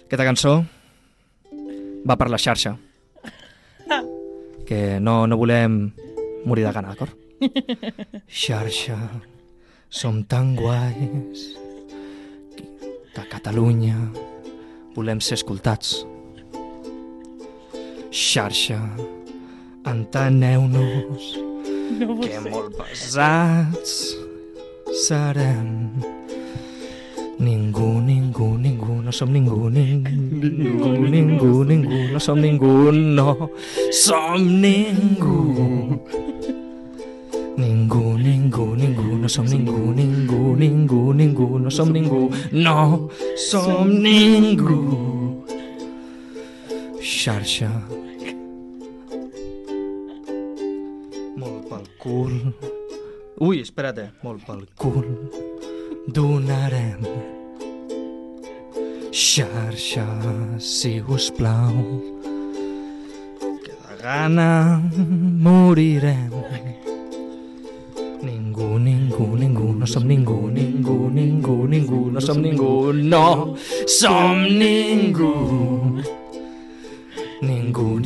Aquesta 0.08 0.26
cançó 0.26 0.54
va 2.08 2.15
per 2.17 2.30
la 2.32 2.39
xarxa. 2.41 2.78
Que 4.67 5.00
no, 5.00 5.22
no 5.28 5.38
volem 5.39 5.93
morir 6.46 6.65
de 6.65 6.74
gana, 6.76 6.91
d'acord? 6.91 7.15
Xarxa, 8.28 8.98
som 9.88 10.24
tan 10.28 10.56
guais 10.58 11.46
que 12.58 13.22
a 13.22 13.28
Catalunya 13.32 13.96
volem 14.96 15.22
ser 15.24 15.38
escoltats. 15.39 16.02
Xarxa, 18.12 18.80
enteneu-nos 19.86 21.48
No 22.00 22.20
que 22.20 22.36
sé. 22.36 22.50
molt 22.50 22.76
pesats 22.76 24.15
serem. 25.08 25.91
Ningú, 27.39 28.02
ningú, 28.02 28.58
ningú, 28.58 29.02
no 29.04 29.12
som 29.12 29.32
ningú, 29.32 29.70
ningú, 29.70 30.10
ningú, 30.41 30.91
ningú, 31.08 31.52
ningú, 31.63 32.00
no 32.12 32.20
som 32.20 32.39
ningú, 32.41 32.91
no 32.91 33.52
som 33.91 34.41
ningú. 34.41 35.38
Ningú, 37.58 38.17
ningú, 38.17 38.65
ningú, 38.76 39.08
no 39.22 39.28
som 39.30 39.46
ningú, 39.46 39.93
ningú, 39.93 40.56
ningú, 40.56 41.13
ningú, 41.13 41.48
no 41.60 41.70
som 41.70 41.91
ningú, 41.91 42.32
no 42.52 43.10
som 43.36 43.88
ningú. 43.88 45.26
Xarxa. 47.08 47.70
Molt 51.39 51.63
pel 51.70 51.86
cul. 52.04 52.34
Ui, 53.39 53.62
espera't, 53.63 54.02
molt 54.28 54.43
pel 54.43 54.65
cul. 54.76 55.08
Donarem 56.12 57.08
xarxa, 59.15 60.06
si 60.60 61.00
us 61.08 61.32
plau. 61.32 61.80
Que 63.63 63.72
de 63.72 63.96
gana 64.04 64.84
morirem. 65.48 66.36
Ningú, 68.20 68.76
ningú, 68.84 69.32
ningú, 69.39 69.72
no 69.80 69.88
som 69.88 70.04
ningú, 70.04 70.52
ningú, 70.52 71.08
ningú, 71.08 71.58
ningú, 71.72 72.12
no 72.12 72.20
som 72.20 72.43
ningú, 72.43 72.91
no 72.91 73.56
som 73.88 74.43
ningú. 74.43 75.32
Ningú, 75.96 76.26
ningú, 77.41 78.00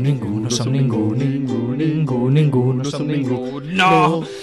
ningú, 0.00 0.40
no 0.42 0.50
som 0.50 0.72
ningú, 0.72 1.14
ningú, 1.14 1.74
ningú, 1.76 2.28
ningú, 2.30 2.62
no 2.74 2.84
som 2.84 3.06
ningú, 3.06 3.60
no 3.62 3.94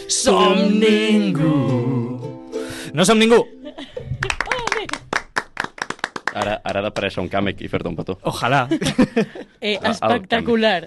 som 0.07 0.39
ningú. 0.79 1.53
No 2.93 3.05
som 3.05 3.19
ningú. 3.19 3.43
Ara, 6.39 6.59
ara 6.63 6.79
ha 6.79 6.83
d'aparèixer 6.85 7.19
un 7.23 7.27
càmec 7.27 7.59
i 7.65 7.67
fer-te 7.67 7.89
un 7.89 7.95
petó. 7.97 8.17
Ojalà. 8.23 8.67
Eh, 9.59 9.75
espectacular. 9.75 10.85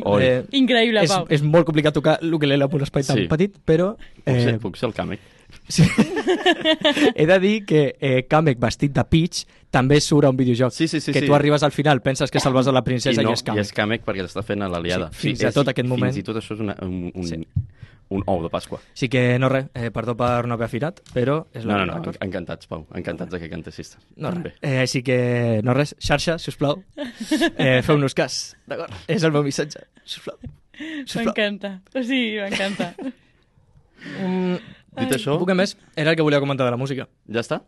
Oi. 0.00 0.22
Eh, 0.24 0.44
Increïble, 0.56 1.02
és, 1.04 1.10
Pau. 1.12 1.26
és 1.28 1.42
molt 1.44 1.66
complicat 1.68 1.92
tocar 1.92 2.14
l'ukelele 2.24 2.64
amb 2.64 2.72
un 2.78 2.86
espai 2.86 3.04
tan 3.04 3.18
Sí. 3.18 3.26
petit, 3.28 3.58
però... 3.68 3.90
Puc, 4.24 4.38
ser, 4.40 4.54
Eh, 4.54 4.58
puc 4.62 4.78
ser 4.80 4.88
el 4.88 4.94
càmec? 4.96 5.20
Sí. 5.68 5.84
He 7.14 7.26
de 7.26 7.38
dir 7.40 7.64
que 7.66 7.96
eh, 8.00 8.24
Kamek 8.28 8.58
vestit 8.60 8.92
de 8.94 9.04
Peach 9.04 9.44
també 9.74 10.00
surt 10.00 10.26
a 10.28 10.30
un 10.30 10.36
videojoc. 10.38 10.72
Sí, 10.72 10.88
sí, 10.88 11.00
sí, 11.00 11.12
que 11.12 11.20
sí. 11.20 11.26
tu 11.26 11.34
arribes 11.34 11.62
al 11.62 11.72
final, 11.72 12.00
penses 12.02 12.30
que 12.30 12.40
salves 12.40 12.66
a 12.68 12.72
la 12.72 12.84
princesa 12.84 13.20
i, 13.22 13.24
no, 13.24 13.32
és 13.34 13.42
Kamek. 13.42 13.62
I 13.62 13.66
és 13.66 13.72
càmec 13.74 14.04
perquè 14.06 14.22
l'està 14.26 14.44
fent 14.46 14.62
a 14.62 14.68
l'aliada. 14.70 15.10
Sí, 15.12 15.30
fins 15.32 15.44
a 15.48 15.52
tot 15.56 15.68
aquest 15.72 15.88
moment. 15.88 16.12
Fins 16.12 16.22
i 16.22 16.26
tot 16.26 16.38
això 16.40 16.54
és 16.54 16.60
una, 16.64 16.76
un, 16.82 17.10
un, 17.14 17.26
Sí. 17.26 17.40
un 18.14 18.22
ou 18.30 18.42
de 18.44 18.50
Pasqua. 18.52 18.78
Així 18.92 19.08
que 19.10 19.38
no 19.40 19.48
res, 19.50 19.66
eh, 19.74 19.88
perdó 19.90 20.14
per 20.16 20.44
no 20.46 20.54
haver 20.54 20.66
afinat, 20.68 21.00
però 21.14 21.40
és 21.56 21.64
la 21.64 21.78
No, 21.80 21.86
no, 21.88 21.98
no, 22.04 22.12
encantats, 22.20 22.68
Pau. 22.70 22.84
Encantats 22.94 23.32
de 23.32 23.40
que 23.40 23.48
cantessis. 23.50 23.96
No, 24.16 24.30
res. 24.36 24.54
Eh, 24.62 24.76
així 24.84 25.02
que, 25.02 25.18
no 25.64 25.74
res, 25.74 25.96
xarxa, 25.98 26.38
sisplau. 26.38 26.82
Eh, 27.58 27.80
Feu-nos 27.82 28.14
cas, 28.14 28.54
d'acord? 28.68 28.92
És 29.08 29.24
el 29.24 29.32
meu 29.32 29.42
missatge, 29.42 29.80
sisplau. 30.04 30.36
sisplau. 30.76 31.32
M'encanta. 31.32 31.78
O 31.94 32.02
sigui, 32.04 32.36
m'encanta. 32.42 32.92
Mm, 34.20 34.56
Dit 34.98 35.16
això, 35.16 35.38
Puc 35.40 35.50
més? 35.58 35.76
Era 35.96 36.12
el 36.12 36.16
que 36.16 36.22
volia 36.22 36.40
comentar 36.40 36.66
de 36.66 36.70
la 36.74 36.80
música. 36.80 37.08
ja 37.28 37.40
està? 37.40 37.62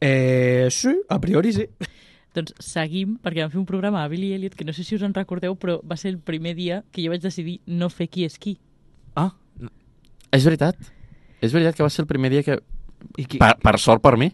Eh, 0.00 0.68
sí, 0.70 0.94
a 1.08 1.18
priori 1.20 1.52
sí. 1.52 1.66
Doncs 2.34 2.54
seguim, 2.62 3.16
perquè 3.18 3.42
vam 3.42 3.50
fer 3.50 3.58
un 3.58 3.66
programa 3.66 4.04
a 4.04 4.08
Billy 4.08 4.32
Elliot, 4.36 4.54
que 4.54 4.64
no 4.64 4.72
sé 4.72 4.84
si 4.86 4.94
us 4.94 5.02
en 5.02 5.14
recordeu, 5.14 5.56
però 5.58 5.80
va 5.82 5.96
ser 5.98 6.12
el 6.12 6.20
primer 6.22 6.54
dia 6.54 6.84
que 6.92 7.02
jo 7.02 7.10
vaig 7.10 7.22
decidir 7.24 7.58
no 7.66 7.88
fer 7.90 8.06
qui 8.08 8.24
és 8.24 8.38
qui. 8.38 8.54
Ah, 9.18 9.32
És 10.30 10.44
veritat. 10.46 10.76
És 11.42 11.52
veritat 11.52 11.74
que 11.74 11.82
va 11.82 11.90
ser 11.90 12.04
el 12.04 12.10
primer 12.10 12.30
dia 12.30 12.44
que... 12.46 12.60
i 13.18 13.24
qui... 13.26 13.40
Per, 13.40 13.56
per 13.58 13.78
sort 13.82 14.02
per 14.04 14.14
mi. 14.20 14.30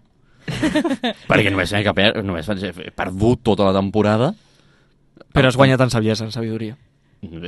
perquè 1.31 1.51
només, 1.51 1.73
he 1.73 1.81
per, 1.97 2.11
només 2.23 2.51
he 2.53 2.91
perdut 2.95 3.43
tota 3.49 3.71
la 3.71 3.73
temporada. 3.79 4.35
Però 5.33 5.49
has 5.49 5.57
guanyat 5.57 5.81
en 5.81 5.93
saviesa, 5.95 6.27
en 6.29 6.35
sabidoria. 6.35 6.77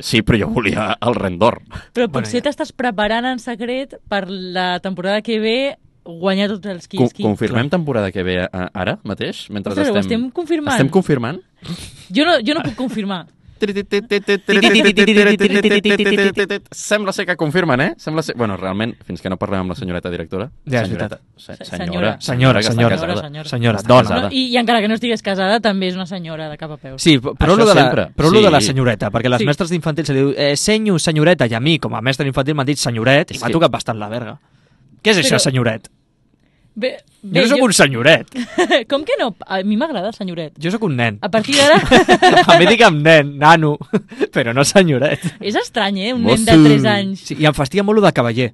Sí, 0.02 0.22
però 0.26 0.38
jo 0.40 0.48
volia 0.52 0.90
el 1.00 1.14
rendor. 1.14 1.60
Però 1.94 2.06
Bueno, 2.08 2.14
potser 2.18 2.40
ja. 2.40 2.48
t'estàs 2.48 2.72
preparant 2.72 3.26
en 3.28 3.38
secret 3.42 3.98
per 4.08 4.24
la 4.28 4.80
temporada 4.80 5.22
que 5.22 5.38
ve 5.42 5.58
guanyar 6.08 6.48
tots 6.54 6.66
els 6.72 6.88
qui 6.88 6.96
Co 6.96 7.08
confirmem 7.20 7.68
temporada 7.68 8.10
que 8.10 8.24
ve 8.24 8.38
eh, 8.46 8.68
ara 8.72 8.98
mateix? 9.04 9.46
Mentre 9.52 9.74
Ostres, 9.74 9.90
ho 9.90 9.98
estem... 9.98 10.06
estem 10.06 10.30
confirmant? 10.32 10.74
Estem 10.78 10.88
confirmant? 10.88 11.42
Jo 12.08 12.24
no, 12.24 12.38
jo 12.40 12.56
no 12.56 12.64
puc 12.64 12.78
confirmar. 12.78 13.26
Sembla 16.70 17.12
ser 17.12 17.26
que 17.26 17.36
confirmen, 17.36 17.80
eh? 17.80 17.94
Sembla 17.98 18.22
ser... 18.22 18.34
Bueno, 18.36 18.56
realment, 18.56 18.94
fins 19.06 19.20
que 19.22 19.30
no 19.30 19.36
parlem 19.40 19.60
amb 19.64 19.72
la 19.74 19.76
senyoreta 19.78 20.10
directora... 20.12 20.48
Ja, 20.68 20.82
és 20.82 20.88
senyoreta, 20.90 21.18
se- 21.36 21.56
Senyora. 21.64 22.16
senyora, 22.20 22.62
Senyora, 22.62 22.98
senyora. 22.98 23.48
Senyora, 23.48 23.82
dona. 23.86 24.28
i, 24.32 24.44
I 24.52 24.56
encara 24.60 24.80
que 24.84 24.88
no 24.88 24.96
estigués 24.98 25.22
casada, 25.24 25.60
també 25.64 25.88
és 25.90 25.96
una 25.98 26.06
senyora 26.06 26.48
de 26.50 26.56
cap 26.60 26.72
a 26.74 26.76
peus. 26.80 27.02
Sí, 27.02 27.18
però 27.18 27.56
lo 27.56 27.66
de, 27.66 27.74
la, 27.74 27.88
però 28.14 28.30
lo 28.32 28.42
de 28.42 28.50
la 28.50 28.60
senyoreta, 28.60 29.10
perquè 29.14 29.28
les 29.32 29.44
mestres 29.48 29.70
d'infantil 29.74 30.06
se 30.06 30.14
li 30.16 30.22
diu 30.24 30.32
eh, 30.36 30.54
senyo, 30.56 30.98
senyoreta, 30.98 31.46
i 31.48 31.54
a 31.54 31.60
mi, 31.60 31.78
com 31.82 31.94
a 31.94 32.02
mestre 32.04 32.24
d'infantil, 32.28 32.54
m'han 32.58 32.66
dit 32.68 32.78
senyoret, 32.80 33.32
i 33.34 33.38
m'ha 33.40 33.50
tocat 33.54 33.70
bastant 33.72 33.98
la 33.98 34.08
verga. 34.12 34.38
Què 35.02 35.10
és 35.14 35.18
això, 35.22 35.38
senyoret? 35.42 35.88
Bé, 36.78 36.92
Jo 37.24 37.28
bé, 37.32 37.40
no 37.42 37.48
sóc 37.50 37.62
un 37.66 37.72
senyoret, 37.74 38.28
Com 38.90 39.02
que 39.04 39.16
no? 39.18 39.32
A 39.50 39.56
mi 39.66 39.74
m'agrada 39.76 40.12
el 40.12 40.14
senyoret. 40.14 40.52
jo 40.62 40.70
sóc 40.70 40.84
un 40.86 40.94
nen. 40.96 41.16
A 41.20 41.28
partir 41.28 41.56
d'ara... 41.58 41.80
A 42.54 42.58
mi 42.60 42.66
digue'm 42.70 43.00
nen, 43.02 43.32
nano, 43.40 43.72
però 44.34 44.54
no 44.54 44.62
senyoret. 44.64 45.18
és 45.40 45.56
estrany, 45.58 45.98
eh? 46.06 46.12
Un 46.14 46.22
Mosso. 46.22 46.44
nen 46.46 46.62
de 46.62 46.68
3 46.76 46.84
anys. 46.92 47.24
Sí, 47.26 47.34
I 47.40 47.46
em 47.50 47.56
fastia 47.56 47.82
molt 47.82 47.98
lo 47.98 48.04
de 48.06 48.12
cavaller, 48.14 48.52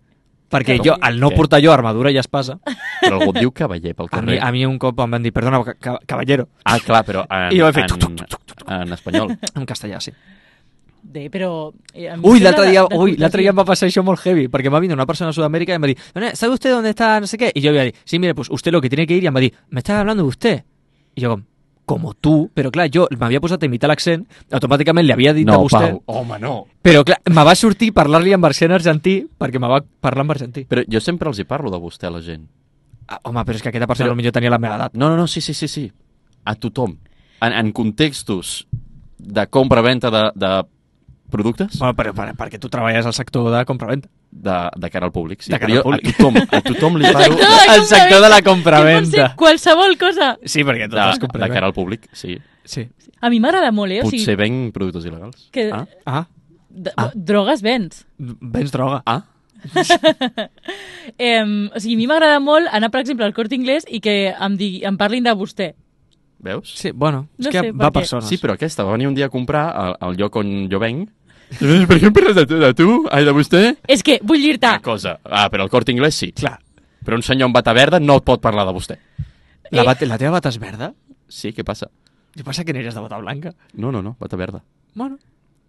perquè 0.48 0.78
Com? 0.78 0.86
jo, 0.86 0.94
al 1.00 1.18
no 1.20 1.28
Què? 1.34 1.36
portar 1.36 1.60
jo 1.60 1.72
armadura 1.74 2.10
i 2.14 2.16
espasa, 2.16 2.56
Però 3.02 3.18
algú 3.20 3.34
et 3.34 3.42
diu 3.42 3.52
cavaller 3.52 3.92
pel 3.94 4.08
a 4.10 4.22
mi, 4.22 4.38
carrer. 4.38 4.38
a 4.40 4.52
mi 4.56 4.64
un 4.64 4.78
cop 4.80 5.04
em 5.04 5.10
van 5.18 5.22
dir, 5.28 5.32
perdona, 5.36 5.60
ca- 5.66 5.76
ca- 5.76 5.98
caballero, 6.06 6.48
Ah, 6.64 6.78
clar, 6.80 7.04
però 7.04 7.26
en, 7.28 7.52
I 7.52 7.60
jo 7.60 7.68
he 7.68 7.72
fet 7.76 7.92
en, 7.92 8.16
en 8.80 8.92
espanyol. 8.96 9.36
en 9.54 9.66
castellà, 9.68 10.00
sí. 10.00 10.12
Bé, 11.06 11.28
però... 11.30 11.70
Eh, 11.92 12.08
a 12.08 12.14
em 12.16 12.22
l'altre 12.40 12.70
dia, 12.70 12.82
de- 12.88 12.96
uy, 12.98 13.16
l'altre 13.20 13.42
dia 13.42 13.50
em 13.52 13.58
va 13.58 13.64
pasar 13.68 13.86
això 13.86 14.02
molt 14.02 14.18
heavy, 14.24 14.48
perquè 14.48 14.70
m'ha 14.72 14.80
venido 14.80 14.94
una 14.96 15.06
persona 15.06 15.28
de 15.30 15.34
Sudamérica 15.36 15.74
y 15.74 15.78
me 15.78 15.88
dijo, 15.88 16.00
¿sabe 16.34 16.54
usted 16.54 16.70
dónde 16.72 16.90
está 16.90 17.20
no 17.20 17.26
sé 17.26 17.36
qué? 17.38 17.52
Y 17.54 17.60
yo 17.60 17.70
voy 17.70 17.78
a 17.80 17.84
decir, 17.84 18.00
sí, 18.04 18.18
mire, 18.18 18.34
pues 18.34 18.48
usted 18.50 18.72
lo 18.72 18.80
que 18.80 18.88
tiene 18.88 19.06
que 19.06 19.14
ir, 19.16 19.22
y 19.22 19.26
em 19.26 19.36
va 19.36 19.40
dir, 19.40 19.52
¿me 19.68 19.80
estás 19.80 19.96
hablando 20.00 20.22
de 20.24 20.28
usted? 20.28 20.64
Y 21.14 21.20
yo, 21.20 21.28
com, 21.30 21.44
como 21.84 22.14
tú, 22.14 22.50
però 22.54 22.70
clar, 22.72 22.88
jo 22.90 23.06
m'havia 23.20 23.38
posat 23.44 23.62
a 23.62 23.66
imitar 23.68 23.90
l'accent, 23.92 24.24
automàticament 24.50 25.04
li 25.06 25.12
havia 25.12 25.34
dit 25.36 25.46
a 25.46 25.52
No, 25.52 25.60
vostè, 25.66 25.90
Pau, 25.92 26.02
home, 26.06 26.38
no. 26.40 26.54
però 26.82 27.04
clar, 27.04 27.20
me 27.28 27.44
va 27.44 27.54
sortir 27.54 27.92
parlar-li 27.92 28.32
en 28.32 28.40
versió 28.40 28.64
en 28.66 28.72
argentí, 28.72 29.18
perquè 29.38 29.60
me 29.60 29.68
va 29.68 29.82
parlar 30.00 30.24
en 30.24 30.30
argentí. 30.30 30.64
Però 30.64 30.82
jo 30.88 31.00
sempre 31.04 31.28
els 31.28 31.38
hi 31.38 31.44
parlo 31.44 31.70
de 31.70 31.78
vostè 31.78 32.08
a 32.08 32.10
la 32.16 32.22
gent. 32.24 32.48
Ah, 33.06 33.20
home, 33.22 33.44
però 33.44 33.54
és 33.54 33.62
que 33.62 33.68
aquesta 33.68 33.86
persona 33.86 34.08
Però- 34.08 34.16
millor 34.16 34.32
tenia 34.32 34.48
la 34.50 34.58
meva 34.58 34.76
edat. 34.80 34.94
No, 34.96 35.10
no, 35.10 35.16
no, 35.20 35.26
sí, 35.28 35.42
sí, 35.44 35.52
sí, 35.52 35.68
sí. 35.68 35.92
A 36.44 36.54
tothom. 36.56 36.96
En, 37.42 37.52
en 37.52 37.70
contextos 37.72 38.66
de 39.18 39.46
compra-venta 39.46 40.10
de, 40.10 40.30
de 40.34 40.64
productes, 41.30 41.78
Bueno, 41.78 41.94
però 41.96 42.12
per, 42.14 42.34
perquè 42.36 42.58
tu 42.60 42.68
treballes 42.68 43.06
al 43.06 43.14
sector 43.14 43.50
de 43.50 43.64
compra-venta. 43.64 44.08
de, 44.30 44.54
de 44.76 44.90
cara 44.90 45.06
al 45.06 45.12
públic. 45.12 45.42
Sí, 45.42 45.50
De 45.52 45.58
cara 45.58 45.72
al 45.76 45.82
públic. 45.82 46.06
A 46.06 46.12
tothom, 46.16 46.36
a 46.36 46.60
tothom 46.60 46.96
li 46.98 47.04
de 47.10 47.74
El 47.74 47.84
sector 47.86 48.20
de 48.22 48.28
la 48.28 48.42
compra-venta. 48.42 49.34
qualsevol 49.36 49.96
cosa. 49.98 50.36
Sí, 50.44 50.62
perquè 50.64 50.88
De, 50.88 50.96
tot 50.96 51.34
és 51.34 51.40
de 51.40 51.48
cara 51.52 51.66
al 51.66 51.74
públic, 51.74 52.08
sí. 52.12 52.38
Sí. 52.64 52.88
A 53.20 53.30
mi 53.30 53.40
m'agrada 53.40 53.70
molt, 53.72 53.92
eh? 53.92 54.00
O 54.00 54.04
Potser 54.04 54.20
sigui, 54.20 54.36
venc 54.36 54.72
productes 54.74 55.04
il·legals. 55.04 55.48
que 55.50 55.70
Ah? 55.72 55.86
Ah, 56.06 56.26
d- 56.70 56.92
Ah. 56.96 57.10
drogues 57.14 57.62
vens. 57.62 58.06
vens 58.18 58.70
droga. 58.72 59.02
Ah? 59.06 59.22
Eh, 61.18 61.42
o 61.74 61.80
sigui, 61.80 61.94
a 61.94 61.98
mi 61.98 62.06
m'agrada 62.08 62.40
molt 62.40 62.66
anar, 62.72 62.90
per 62.90 63.00
exemple, 63.00 63.24
al 63.26 63.34
Corte 63.34 63.54
Inglés 63.54 63.84
i 63.88 64.00
que 64.00 64.32
em, 64.32 64.56
digui, 64.56 64.82
em 64.84 64.96
parlin 64.96 65.24
de 65.24 65.32
vostè. 65.36 65.74
Veus? 66.44 66.70
Sí, 66.76 66.90
bueno, 66.92 67.24
és 67.38 67.46
No 67.46 67.50
que 67.54 67.60
sé, 67.64 67.72
va 67.72 67.88
per 67.90 67.92
per 67.98 68.02
què. 68.04 68.10
zones. 68.12 68.28
Sí, 68.28 68.36
però 68.42 68.54
aquesta 68.58 68.84
va 68.84 68.92
venir 68.92 69.08
un 69.08 69.14
dia 69.16 69.26
a 69.26 69.32
comprar 69.32 69.64
al, 69.72 69.96
al 70.00 70.16
lloc 70.20 70.36
on 70.36 70.68
jo 70.70 70.78
venc. 70.82 71.08
Per 71.58 71.96
què 72.00 72.06
em 72.08 72.12
parles 72.12 72.34
de 72.36 72.44
tu, 72.48 72.58
de 72.60 72.70
tu? 72.76 72.88
Ai, 73.12 73.24
de 73.24 73.32
vostè? 73.36 73.62
És 73.88 74.02
que 74.02 74.18
vull 74.22 74.40
dir-te, 74.42 74.66
Una 74.76 74.80
cosa. 74.84 75.18
Ah, 75.24 75.48
però 75.52 75.64
el 75.64 75.70
Corte 75.70 75.92
Inglés 75.92 76.14
sí. 76.14 76.32
Clar. 76.32 76.58
Però 77.04 77.16
un 77.16 77.22
senyor 77.22 77.48
amb 77.50 77.54
bata 77.56 77.72
verda 77.76 78.00
no 78.00 78.16
et 78.20 78.24
pot 78.24 78.40
parlar 78.40 78.64
de 78.68 78.72
vostè. 78.76 78.96
La, 79.70 79.82
Eh. 79.82 79.84
bat 79.86 80.02
la 80.08 80.18
teva 80.18 80.30
bata 80.38 80.48
és 80.48 80.58
verda? 80.58 80.92
Sí, 81.28 81.52
què 81.52 81.64
passa? 81.64 81.88
Jo 82.36 82.42
pensa 82.44 82.64
que 82.64 82.72
n'eres 82.72 82.94
de 82.94 83.00
bata 83.00 83.18
blanca. 83.18 83.52
No, 83.74 83.92
no, 83.92 84.02
no, 84.02 84.16
bata 84.20 84.36
verda. 84.36 84.62
Bueno, 84.94 85.18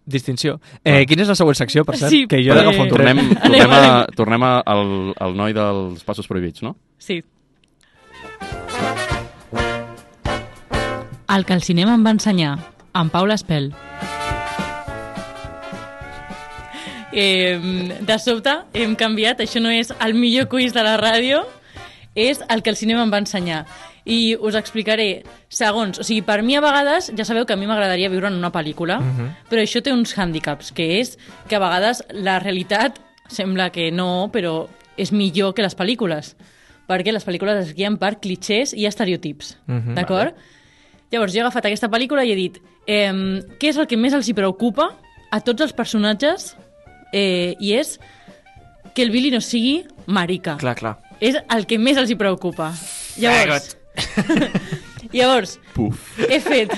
distinció. 0.04 0.60
Eh, 0.84 1.04
quina 1.06 1.22
és 1.22 1.28
la 1.28 1.34
següent 1.38 1.56
secció, 1.56 1.84
per 1.84 1.96
cert? 1.96 2.10
Sí, 2.10 2.26
que 2.26 2.42
jo 2.44 2.52
en 2.54 2.88
Tornem, 2.88 3.18
tornem, 3.34 3.70
a, 3.72 4.06
tornem 4.16 4.42
a, 4.42 4.52
al, 4.66 5.14
al 5.18 5.36
noi 5.36 5.52
dels 5.56 6.02
passos 6.04 6.26
prohibits, 6.26 6.62
no? 6.62 6.76
Sí. 6.98 7.22
El 11.28 11.44
que 11.44 11.54
el 11.54 11.62
cinema 11.62 11.94
em 11.94 12.04
va 12.06 12.12
ensenyar, 12.14 12.58
en 12.94 13.10
Paula 13.10 13.34
Espel. 13.34 13.72
Eh, 17.12 17.58
de 18.00 18.18
sobte 18.20 18.52
hem 18.76 18.94
canviat, 18.98 19.40
això 19.40 19.60
no 19.62 19.70
és 19.72 19.92
el 20.04 20.14
millor 20.14 20.48
quiz 20.52 20.74
de 20.76 20.82
la 20.84 20.96
ràdio, 21.00 21.42
és 22.14 22.40
el 22.48 22.62
que 22.62 22.70
el 22.70 22.76
cinema 22.76 23.02
em 23.06 23.12
va 23.12 23.20
ensenyar. 23.24 23.64
I 24.06 24.36
us 24.38 24.54
explicaré 24.54 25.24
segons. 25.50 25.98
O 25.98 26.04
sigui, 26.06 26.22
per 26.22 26.42
mi 26.46 26.54
a 26.54 26.62
vegades, 26.62 27.10
ja 27.16 27.24
sabeu 27.26 27.46
que 27.46 27.56
a 27.56 27.58
mi 27.58 27.66
m'agradaria 27.66 28.10
viure 28.12 28.28
en 28.30 28.36
una 28.38 28.52
pel·lícula, 28.54 29.00
però 29.50 29.64
això 29.64 29.82
té 29.82 29.92
uns 29.92 30.14
hàndicaps, 30.16 30.70
que 30.76 31.00
és 31.00 31.16
que 31.48 31.56
a 31.58 31.62
vegades 31.62 32.04
la 32.12 32.38
realitat 32.38 33.00
sembla 33.28 33.70
que 33.74 33.90
no, 33.90 34.30
però 34.32 34.68
és 34.96 35.10
millor 35.12 35.54
que 35.54 35.64
les 35.66 35.74
pel·lícules 35.76 36.36
perquè 36.86 37.10
les 37.10 37.24
pel·lícules 37.26 37.56
es 37.64 37.72
guien 37.74 37.96
per 37.98 38.20
clichés 38.22 38.70
i 38.72 38.84
estereotips, 38.86 39.56
Mhm. 39.66 39.96
d'acord? 39.96 40.36
Llavors, 41.12 41.32
jo 41.32 41.38
he 41.38 41.44
agafat 41.44 41.66
aquesta 41.66 41.88
pel·lícula 41.88 42.24
i 42.26 42.32
he 42.32 42.36
dit 42.38 42.58
eh, 42.86 43.12
què 43.60 43.68
és 43.70 43.76
el 43.78 43.86
que 43.86 43.96
més 43.96 44.12
els 44.12 44.28
hi 44.28 44.34
preocupa 44.34 44.90
a 45.30 45.40
tots 45.40 45.62
els 45.62 45.72
personatges 45.72 46.56
eh, 47.12 47.54
i 47.60 47.72
és 47.78 47.98
que 48.94 49.02
el 49.02 49.10
Billy 49.10 49.30
no 49.30 49.40
sigui 49.40 49.84
marica. 50.06 50.56
Clar, 50.58 50.74
clar. 50.78 50.96
És 51.20 51.36
el 51.54 51.66
que 51.66 51.78
més 51.78 51.96
els 51.96 52.10
hi 52.10 52.16
preocupa. 52.16 52.72
Llavors, 53.18 53.76
llavors 55.12 55.58
Puf. 55.74 56.18
he 56.28 56.40
fet, 56.40 56.72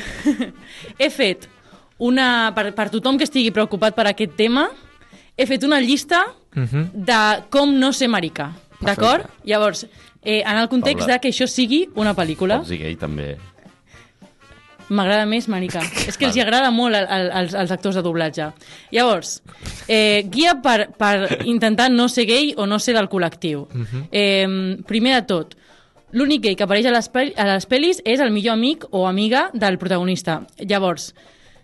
he 1.03 1.09
fet 1.11 1.49
una, 1.99 2.53
per, 2.55 2.71
per 2.77 2.89
tothom 2.93 3.19
que 3.19 3.27
estigui 3.27 3.51
preocupat 3.55 3.97
per 3.97 4.07
aquest 4.13 4.37
tema, 4.39 4.69
he 5.37 5.47
fet 5.47 5.65
una 5.65 5.81
llista 5.81 6.27
Uh 6.57 6.63
-huh. 6.65 6.89
de 6.93 7.43
com 7.51 7.71
no 7.79 7.93
ser 7.93 8.09
marica, 8.09 8.53
d'acord? 8.81 9.27
Llavors, 9.45 9.87
eh, 10.25 10.43
en 10.45 10.57
el 10.57 10.67
context 10.69 11.01
Paula. 11.01 11.13
de 11.15 11.21
que 11.21 11.29
això 11.29 11.47
sigui 11.47 11.89
una 11.95 12.15
pel·lícula, 12.17 12.57
Pots 12.57 12.71
dir 12.71 12.79
gay, 12.79 12.97
també. 12.97 13.37
M'agrada 14.89 15.27
més 15.27 15.49
marica. 15.49 15.83
És 16.09 16.19
que 16.19 16.29
els 16.29 16.37
hi 16.37 16.43
agrada 16.45 16.71
molt 16.75 16.97
al, 16.97 17.07
al, 17.07 17.31
als, 17.43 17.55
als 17.55 17.73
actors 17.75 17.99
de 17.99 18.03
doblatge. 18.05 18.51
Llavors, 18.95 19.39
eh, 19.87 20.25
guia 20.31 20.59
per, 20.65 20.91
per 20.99 21.45
intentar 21.45 21.91
no 21.93 22.09
ser 22.09 22.27
gay 22.29 22.53
o 22.57 22.67
no 22.67 22.79
ser 22.79 22.97
del 22.99 23.11
col·lectiu. 23.13 23.67
eh, 24.11 24.77
primer 24.87 25.15
de 25.21 25.25
tot, 25.29 25.57
l'únic 26.13 26.43
gay 26.43 26.57
que 26.57 26.65
apareix 26.65 26.87
a 26.89 26.95
les, 26.95 27.09
pel 27.13 27.35
a 27.37 27.49
les 27.53 27.69
pel·lis 27.69 28.03
és 28.05 28.21
el 28.21 28.33
millor 28.33 28.57
amic 28.57 28.87
o 28.91 29.07
amiga 29.07 29.49
del 29.53 29.79
protagonista. 29.79 30.43
Llavors, 30.59 31.13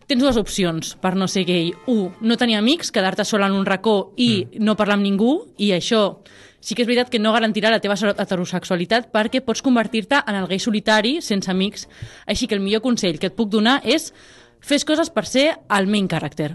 tens 0.07 0.21
dues 0.21 0.37
opcions 0.37 0.95
per 1.01 1.15
no 1.17 1.29
ser 1.29 1.47
gay. 1.49 1.73
Un, 1.89 2.13
no 2.21 2.37
tenir 2.37 2.59
amics, 2.59 2.93
quedar-te 2.93 3.25
sol 3.25 3.45
en 3.47 3.57
un 3.57 3.65
racó 3.67 4.13
i 4.21 4.47
no 4.61 4.77
parlar 4.77 4.99
amb 4.99 5.07
ningú, 5.07 5.39
i 5.57 5.73
això 5.73 6.05
sí 6.65 6.75
que 6.75 6.83
és 6.83 6.89
veritat 6.89 7.13
que 7.13 7.21
no 7.21 7.35
garantirà 7.37 7.69
la 7.71 7.81
teva 7.85 7.95
heterosexualitat 7.95 9.11
perquè 9.13 9.43
pots 9.45 9.61
convertir-te 9.63 10.23
en 10.25 10.41
el 10.41 10.49
gay 10.49 10.59
solitari 10.59 11.19
sense 11.21 11.51
amics. 11.53 11.85
Així 12.27 12.49
que 12.49 12.57
el 12.57 12.65
millor 12.65 12.81
consell 12.83 13.21
que 13.21 13.29
et 13.29 13.37
puc 13.37 13.53
donar 13.53 13.83
és 13.85 14.13
fes 14.65 14.87
coses 14.89 15.13
per 15.13 15.27
ser 15.29 15.51
el 15.69 15.91
main 15.93 16.09
character. 16.09 16.55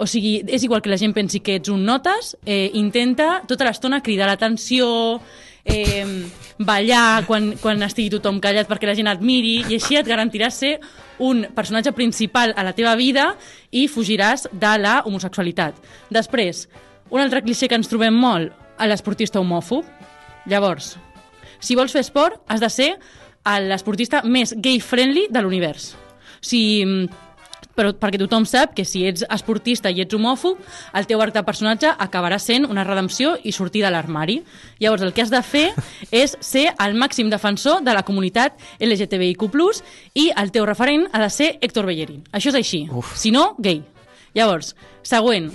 O 0.00 0.06
sigui, 0.08 0.38
és 0.48 0.64
igual 0.64 0.80
que 0.80 0.88
la 0.88 0.96
gent 0.96 1.12
pensi 1.12 1.42
que 1.44 1.58
ets 1.60 1.68
un 1.68 1.84
notes, 1.84 2.32
eh, 2.48 2.70
intenta 2.72 3.42
tota 3.46 3.66
l'estona 3.68 4.00
cridar 4.00 4.30
l'atenció, 4.30 5.20
eh, 5.62 6.06
ballar 6.56 7.26
quan, 7.26 7.52
quan 7.60 7.82
estigui 7.84 8.08
tothom 8.14 8.40
callat 8.40 8.68
perquè 8.68 8.88
la 8.88 8.94
gent 8.96 9.10
et 9.12 9.20
miri, 9.20 9.58
i 9.68 9.76
així 9.76 9.98
et 10.00 10.08
garantiràs 10.08 10.56
ser 10.56 10.78
un 11.18 11.44
personatge 11.54 11.92
principal 11.92 12.54
a 12.56 12.64
la 12.64 12.72
teva 12.72 12.94
vida 12.96 13.34
i 13.70 13.88
fugiràs 13.92 14.48
de 14.52 14.72
la 14.80 15.02
homosexualitat. 15.04 15.76
Després, 16.08 16.64
un 17.10 17.20
altre 17.20 17.44
cliché 17.44 17.68
que 17.68 17.76
ens 17.76 17.92
trobem 17.92 18.16
molt, 18.16 18.56
a 18.80 18.88
l'esportista 18.88 19.40
homòfob. 19.42 19.84
Llavors, 20.48 20.94
si 21.60 21.76
vols 21.76 21.92
fer 21.92 22.00
esport, 22.00 22.40
has 22.48 22.62
de 22.64 22.70
ser 22.72 22.94
l'esportista 23.68 24.24
més 24.24 24.54
gay-friendly 24.56 25.28
de 25.32 25.42
l'univers. 25.44 25.92
Si 26.40 26.60
mm, 26.84 27.28
però 27.76 27.92
perquè 27.96 28.18
tothom 28.20 28.44
sap 28.48 28.74
que 28.76 28.84
si 28.84 29.04
ets 29.08 29.24
esportista 29.32 29.90
i 29.92 30.02
ets 30.04 30.16
homòfob, 30.16 30.58
el 30.96 31.06
teu 31.08 31.22
arc 31.24 31.34
de 31.36 31.44
personatge 31.46 31.92
acabarà 31.92 32.38
sent 32.42 32.66
una 32.68 32.84
redempció 32.84 33.36
i 33.44 33.54
sortir 33.56 33.84
de 33.84 33.92
l'armari. 33.92 34.40
Llavors, 34.82 35.04
el 35.06 35.14
que 35.16 35.24
has 35.24 35.32
de 35.32 35.42
fer 35.46 35.66
és 36.22 36.36
ser 36.44 36.66
el 36.76 36.96
màxim 37.00 37.30
defensor 37.32 37.84
de 37.86 37.94
la 37.96 38.04
comunitat 38.06 38.58
LGTBIQ+, 38.80 39.48
i 40.14 40.30
el 40.36 40.52
teu 40.52 40.66
referent 40.68 41.08
ha 41.12 41.22
de 41.22 41.30
ser 41.32 41.54
Héctor 41.60 41.88
Bellerín. 41.88 42.24
Això 42.32 42.52
és 42.52 42.60
així. 42.60 42.84
Uf. 42.92 43.14
Si 43.16 43.32
no, 43.32 43.54
gay. 43.58 43.82
Llavors, 44.36 44.74
següent. 45.02 45.50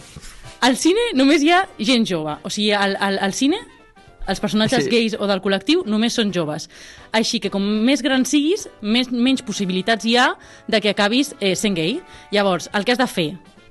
Al 0.62 0.78
cine 0.78 1.12
només 1.14 1.43
hi 1.43 1.51
ha 1.51 1.66
gent 1.80 2.06
jove. 2.08 2.38
O 2.43 2.49
sigui, 2.49 2.72
al, 2.74 2.95
al, 2.99 3.20
al 3.22 3.34
cine 3.34 3.60
els 4.28 4.39
personatges 4.41 4.86
Sí. 4.86 4.89
gais 4.89 5.16
o 5.20 5.28
del 5.30 5.41
col·lectiu 5.41 5.84
només 5.86 6.16
són 6.18 6.32
joves. 6.34 6.70
Així 7.14 7.39
que 7.39 7.51
com 7.53 7.62
més 7.86 8.01
gran 8.01 8.26
siguis, 8.26 8.68
més, 8.82 9.12
menys 9.12 9.43
possibilitats 9.45 10.06
hi 10.06 10.16
ha 10.18 10.32
de 10.68 10.82
que 10.82 10.89
acabis 10.89 11.36
eh, 11.39 11.56
sent 11.56 11.76
gay. 11.78 11.99
Llavors, 12.32 12.70
el 12.74 12.86
que 12.86 12.91
has 12.95 12.97
de 13.01 13.08
fer 13.08 13.28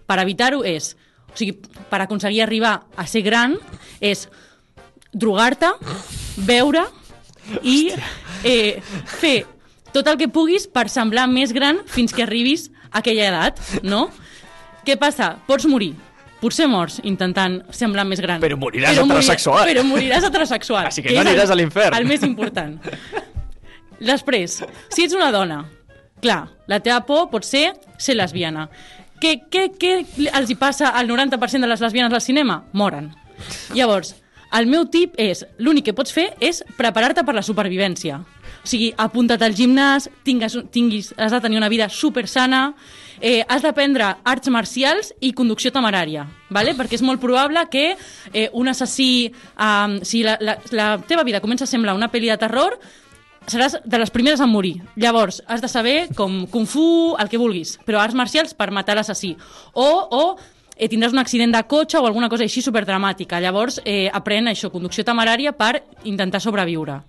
per 0.06 0.20
evitar-ho 0.22 0.62
és, 0.64 0.92
o 1.32 1.36
sigui, 1.36 1.56
per 1.90 2.00
aconseguir 2.04 2.42
arribar 2.44 2.84
a 2.96 3.06
ser 3.10 3.22
gran, 3.26 3.56
és 4.00 4.28
drogar-te, 5.12 5.72
beure 6.46 6.84
i 7.62 7.90
eh, 8.44 8.80
fer 9.18 9.44
tot 9.94 10.06
el 10.10 10.18
que 10.18 10.28
puguis 10.28 10.66
per 10.66 10.88
semblar 10.90 11.26
més 11.30 11.52
gran 11.54 11.80
fins 11.86 12.12
que 12.14 12.22
arribis 12.24 12.68
a 12.90 12.98
aquella 13.02 13.28
edat, 13.30 13.60
no? 13.82 14.08
Què 14.84 14.96
passa? 15.00 15.34
Pots 15.46 15.66
morir. 15.70 15.94
Potser 16.44 16.66
mors 16.68 16.98
intentant 17.08 17.62
semblar 17.72 18.04
més 18.04 18.20
gran. 18.20 18.42
Però 18.42 18.58
moriràs 18.60 18.98
morir- 18.98 19.06
heterosexual. 19.16 19.64
Però 19.70 19.84
moriràs 19.88 20.26
heterosexual. 20.28 20.86
Així 20.90 21.00
que 21.02 21.08
que 21.08 21.14
no 21.16 21.22
és 21.22 21.26
el- 21.26 21.32
aniràs 21.32 21.52
a 21.54 21.56
l'infern. 21.56 21.96
El 21.96 22.04
més 22.10 22.22
important. 22.26 22.76
Després, 24.04 24.58
si 24.92 25.04
ets 25.06 25.14
una 25.16 25.30
dona, 25.32 25.62
clar, 26.20 26.42
la 26.68 26.80
teva 26.84 27.00
por 27.06 27.30
pot 27.32 27.46
ser 27.46 27.70
ser 27.96 28.16
lesbiana. 28.18 28.66
Què, 29.22 29.36
què, 29.48 29.68
què 29.80 29.92
els 30.36 30.50
hi 30.52 30.56
passa 30.60 30.90
al 30.98 31.08
90% 31.08 31.64
de 31.64 31.70
les 31.70 31.80
lesbianes 31.80 32.12
al 32.12 32.20
cinema? 32.20 32.58
Moren. 32.76 33.12
Llavors, 33.72 34.14
el 34.58 34.66
meu 34.68 34.84
tip 34.92 35.14
és, 35.16 35.44
l'únic 35.58 35.86
que 35.88 35.94
pots 35.96 36.12
fer 36.12 36.32
és 36.44 36.60
preparar-te 36.76 37.24
per 37.24 37.34
la 37.38 37.42
supervivència. 37.46 38.20
O 38.64 38.68
sigui, 38.68 38.94
apunta't 38.96 39.42
al 39.44 39.52
gimnàs, 39.52 40.08
tingues, 40.24 40.56
tinguis, 40.72 41.12
has 41.20 41.34
de 41.34 41.40
tenir 41.44 41.58
una 41.60 41.68
vida 41.68 41.90
super 41.92 42.24
sana, 42.28 42.70
eh, 43.20 43.44
has 43.48 43.60
d'aprendre 43.62 44.08
arts 44.24 44.48
marcials 44.48 45.12
i 45.20 45.34
conducció 45.36 45.70
temerària, 45.72 46.24
¿vale? 46.48 46.72
perquè 46.74 46.96
és 46.96 47.04
molt 47.04 47.20
probable 47.20 47.66
que 47.70 47.90
eh, 48.32 48.48
un 48.56 48.72
assassí, 48.72 49.28
eh, 49.28 49.98
si 50.02 50.24
la, 50.24 50.38
la, 50.40 50.56
la 50.72 50.88
teva 51.04 51.26
vida 51.28 51.42
comença 51.44 51.68
a 51.68 51.70
semblar 51.70 51.94
una 51.94 52.08
pel·li 52.08 52.32
de 52.32 52.40
terror, 52.40 52.78
seràs 53.46 53.76
de 53.84 54.00
les 54.00 54.10
primeres 54.10 54.40
a 54.40 54.48
morir. 54.48 54.78
Llavors, 54.96 55.42
has 55.46 55.60
de 55.60 55.68
saber 55.68 56.08
com 56.16 56.46
Kung 56.48 56.66
Fu, 56.66 57.14
el 57.20 57.28
que 57.28 57.40
vulguis, 57.40 57.76
però 57.84 58.00
arts 58.00 58.16
marcials 58.16 58.56
per 58.56 58.70
matar 58.72 58.96
l'assassí. 58.96 59.34
O, 59.74 59.88
o 60.08 60.24
eh, 60.76 60.88
tindràs 60.88 61.12
un 61.12 61.20
accident 61.22 61.52
de 61.54 61.62
cotxe 61.68 62.00
o 62.00 62.06
alguna 62.08 62.30
cosa 62.32 62.46
així 62.48 62.62
superdramàtica. 62.64 63.40
Llavors, 63.44 63.80
eh, 63.84 64.08
aprèn 64.12 64.48
això, 64.48 64.70
conducció 64.72 65.04
temerària 65.04 65.52
per 65.52 65.82
intentar 66.04 66.40
sobreviure. 66.40 67.02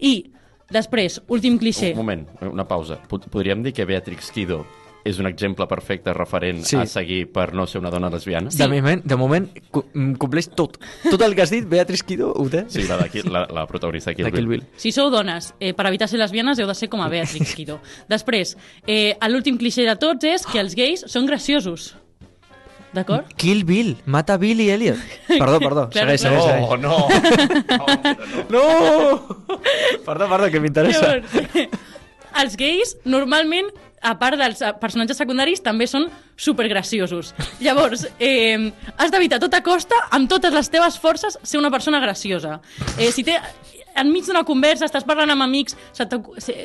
I 0.00 0.32
després, 0.72 1.20
últim 1.28 1.58
cliché. 1.58 1.92
Un 1.92 1.98
moment, 2.02 2.26
una 2.50 2.66
pausa. 2.68 2.98
Pod- 3.08 3.28
Podríem 3.30 3.62
dir 3.62 3.72
que 3.72 3.84
Beatrix 3.84 4.30
Kido 4.32 4.64
és 5.04 5.18
un 5.18 5.26
exemple 5.26 5.66
perfecte 5.66 6.12
referent 6.14 6.60
Sí. 6.62 6.76
a 6.78 6.84
seguir 6.86 7.24
per 7.32 7.52
no 7.54 7.64
ser 7.66 7.80
una 7.80 7.90
dona 7.90 8.08
lesbiana? 8.08 8.50
De 8.54 8.68
moment, 8.68 9.02
de 9.02 9.16
moment 9.16 9.48
mm, 9.94 10.12
compleix 10.14 10.48
tot. 10.54 10.76
Tot 11.10 11.20
el 11.26 11.34
que 11.34 11.42
has 11.42 11.50
dit, 11.50 11.64
Beatriz 11.66 12.04
Kido, 12.06 12.28
ho 12.32 12.48
té? 12.48 12.64
Sí, 12.70 12.84
la, 12.86 12.98
de, 12.98 13.08
Kill- 13.10 13.26
la, 13.32 13.46
la 13.50 13.66
protagonista 13.66 14.10
de 14.10 14.16
Kill, 14.16 14.26
De 14.26 14.32
Kill 14.32 14.46
Bill. 14.46 14.62
Si 14.76 14.92
sou 14.92 15.10
dones, 15.10 15.54
eh, 15.58 15.72
per 15.74 15.88
evitar 15.90 16.06
ser 16.08 16.20
lesbianes 16.22 16.58
heu 16.62 16.68
de 16.70 16.74
ser 16.78 16.88
com 16.88 17.02
a 17.02 17.08
Beatrix 17.10 17.54
Kido. 17.58 17.80
Després, 18.08 18.56
eh, 18.86 19.16
l'últim 19.28 19.58
cliché 19.58 19.82
de 19.88 19.96
tots 19.96 20.24
és 20.24 20.46
que 20.46 20.60
els 20.62 20.76
gais 20.78 21.02
són 21.10 21.26
graciosos. 21.26 21.96
D'acord? 22.92 23.30
Kill 23.40 23.64
Bill, 23.64 23.94
mata 24.04 24.36
Bill 24.36 24.60
i 24.60 24.68
Elliot. 24.74 24.98
Perdó, 25.28 25.58
perdó, 25.62 25.86
Claro, 25.94 26.12
segueix, 26.12 26.20
segueix, 26.20 26.44
segueix. 26.44 26.80
no! 26.82 27.08
No! 28.52 28.66
Perdó, 30.04 30.28
perdó, 30.28 30.50
que 30.52 30.60
m'interessa. 30.60 31.14
Llavors, 31.16 31.80
els 32.42 32.56
gais, 32.60 32.96
normalment, 33.08 33.70
a 34.02 34.16
part 34.20 34.36
dels 34.40 34.60
personatges 34.82 35.16
secundaris, 35.20 35.62
també 35.64 35.86
són 35.88 36.08
supergraciosos. 36.36 37.32
Llavors, 37.62 38.06
eh, 38.18 38.72
has 38.98 39.12
d'evitar 39.14 39.38
a 39.38 39.44
tota 39.46 39.62
costa, 39.64 39.96
amb 40.10 40.28
totes 40.28 40.52
les 40.52 40.68
teves 40.72 40.98
forces, 41.00 41.38
ser 41.42 41.60
una 41.60 41.70
persona 41.70 42.00
graciosa. 42.02 42.58
Eh, 42.98 43.12
si 43.14 43.24
té 43.24 43.38
enmig 43.98 44.26
d'una 44.26 44.44
conversa, 44.48 44.86
estàs 44.88 45.06
parlant 45.08 45.30
amb 45.34 45.44
amics, 45.44 45.76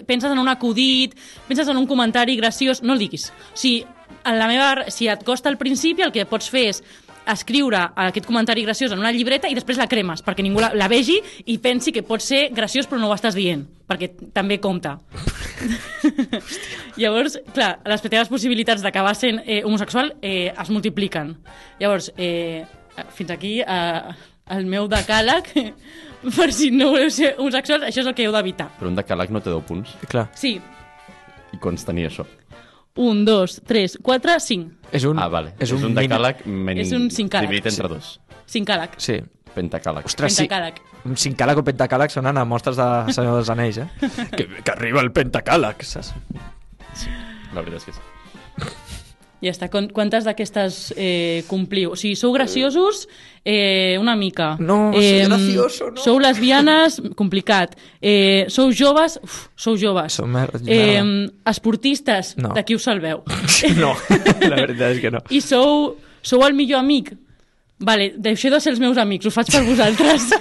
penses 0.08 0.32
en 0.32 0.40
un 0.40 0.50
acudit, 0.52 1.16
penses 1.48 1.68
en 1.68 1.78
un 1.78 1.88
comentari 1.88 2.38
graciós, 2.40 2.84
no 2.84 2.94
el 2.94 3.04
diguis. 3.04 3.30
O 3.54 3.58
sigui, 3.58 3.86
en 4.24 4.40
la 4.40 4.48
meva, 4.48 4.88
si 4.92 5.08
et 5.12 5.24
costa 5.24 5.50
al 5.50 5.58
principi, 5.58 6.04
el 6.06 6.14
que 6.16 6.28
pots 6.30 6.50
fer 6.52 6.68
és 6.72 6.82
escriure 7.28 7.82
aquest 8.08 8.26
comentari 8.26 8.64
graciós 8.64 8.94
en 8.94 9.02
una 9.02 9.12
llibreta 9.12 9.50
i 9.52 9.56
després 9.58 9.80
la 9.80 9.90
cremes, 9.92 10.24
perquè 10.24 10.46
ningú 10.46 10.62
la, 10.64 10.72
la 10.78 10.88
vegi 10.92 11.18
i 11.52 11.58
pensi 11.64 11.92
que 11.92 12.06
pot 12.08 12.24
ser 12.24 12.48
graciós 12.56 12.88
però 12.88 13.02
no 13.02 13.10
ho 13.12 13.16
estàs 13.16 13.36
dient, 13.36 13.66
perquè 13.88 14.14
també 14.34 14.60
compta. 14.64 14.98
Llavors, 17.02 17.38
clar, 17.54 17.78
les 17.86 18.06
teves 18.08 18.32
possibilitats 18.32 18.86
d'acabar 18.86 19.14
sent 19.18 19.42
eh, 19.44 19.62
homosexual 19.66 20.14
eh, 20.22 20.54
es 20.54 20.72
multipliquen. 20.72 21.36
Llavors, 21.82 22.12
eh, 22.16 22.64
fins 23.16 23.36
aquí 23.36 23.58
eh, 23.62 24.16
el 24.56 24.66
meu 24.72 24.88
decàleg, 24.92 25.52
per 26.38 26.50
si 26.54 26.72
no 26.74 26.90
voleu 26.94 27.10
ser 27.14 27.36
homosexuals, 27.38 27.84
això 27.90 28.02
és 28.04 28.10
el 28.10 28.16
que 28.18 28.26
heu 28.28 28.34
d'evitar. 28.36 28.70
Però 28.80 28.90
un 28.92 28.98
decàleg 28.98 29.32
no 29.34 29.42
té 29.44 29.52
10 29.54 29.64
punts. 29.68 29.96
Clar, 30.10 30.28
Sí, 30.38 30.58
I 31.54 31.58
quants 31.64 31.86
tenia 31.88 32.10
això? 32.12 32.26
un, 32.98 33.24
dos, 33.26 33.60
tres, 33.68 33.98
quatre, 34.02 34.40
cinc. 34.42 34.72
és 34.92 35.04
un... 35.06 35.20
ah, 35.22 35.28
vale. 35.30 35.52
És 35.62 35.72
un, 35.72 35.94
decàleg 35.96 36.46
men... 36.50 36.80
És 36.82 36.92
un 36.98 37.10
cincàleg. 37.14 37.48
dividit 37.50 37.70
entre 37.72 37.88
dos. 37.92 38.16
Cinc 38.50 38.68
càleg. 38.68 38.96
Sí. 38.98 39.20
Pentacàleg. 39.54 40.06
Ostres, 40.10 40.34
sí. 40.34 40.48
Pentacàleg. 40.48 40.82
Un 41.06 41.16
cincàleg 41.16 41.58
o 41.62 41.64
pentacàleg 41.64 42.12
sonen 42.12 42.38
a 42.42 42.44
mostres 42.46 42.76
de 42.78 42.88
Senyor 43.14 43.38
dels 43.38 43.50
Anells, 43.54 43.78
eh? 43.84 43.88
que, 44.34 44.48
que 44.64 44.72
arriba 44.74 45.02
el 45.06 45.12
pentacàleg, 45.16 45.86
saps? 45.86 46.12
La 47.54 47.62
veritat 47.62 47.80
és 47.80 47.86
que 47.86 47.94
sí. 47.96 48.02
Ja 49.42 49.52
està. 49.54 49.68
Quan- 49.70 49.90
Quantes 49.94 50.24
d'aquestes 50.26 50.94
eh, 50.98 51.44
compliu? 51.48 51.92
O 51.94 51.96
sigui, 51.96 52.16
sou 52.18 52.32
graciosos 52.34 53.04
eh, 53.46 53.96
una 54.02 54.16
mica. 54.16 54.56
No, 54.60 54.92
soy 54.94 55.20
gracioso, 55.28 55.92
no. 55.92 56.02
Sou 56.02 56.18
lesbianes, 56.20 56.98
complicat. 57.16 57.76
Eh, 58.02 58.46
sou 58.50 58.72
joves, 58.74 59.20
uf, 59.22 59.48
sou 59.56 59.78
joves. 59.78 60.14
Som 60.18 60.32
mer- 60.34 60.50
eh, 60.66 61.04
esportistes, 61.46 62.36
No. 62.38 62.50
de 62.58 62.64
qui 62.66 62.76
us 62.76 62.84
salveu. 62.84 63.22
No, 63.78 63.94
la 64.42 64.56
veritat 64.66 64.96
és 64.96 65.00
que 65.02 65.12
no. 65.14 65.22
I 65.30 65.42
sou, 65.42 65.98
sou 66.22 66.42
el 66.48 66.54
millor 66.58 66.80
amic. 66.82 67.14
Vale, 67.80 68.16
deixeu 68.18 68.50
de 68.50 68.58
ser 68.60 68.72
els 68.74 68.80
meus 68.82 68.98
amics, 68.98 69.28
ho 69.28 69.30
faig 69.30 69.52
per 69.54 69.62
vosaltres. 69.68 70.32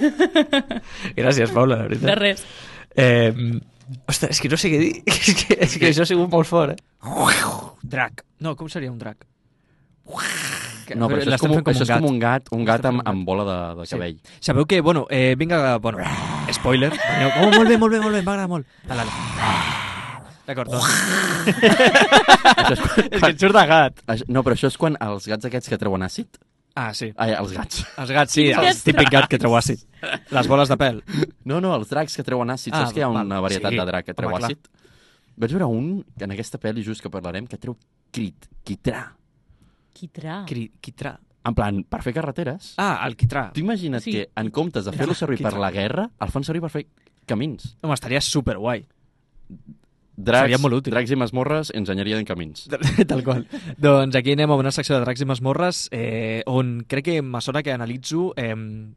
Gràcies, 1.19 1.51
Paula, 1.53 1.75
la 1.83 1.83
veritat. 1.87 2.07
de 2.09 2.15
res. 2.15 2.45
Eh, 2.97 3.33
ostres, 4.07 4.35
és 4.35 4.41
que 4.43 4.51
no 4.51 4.59
sé 4.59 4.71
què 4.73 4.79
dir. 4.81 4.93
és 5.13 5.33
que, 5.41 5.57
és 5.57 5.77
que 5.79 5.89
això 5.91 6.05
ha 6.05 6.09
sigut 6.09 6.29
molt 6.31 6.49
fort, 6.49 6.75
eh? 6.75 6.79
Drac. 7.83 8.23
No, 8.43 8.55
com 8.59 8.69
seria 8.71 8.91
un 8.91 8.99
drac? 9.01 9.25
No, 10.95 11.09
però 11.11 11.19
això 11.19 11.33
és, 11.33 11.41
com, 11.41 11.51
fent 11.51 11.67
això 11.73 11.83
és 11.83 11.91
com 11.91 12.07
un 12.07 12.19
gat, 12.21 12.47
un 12.55 12.63
gat 12.67 12.85
amb, 12.87 13.01
amb 13.09 13.25
bola 13.27 13.43
de, 13.47 13.57
de 13.81 13.87
cabell. 13.89 14.15
Sí. 14.23 14.37
Sabeu 14.49 14.67
que, 14.69 14.79
bueno, 14.81 15.05
eh, 15.11 15.35
vinga, 15.39 15.77
bueno, 15.83 15.99
spoiler. 16.55 16.93
Oh, 16.93 17.49
molt 17.51 17.67
bé, 17.67 17.75
molt 17.77 17.91
bé, 17.91 17.99
molt 17.99 18.15
bé, 18.15 18.21
m'agrada 18.23 18.47
molt. 18.47 18.69
D'acord, 20.47 20.71
doncs. 20.71 20.87
És, 22.71 22.79
quan, 22.79 23.07
és 23.11 23.19
que 23.19 23.31
et 23.33 23.41
surt 23.41 23.55
de 23.55 23.63
gat. 23.67 23.99
No, 24.31 24.43
però 24.45 24.55
això 24.55 24.71
és 24.71 24.77
quan 24.79 24.95
els 25.03 25.27
gats 25.27 25.49
aquests 25.49 25.73
que 25.73 25.79
treuen 25.81 26.05
àcid... 26.07 26.39
Ah, 26.77 26.91
sí. 26.93 27.07
Ai, 27.17 27.31
els 27.33 27.53
gats. 27.55 27.79
Els 27.97 28.11
gats, 28.13 28.33
sí, 28.37 28.43
el 28.53 28.67
típic 28.85 29.09
gat 29.09 29.25
que 29.31 29.39
treu 29.41 29.55
àcid. 29.57 29.81
Les 30.35 30.47
boles 30.47 30.69
de 30.69 30.77
pèl. 30.77 30.99
No, 31.49 31.57
no, 31.63 31.71
els 31.73 31.89
dracs 31.89 32.13
que 32.19 32.25
treuen 32.27 32.51
àcid. 32.53 32.75
Ah, 32.75 32.83
Saps 32.85 32.93
que 32.93 33.01
hi 33.01 33.03
ha 33.03 33.07
val. 33.09 33.25
una 33.25 33.39
varietat 33.41 33.73
Sí, 33.73 33.79
de 33.81 33.85
drac 33.89 34.05
que 34.05 34.13
treu 34.13 34.29
home, 34.29 34.37
clar. 34.43 34.51
àcid? 34.51 34.67
Vaig 35.41 35.51
veure 35.55 35.65
un, 35.73 35.87
en 36.21 36.31
aquesta 36.35 36.59
pel·li 36.61 36.83
just 36.85 37.01
que 37.01 37.09
parlarem, 37.09 37.47
que 37.49 37.57
treu 37.57 37.75
crit, 38.13 38.45
quitrà. 38.65 39.07
Quitrà. 39.97 40.43
Cri, 40.45 40.67
quitrà. 40.81 41.15
En 41.47 41.55
plan, 41.55 41.81
per 41.87 42.01
fer 42.05 42.13
carreteres. 42.13 42.73
Ah, 42.77 42.99
el 43.07 43.15
quitrà. 43.17 43.47
Tu 43.55 43.61
imagina't 43.63 44.03
Sí. 44.03 44.11
que 44.11 44.29
en 44.35 44.49
comptes 44.51 44.85
de 44.85 44.91
fer-lo 44.93 45.13
servir 45.17 45.39
per 45.41 45.53
Quitrà. 45.53 45.59
la 45.65 45.71
guerra, 45.71 46.09
el 46.21 46.29
fan 46.29 46.43
servir 46.43 46.61
per 46.61 46.69
fer 46.69 46.85
camins. 47.25 47.75
Home, 47.81 47.93
estaria 47.97 48.21
superguai. 48.21 48.85
Dracs, 50.17 50.47
Seria 50.47 50.57
molt 50.57 50.73
útil. 50.79 50.95
Dracs 50.95 51.11
i 51.13 51.17
masmorres, 51.19 51.69
enginyeria 51.77 52.17
en 52.17 52.25
camins. 52.25 52.63
Tal 53.09 53.21
qual. 53.23 53.43
doncs 53.77 54.15
aquí 54.17 54.33
anem 54.33 54.49
a 54.49 54.55
una 54.57 54.71
secció 54.73 54.95
de 54.97 55.03
dracs 55.03 55.21
i 55.21 55.27
masmorres 55.29 55.81
eh, 55.93 56.41
on 56.49 56.79
crec 56.89 57.05
que 57.05 57.15
me 57.21 57.37
sona 57.45 57.61
que 57.61 57.69
analitzo 57.71 58.31
eh, 58.35 58.55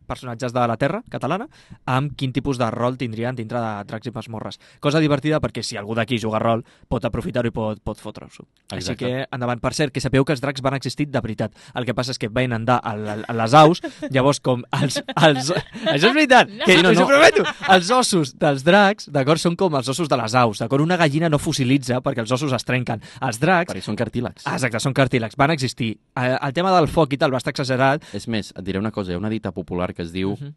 personatges 0.08 0.54
de 0.56 0.62
la 0.64 0.78
Terra 0.80 1.02
catalana 1.12 1.44
amb 1.84 2.14
quin 2.16 2.32
tipus 2.32 2.56
de 2.56 2.70
rol 2.72 2.96
tindrien 2.96 3.36
dintre 3.36 3.60
de 3.60 3.84
dracs 3.90 4.08
i 4.08 4.14
masmorres. 4.16 4.56
Cosa 4.80 5.02
divertida 5.04 5.42
perquè 5.44 5.60
si 5.62 5.76
algú 5.76 5.92
d'aquí 5.98 6.16
juga 6.18 6.40
rol 6.40 6.64
pot 6.88 7.04
aprofitar-ho 7.04 7.52
i 7.52 7.52
pot, 7.52 7.84
pot 7.84 8.00
fotre-s'ho. 8.00 8.46
Així 8.72 8.96
que 8.96 9.26
endavant. 9.28 9.60
Per 9.60 9.74
cert, 9.76 9.92
que 9.92 10.00
sapeu 10.00 10.24
que 10.24 10.32
els 10.32 10.40
dracs 10.40 10.64
van 10.64 10.78
existir 10.78 11.10
de 11.12 11.20
veritat. 11.20 11.52
El 11.76 11.84
que 11.84 11.92
passa 11.92 12.16
és 12.16 12.22
que 12.22 12.32
van 12.32 12.56
andar 12.56 12.80
a, 12.80 12.94
la, 12.96 13.18
a 13.28 13.36
les 13.42 13.58
aus, 13.60 13.84
llavors 14.08 14.40
com 14.40 14.64
els... 14.80 14.96
els 15.20 15.52
això 15.52 16.08
és 16.08 16.16
veritat, 16.16 16.48
que 16.64 16.78
Sí, 16.78 16.80
no, 16.80 16.94
us 16.96 17.02
ho 17.02 17.04
no. 17.04 17.12
prometo. 17.12 17.44
Els 17.76 17.92
ossos 17.92 18.32
dels 18.40 18.64
dracs, 18.64 19.12
d'acord, 19.12 19.42
són 19.42 19.60
com 19.60 19.76
els 19.76 19.92
ossos 19.92 20.08
de 20.08 20.16
les 20.16 20.38
aus, 20.40 20.64
d'acord? 20.64 20.80
Una 20.80 20.96
gallina 20.96 21.09
gallina 21.10 21.28
no 21.28 21.38
fossilitza 21.42 21.98
perquè 22.00 22.22
els 22.22 22.30
ossos 22.32 22.54
es 22.56 22.64
trenquen. 22.64 23.02
Els 23.20 23.38
dracs... 23.42 23.72
Perquè 23.74 23.82
són 23.84 23.98
cartílegs. 23.98 24.46
Ah, 24.46 24.54
exacte, 24.56 24.80
són 24.80 24.94
cartílegs, 24.94 25.34
van 25.36 25.50
existir. 25.50 25.96
Eh, 26.14 26.36
el 26.40 26.52
tema 26.56 26.70
del 26.78 26.86
foc 26.88 27.12
i 27.12 27.18
tal 27.18 27.34
va 27.34 27.38
estar 27.42 27.50
exagerat. 27.52 28.06
És 28.14 28.28
més, 28.30 28.52
et 28.56 28.64
diré 28.64 28.78
una 28.78 28.92
cosa, 28.94 29.10
hi 29.12 29.18
ha 29.18 29.18
una 29.20 29.28
dita 29.32 29.50
popular 29.52 29.92
que 29.92 30.02
es 30.06 30.12
diu 30.14 30.36
Mhm. 30.38 30.54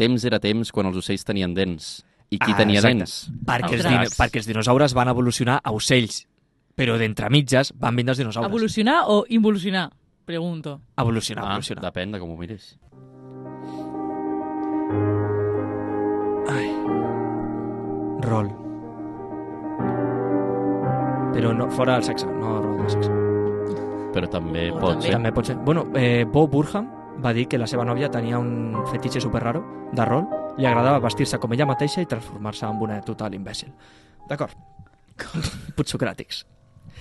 temps 0.00 0.24
era 0.24 0.38
temps 0.40 0.70
quan 0.72 0.86
els 0.86 0.96
ocells 0.96 1.24
tenien 1.24 1.52
dents. 1.52 2.04
I 2.30 2.38
qui 2.38 2.52
Ah, 2.52 2.56
tenia 2.56 2.78
exacte. 2.78 2.96
dents? 2.96 3.30
Perquè 3.44 3.64
els, 3.64 3.72
Els 3.74 3.82
din 3.84 3.98
dracs. 3.98 4.16
perquè 4.18 4.36
els 4.38 4.46
dinosaures 4.46 4.94
van 4.94 5.08
evolucionar 5.08 5.60
a 5.64 5.72
ocells, 5.72 6.28
però 6.76 6.96
d'entre 6.96 7.28
mitges 7.28 7.72
van 7.76 7.96
vindre 7.96 8.12
els 8.12 8.18
dinosaures. 8.18 8.48
Evolucionar 8.48 9.02
o 9.08 9.24
involucionar? 9.28 9.90
Pregunto. 10.24 10.80
Evolucionar, 10.96 11.44
Ah, 11.44 11.50
evolucionar. 11.56 11.84
depèn 11.92 12.12
de 12.12 12.18
com 12.20 12.30
ho 12.30 12.36
miris. 12.36 12.78
Ai. 16.48 16.68
Rol. 18.22 18.69
Però 21.34 21.52
no, 21.54 21.68
fora 21.70 21.94
del 21.94 22.04
sexe, 22.04 22.26
no 22.26 22.56
de 22.82 22.88
sexe. 22.90 23.10
Però 24.14 24.26
també 24.30 24.70
O 24.72 24.78
pot 24.80 24.96
també. 24.96 25.06
ser. 25.06 25.12
També 25.14 25.32
pot 25.32 25.46
ser. 25.46 25.56
Bueno, 25.64 25.86
eh, 25.94 26.24
Bo 26.26 26.46
Burham 26.48 26.88
va 27.24 27.32
dir 27.36 27.46
que 27.48 27.58
la 27.58 27.66
seva 27.70 27.84
nòvia 27.84 28.10
tenia 28.10 28.38
un 28.38 28.74
fetitxe 28.90 29.20
super 29.20 29.42
raro 29.42 29.62
de 29.92 30.04
rol, 30.04 30.26
li 30.58 30.66
agradava 30.66 30.98
vestir-se 31.04 31.38
com 31.38 31.52
ella 31.52 31.66
mateixa 31.66 32.02
i 32.02 32.06
transformar-se 32.10 32.66
en 32.66 32.80
una 32.82 33.00
total 33.06 33.34
imbècil. 33.34 33.70
D'acord. 34.28 34.56
Putsocràtics. 35.76 36.44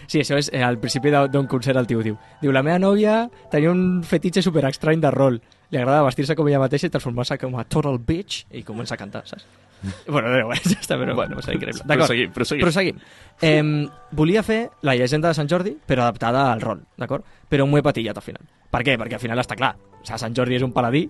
Sí, 0.09 0.19
això 0.21 0.37
és 0.39 0.49
eh, 0.53 0.61
al 0.63 0.77
principi 0.81 1.11
d'un 1.11 1.47
concert 1.47 1.77
el 1.77 1.87
tio 1.87 2.01
diu. 2.05 2.15
Diu, 2.41 2.51
la 2.55 2.63
meva 2.65 2.79
nòvia 2.79 3.29
tenia 3.51 3.71
un 3.71 4.01
fetitxe 4.03 4.41
super 4.41 4.63
estrany 4.69 5.01
de 5.01 5.11
rol. 5.11 5.39
Li 5.69 5.77
agrada 5.77 6.03
vestir-se 6.05 6.35
com 6.37 6.47
ella 6.49 6.61
mateixa 6.61 6.87
i 6.87 6.93
transformar-se 6.93 7.37
com 7.41 7.57
a 7.59 7.65
total 7.65 7.99
bitch 7.99 8.45
i 8.57 8.63
comença 8.63 8.95
a 8.95 8.97
cantar, 8.97 9.25
saps? 9.29 9.45
bueno, 10.07 10.29
no, 10.33 10.49
ja 10.71 10.77
està, 10.79 10.97
però 10.99 11.15
bueno, 11.15 11.37
va 11.39 11.45
ser 11.45 11.55
increïble. 11.55 11.85
D'acord. 11.85 12.07
Proseguim, 12.07 12.33
proseguim. 12.35 12.65
Proseguim. 12.65 12.99
Eh, 13.41 13.63
volia 14.11 14.43
fer 14.43 14.61
la 14.87 14.95
llegenda 14.99 15.31
de 15.31 15.37
Sant 15.37 15.49
Jordi, 15.51 15.75
però 15.85 16.07
adaptada 16.07 16.49
al 16.51 16.61
rol, 16.63 16.83
d'acord? 16.99 17.25
Però 17.49 17.67
m'ho 17.67 17.79
he 17.79 17.85
patillat 17.85 18.19
al 18.19 18.25
final. 18.25 18.45
Per 18.69 18.83
què? 18.85 18.97
Perquè 18.99 19.17
al 19.17 19.23
final 19.23 19.41
està 19.41 19.57
clar. 19.59 19.73
O 19.99 20.03
sigui, 20.03 20.19
Sant 20.21 20.35
Jordi 20.35 20.59
és 20.59 20.65
un 20.65 20.75
paladí, 20.75 21.07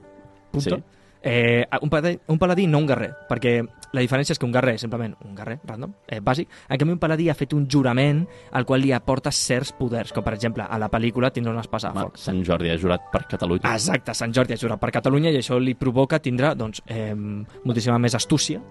punto. 0.51 0.80
Sí. 0.80 0.99
Eh, 1.22 1.65
un, 1.82 1.89
paladí, 1.89 2.17
un 2.28 2.39
paladí, 2.39 2.65
no 2.67 2.80
un 2.80 2.88
guerrer, 2.88 3.09
perquè 3.28 3.59
la 3.91 4.03
diferència 4.03 4.32
és 4.32 4.39
que 4.39 4.47
un 4.47 4.53
guerrer 4.55 4.78
és 4.78 4.84
simplement 4.86 5.15
un 5.26 5.34
guerrer 5.36 5.57
random, 5.67 5.93
eh, 6.07 6.22
bàsic, 6.24 6.47
en 6.70 6.80
canvi 6.80 6.95
un 6.95 7.01
paladí 7.01 7.28
ha 7.30 7.36
fet 7.36 7.53
un 7.57 7.67
jurament 7.67 8.22
al 8.55 8.65
qual 8.65 8.82
li 8.82 8.93
aporta 8.95 9.32
certs 9.32 9.74
poders, 9.76 10.13
com 10.15 10.24
per 10.24 10.34
exemple 10.38 10.63
a 10.63 10.80
la 10.80 10.89
pel·lícula 10.89 11.34
tindrà 11.36 11.51
una 11.51 11.65
espasa 11.65 11.91
de 11.91 12.05
foc. 12.07 12.20
Sant 12.22 12.43
Jordi 12.47 12.72
ha 12.72 12.78
jurat 12.80 13.09
per 13.11 13.26
Catalunya. 13.28 13.74
Exacte, 13.74 14.15
Sant 14.15 14.36
Jordi 14.36 14.55
ha 14.55 14.61
jurat 14.61 14.80
per 14.80 14.93
Catalunya 14.95 15.34
i 15.36 15.41
això 15.41 15.59
li 15.59 15.76
provoca 15.76 16.22
tindre 16.24 16.53
doncs, 16.55 16.84
eh, 16.88 17.13
moltíssima 17.15 17.99
més 17.99 18.15
astúcia, 18.15 18.61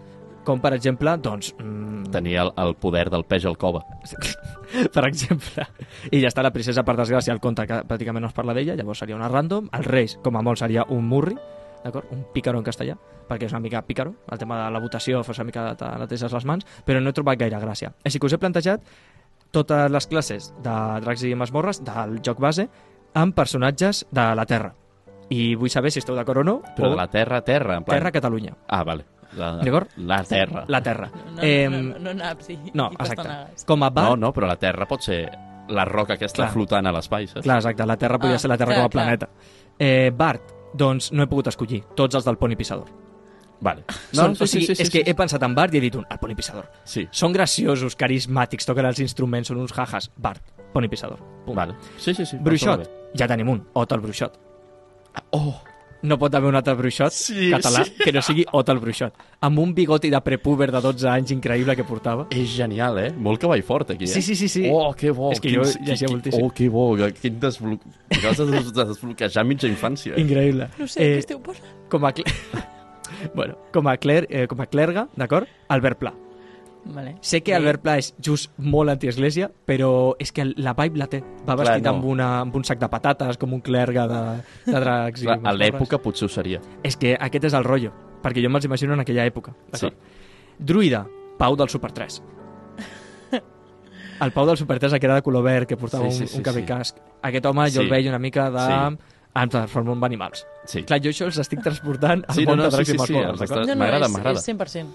com 0.49 0.63
per 0.65 0.73
exemple, 0.73 1.13
doncs, 1.21 1.53
mm, 1.59 2.09
Tenia 2.09 2.47
el, 2.47 2.53
el 2.57 2.75
poder 2.81 3.11
del 3.11 3.25
peix 3.29 3.45
al 3.45 3.59
cova. 3.61 3.83
per 4.95 5.05
exemple. 5.05 5.67
I 6.11 6.23
ja 6.23 6.31
està 6.31 6.43
la 6.43 6.53
princesa, 6.55 6.85
per 6.87 6.97
desgràcia, 6.97 7.35
al 7.35 7.41
conte 7.45 7.67
que 7.69 7.83
pràcticament 7.85 8.25
no 8.25 8.31
es 8.33 8.37
parla 8.37 8.55
d'ella, 8.57 8.79
llavors 8.79 9.03
seria 9.05 9.19
una 9.19 9.29
random. 9.29 9.69
El 9.77 9.85
reis, 9.85 10.17
com 10.25 10.39
a 10.39 10.43
molt, 10.43 10.63
seria 10.63 10.87
un 10.89 11.05
murri, 11.05 11.37
d'acord? 11.89 12.13
Un 12.15 12.27
pícaro 12.33 12.61
en 12.61 12.65
castellà, 12.67 12.95
perquè 13.29 13.49
és 13.49 13.53
una 13.57 13.61
mica 13.65 13.83
pícaro, 13.83 14.15
el 14.31 14.39
tema 14.41 14.61
de 14.65 14.71
la 14.77 14.81
votació 14.81 15.23
fos 15.27 15.39
una 15.41 15.49
mica 15.51 15.71
de 15.75 15.91
neteses 16.05 16.33
les 16.33 16.45
mans, 16.49 16.67
però 16.87 17.01
no 17.03 17.11
he 17.11 17.17
trobat 17.17 17.41
gaire 17.41 17.59
gràcia. 17.61 17.93
Així 18.05 18.21
que 18.21 18.29
us 18.31 18.37
he 18.37 18.39
plantejat 18.41 18.85
totes 19.51 19.91
les 19.91 20.07
classes 20.07 20.51
de 20.63 20.77
dracs 21.05 21.23
i 21.25 21.35
masmorres 21.35 21.81
del 21.85 22.19
joc 22.25 22.41
base 22.41 22.69
amb 23.17 23.35
personatges 23.35 24.05
de 24.13 24.27
la 24.37 24.45
Terra. 24.47 24.75
I 25.31 25.55
vull 25.61 25.69
saber 25.73 25.91
si 25.93 26.01
esteu 26.01 26.17
d'acord 26.17 26.41
o 26.41 26.45
no, 26.45 26.59
Però 26.77 26.89
o 26.89 26.91
de 26.95 26.97
la 26.97 27.09
terra 27.13 27.43
terra, 27.45 27.77
en 27.77 27.85
plan... 27.85 27.99
Terra 27.99 28.13
Catalunya. 28.13 28.55
Ah, 28.69 28.83
vale. 28.85 29.05
La, 29.37 29.51
D'acord? 29.61 29.91
la 29.99 30.23
terra. 30.25 30.63
La 30.69 30.81
Terra. 30.83 31.11
No, 31.37 31.43
no, 31.43 31.83
no, 31.83 31.99
no, 32.01 32.15
naps 32.17 32.49
i, 32.49 32.57
no, 32.73 32.87
i 32.89 32.97
exacte. 32.97 33.17
pastonagues. 33.17 33.65
Com 33.69 33.83
a 33.85 33.91
bar, 33.91 34.05
No, 34.09 34.17
no, 34.17 34.31
però 34.33 34.49
la 34.49 34.57
terra 34.57 34.87
pot 34.89 35.05
ser 35.05 35.19
la 35.69 35.85
roca 35.85 36.15
aquesta 36.17 36.47
Clar. 36.47 36.53
flotant 36.55 36.89
a 36.89 36.93
l'espai, 36.97 37.27
saps? 37.29 37.45
Clar, 37.45 37.59
exacte, 37.61 37.85
la 37.85 37.99
Terra 38.01 38.17
podria 38.19 38.37
Ah, 38.37 38.39
ser 38.41 38.49
la 38.49 38.57
Terra 38.57 38.73
clar, 38.73 38.81
com 38.81 38.87
a 38.87 38.95
planeta. 38.95 39.29
Eh, 39.79 40.11
Bart, 40.17 40.55
doncs 40.75 41.13
no 41.13 41.23
he 41.23 41.27
pogut 41.31 41.49
escollir, 41.51 41.83
tots 41.97 42.15
els 42.19 42.25
del 42.27 42.37
Pony 42.39 42.57
Pissador. 42.57 42.89
Vale. 43.61 43.83
No, 44.15 44.23
Són, 44.29 44.37
o 44.39 44.47
sigui, 44.47 44.69
és 44.71 44.91
que 44.91 45.03
he 45.05 45.15
pensat 45.19 45.43
en 45.43 45.55
Bart 45.57 45.75
i 45.75 45.79
he 45.81 45.81
dit 45.83 45.97
un, 45.99 46.05
el 46.11 46.19
Pony 46.23 46.37
Pissador. 46.39 46.69
Sí, 46.87 47.09
Són 47.11 47.33
graciosos, 47.35 47.97
carismàtics, 47.99 48.67
toquen 48.69 48.87
els 48.87 49.01
instruments, 49.03 49.49
són 49.51 49.59
uns 49.65 49.75
jajas. 49.75 50.11
Bart, 50.17 50.43
Pony 50.73 50.87
Pissador. 50.89 51.19
Punt. 51.47 51.57
vale. 51.57 51.75
Sí, 51.99 52.15
sí, 52.15 52.27
sí. 52.27 52.39
Bruixot, 52.39 52.87
ja 53.19 53.27
tenim 53.27 53.49
un, 53.51 53.65
Ot 53.75 53.93
el 53.93 54.01
Bruixot. 54.05 54.39
bé. 54.39 55.23
Oh, 55.33 55.57
No 56.01 56.17
pot 56.17 56.33
haver 56.35 56.49
un 56.49 56.55
altre 56.55 56.75
Bruixot 56.79 57.11
Sí, 57.11 57.49
català 57.51 57.81
sí. 57.85 57.93
que 58.05 58.13
no 58.15 58.21
sigui 58.23 58.45
Ot 58.53 58.69
el 58.71 58.79
Bruixot. 58.79 59.15
Amb 59.41 59.59
un 59.59 59.73
bigoti 59.75 60.11
de 60.11 60.21
prepúber 60.23 60.71
de 60.71 60.81
12 60.81 61.09
anys 61.11 61.33
increïble 61.35 61.75
que 61.75 61.83
portava. 61.85 62.29
és 62.31 62.49
genial, 62.55 62.99
eh? 63.03 63.09
Molt 63.17 63.41
cavall 63.41 63.63
fort, 63.67 63.91
aquí, 63.91 64.05
eh? 64.05 64.07
Sí, 64.07 64.23
sí, 64.23 64.37
sí, 64.37 64.49
sí. 64.49 64.69
Oh, 64.71 64.93
que 64.95 65.11
bo. 65.11 65.33
És 65.33 65.41
que 65.41 65.51
jo 65.53 65.63
qui- 65.63 65.85
llegia 65.85 66.07
qui- 66.07 66.13
moltíssim. 66.13 66.45
Oh, 66.45 66.51
que 66.51 66.69
bo. 66.69 66.97
Quin 67.21 67.41
desbloc... 67.41 67.81
Acabes 68.11 68.39
de 68.39 68.47
des- 68.47 68.73
de 68.73 68.85
desbloquejar 68.85 69.45
mitja 69.45 69.67
infància. 69.67 70.15
Eh? 70.15 70.21
Increïble. 70.21 70.69
No 70.79 70.87
sé, 70.87 71.01
què 71.01 71.19
esteu 71.19 71.41
posant? 71.43 71.67
com 71.91 72.05
a... 72.07 72.13
Bueno, 73.35 73.57
com 73.73 73.89
a, 73.89 73.97
cler... 73.97 74.27
eh, 74.31 74.47
com 74.47 74.61
a 74.61 74.67
clerga, 74.67 75.09
d'acord? 75.17 75.49
Albert 75.69 75.99
Pla. 75.99 76.13
Vale. 76.85 77.17
Sé 77.21 77.43
que 77.43 77.55
Albert 77.55 77.83
Pla 77.83 77.99
és 77.99 78.15
just 78.25 78.51
molt 78.59 78.89
antiesglésia, 78.89 79.51
però 79.67 80.15
és 80.19 80.31
que 80.33 80.45
la 80.57 80.73
vibe 80.79 80.97
la 80.99 81.07
té. 81.07 81.21
Va 81.47 81.55
Clar, 81.55 81.59
vestit 81.59 81.85
no. 81.85 81.91
amb, 81.91 82.05
una, 82.05 82.29
amb 82.41 82.55
un 82.57 82.65
sac 82.65 82.79
de 82.81 82.89
patates, 82.89 83.37
com 83.37 83.53
un 83.53 83.61
clergue 83.61 84.07
de, 84.09 84.23
de 84.67 84.81
dracs. 84.85 85.23
i 85.23 85.27
Clar, 85.27 85.41
a 85.45 85.53
l'època 85.53 85.99
potser 86.01 86.27
ho 86.27 86.29
seria. 86.33 86.61
És 86.83 86.97
que 86.97 87.17
aquest 87.21 87.45
és 87.51 87.55
el 87.59 87.65
rotllo, 87.65 87.93
perquè 88.23 88.43
jo 88.45 88.49
me'ls 88.51 88.65
imagino 88.65 88.95
en 88.95 89.01
aquella 89.05 89.27
època. 89.29 89.53
d'acord? 89.73 89.95
Druida, 90.59 91.07
Pau 91.39 91.57
del 91.57 91.69
Super 91.69 91.93
3. 91.93 92.23
El 94.21 94.33
Pau 94.33 94.47
del 94.47 94.57
Super 94.57 94.79
3, 94.81 94.99
que 94.99 95.07
era 95.07 95.15
de 95.15 95.23
color 95.23 95.45
verd, 95.45 95.67
que 95.69 95.77
portava 95.77 96.11
Sí, 96.11 96.17
sí, 96.17 96.23
un, 96.23 96.29
sí, 96.29 96.37
un 96.39 96.43
cap 96.43 96.57
i 96.57 96.61
sí. 96.65 96.67
casc. 96.67 96.97
Aquest 97.23 97.47
home 97.47 97.69
jo 97.71 97.81
Sí. 97.81 97.85
el 97.85 97.91
veia 97.91 98.09
una 98.11 98.19
mica 98.19 98.51
de... 98.51 98.65
Sí. 98.67 99.05
Em 99.39 99.49
transformo 99.49 99.93
en 99.93 100.03
animals. 100.03 100.41
Sí. 100.67 100.83
Clar, 100.83 100.99
jo 101.05 101.11
això 101.13 101.27
els 101.29 101.37
estic 101.39 101.61
transportant 101.63 102.25
al 102.27 102.35
Sí, 102.35 102.43
no, 102.45 102.51
món 102.57 102.59
no, 102.59 102.65
de 102.65 102.71
sí, 102.73 102.77
dracs 102.77 102.89
sí, 102.89 102.95
i 102.95 102.97
sí, 102.97 102.99
masmorres, 103.05 103.31
els 103.31 103.39
d'acord? 103.41 103.61
estàs- 103.61 103.69
No, 103.69 103.75
no, 103.75 104.09
m'agrada. 104.09 104.33
és 104.41 104.49
100%. 104.49 104.87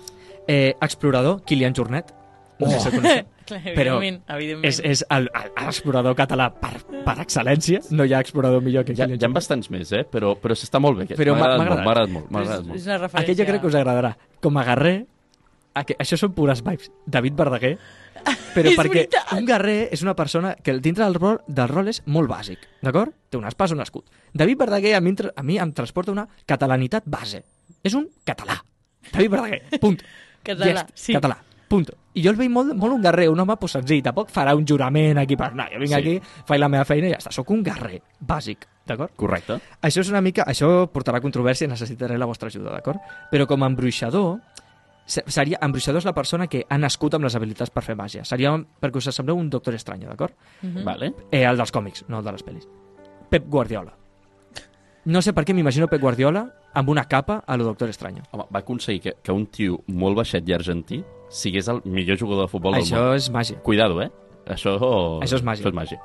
Eh, 0.47 0.73
explorador, 0.81 1.43
Kilian 1.45 1.73
Jornet. 1.73 2.13
No 2.59 2.69
sé 2.69 2.79
si 2.79 2.87
el 2.89 2.93
coneixeu. 2.99 3.29
Clar, 3.43 3.59
Però 3.75 3.97
evidentment, 3.99 4.61
és, 4.63 4.77
és 4.87 5.01
l'explorador 5.11 6.13
català 6.15 6.45
per, 6.55 6.77
per 7.03 7.15
excel·lència. 7.25 7.81
No 7.91 8.05
hi 8.07 8.13
ha 8.15 8.21
explorador 8.23 8.61
millor 8.63 8.85
que 8.87 8.93
Kilian 8.95 9.17
hi 9.19 9.25
ha 9.27 9.29
bastants 9.35 9.67
més, 9.73 9.91
eh? 9.91 10.05
Però, 10.07 10.29
però 10.39 10.55
s'està 10.55 10.79
molt 10.79 10.95
bé 11.01 11.03
aquest. 11.09 11.19
Però 11.19 11.33
M'ha 11.35 11.49
m'ha- 11.49 11.57
agradat 11.57 11.67
molt, 11.67 11.83
m'ha 11.83 11.89
agradat 11.89 12.13
molt. 12.13 12.29
És, 12.31 12.39
agradat 12.47 12.67
molt. 12.69 12.79
és 12.79 12.85
una 12.87 12.97
referència. 13.01 13.25
Aquest 13.25 13.41
jo 13.41 13.47
crec 13.49 13.61
que 13.65 13.67
us 13.67 13.75
agradarà. 13.81 14.13
Com 14.39 14.57
a 14.61 14.63
guerrer, 14.69 14.95
aqu- 15.81 15.97
això 15.99 16.17
són 16.21 16.31
pures 16.37 16.63
vibes. 16.63 16.89
David 17.05 17.35
Verdaguer, 17.35 17.73
però 18.55 18.69
És 18.71 18.79
perquè 18.79 19.01
veritat. 19.01 19.33
un 19.35 19.45
guerrer 19.51 19.77
és 19.91 20.05
una 20.07 20.15
persona 20.15 20.55
que 20.55 20.77
dintre 20.79 21.03
del 21.03 21.19
rol, 21.19 21.41
del 21.47 21.67
rol 21.67 21.91
és 21.91 21.99
molt 22.05 22.31
bàsic, 22.31 22.63
d'acord? 22.81 23.11
Té 23.29 23.35
una 23.41 23.51
espasa, 23.51 23.75
un 23.75 23.81
escut. 23.83 24.07
David 24.31 24.57
Verdaguer 24.63 24.95
a 24.95 25.01
mi, 25.03 25.15
a 25.35 25.43
mi 25.43 25.59
em 25.59 25.73
transporta 25.75 26.15
una 26.15 26.29
catalanitat 26.47 27.03
base. 27.11 27.43
És 27.83 27.93
un 27.93 28.07
català. 28.23 28.61
David 29.11 29.31
Verdaguer, 29.35 29.61
punt. 29.83 29.99
Català, 30.43 30.81
està, 30.83 30.87
sí. 30.95 31.13
Català, 31.13 31.37
punt. 31.69 31.85
I 32.13 32.21
jo 32.21 32.29
el 32.29 32.35
veig 32.37 32.51
molt, 32.53 32.75
molt 32.77 32.93
un 32.93 33.01
guerrer, 33.01 33.29
un 33.31 33.39
home 33.39 33.55
pues, 33.57 33.71
senzill. 33.73 34.03
Tampoc 34.05 34.29
farà 34.29 34.53
un 34.55 34.65
jurament 34.69 35.17
aquí 35.17 35.35
per... 35.39 35.53
No, 35.55 35.63
jo 35.71 35.79
vinc 35.79 35.89
Sí. 35.89 35.95
aquí, 35.97 36.17
faig 36.45 36.59
la 36.61 36.69
meva 36.69 36.85
feina 36.85 37.07
i 37.07 37.11
ja 37.15 37.17
està. 37.17 37.31
Soc 37.33 37.49
un 37.49 37.63
guerrer 37.65 38.01
bàsic, 38.19 38.67
d'acord? 38.85 39.15
Correcte. 39.17 39.57
Això 39.81 40.01
és 40.03 40.09
una 40.13 40.21
mica... 40.21 40.43
Això 40.45 40.85
portarà 40.93 41.19
controvèrsia 41.23 41.65
i 41.65 41.71
necessitaré 41.71 42.17
la 42.21 42.27
vostra 42.29 42.51
ajuda, 42.53 42.69
d'acord? 42.75 42.99
Però 43.31 43.47
com 43.49 43.63
a 43.63 43.67
embruixador, 43.71 44.37
se- 45.07 45.23
seria, 45.27 45.57
embruixador 45.65 46.03
és 46.03 46.05
la 46.05 46.13
persona 46.13 46.45
que 46.47 46.65
ha 46.69 46.77
nascut 46.77 47.15
amb 47.17 47.25
les 47.25 47.35
habilitats 47.35 47.71
per 47.73 47.81
fer 47.83 47.95
màgia. 47.97 48.23
Seria, 48.23 48.53
perquè 48.79 49.01
us 49.01 49.09
sembleu, 49.15 49.35
un 49.41 49.49
doctor 49.49 49.73
estrany, 49.73 50.05
d'acord? 50.05 50.35
Mhm. 50.61 50.83
Vale. 50.85 51.13
Eh, 51.31 51.41
el 51.47 51.57
dels 51.57 51.71
còmics, 51.73 52.05
no 52.09 52.19
el 52.19 52.25
de 52.25 52.31
les 52.37 52.45
pel·lis. 52.45 52.67
Pep 53.31 53.49
Guardiola. 53.49 53.95
No 55.05 55.21
sé 55.21 55.33
per 55.35 55.43
què 55.43 55.53
m'imagino 55.55 55.89
Pep 55.91 55.99
Guardiola 56.01 56.45
amb 56.79 56.89
una 56.89 57.03
capa 57.11 57.41
a 57.45 57.57
lo 57.57 57.65
Doctor 57.67 57.89
Estranyo. 57.91 58.23
Home, 58.31 58.45
va 58.53 58.61
aconseguir 58.63 59.01
que, 59.01 59.13
que 59.21 59.35
un 59.35 59.45
tio 59.51 59.81
molt 59.87 60.15
baixet 60.15 60.47
i 60.47 60.55
argentí 60.55 61.01
sigués 61.33 61.67
el 61.67 61.81
millor 61.83 62.17
jugador 62.21 62.47
de 62.47 62.51
futbol 62.51 62.77
del 62.77 62.85
Això 62.85 63.01
món. 63.01 63.15
és 63.19 63.29
màgia. 63.33 63.59
Cuidado, 63.65 63.99
eh? 64.01 64.09
Això... 64.47 64.77
Això 65.23 65.39
és 65.39 65.43
màgia. 65.43 65.65
Això 65.65 65.73
és 65.73 65.75
màgia. 65.75 65.99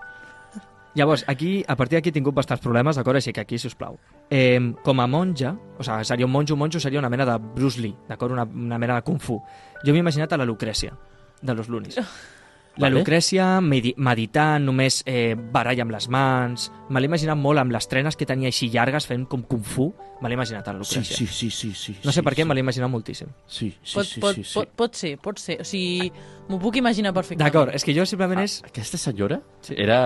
Llavors, 0.98 1.22
aquí, 1.30 1.62
a 1.68 1.76
partir 1.76 1.98
d'aquí 1.98 2.10
he 2.10 2.16
tingut 2.16 2.34
bastants 2.34 2.62
problemes, 2.64 2.96
d'acord? 2.98 3.20
Així 3.20 3.30
que 3.32 3.42
aquí, 3.44 3.58
si 3.60 3.68
us 3.70 3.76
plau. 3.78 4.00
Eh, 4.34 4.58
com 4.82 4.98
a 4.98 5.06
monja, 5.06 5.52
o 5.78 5.84
sigui, 5.86 6.06
seria 6.08 6.26
un 6.26 6.32
monjo, 6.32 6.56
un 6.56 6.64
monjo 6.64 6.80
seria 6.82 6.98
una 6.98 7.10
mena 7.12 7.26
de 7.28 7.36
Bruce 7.38 7.78
Lee, 7.80 7.94
d'acord? 8.08 8.34
Una, 8.34 8.42
una 8.42 8.78
mena 8.82 8.96
de 8.96 9.04
Kung 9.06 9.20
Fu. 9.22 9.38
Jo 9.84 9.92
m'he 9.94 10.02
imaginat 10.02 10.32
a 10.34 10.40
la 10.40 10.48
Lucrècia, 10.48 10.96
de 11.42 11.54
los 11.54 11.68
Lunis. 11.68 12.00
La 12.78 12.86
Vale. 12.86 13.00
Lucrècia 13.00 13.60
medi 13.60 13.90
meditant, 13.98 14.62
només 14.64 15.00
eh, 15.04 15.34
baralla 15.34 15.82
amb 15.82 15.90
les 15.90 16.06
mans... 16.14 16.68
Me 16.88 17.00
l'he 17.02 17.08
imaginat 17.10 17.36
molt 17.36 17.58
amb 17.58 17.72
les 17.74 17.88
trenes 17.90 18.14
que 18.16 18.24
tenia 18.24 18.48
així 18.52 18.68
llargues, 18.70 19.04
fent 19.10 19.24
com 19.28 19.42
Kung 19.42 19.64
Fu. 19.66 19.88
Me 20.22 20.30
l'he 20.30 20.36
imaginat 20.38 20.68
a 20.70 20.72
la 20.76 20.84
Sí, 20.86 21.00
Lucrècia. 21.00 21.16
sí, 21.16 21.26
sí, 21.26 21.50
sí, 21.50 21.72
sí. 21.74 21.96
No 22.04 22.12
sé 22.14 22.20
sí, 22.20 22.24
per 22.24 22.32
què, 22.36 22.44
sí. 22.44 22.48
me 22.48 22.54
l'he 22.54 22.62
imaginat 22.62 22.88
moltíssim. 22.92 23.32
Sí, 23.46 23.72
sí, 23.82 23.96
pot, 23.98 24.06
sí, 24.06 24.20
pot, 24.22 24.34
sí, 24.38 24.44
sí. 24.44 24.54
pot, 24.60 24.70
pot 24.78 24.94
ser, 24.94 25.10
pot 25.18 25.42
ser. 25.42 25.58
O 25.60 25.66
sigui, 25.66 26.12
m'ho 26.48 26.60
puc 26.62 26.78
imaginar 26.80 27.12
perfectament. 27.16 27.44
D'acord, 27.50 27.74
és 27.74 27.84
que 27.84 27.92
jo 27.96 28.06
simplement 28.06 28.40
és... 28.46 28.60
Ah, 28.62 28.70
aquesta 28.70 28.96
senyora 29.02 29.40
Sí. 29.66 29.74
era, 29.76 29.98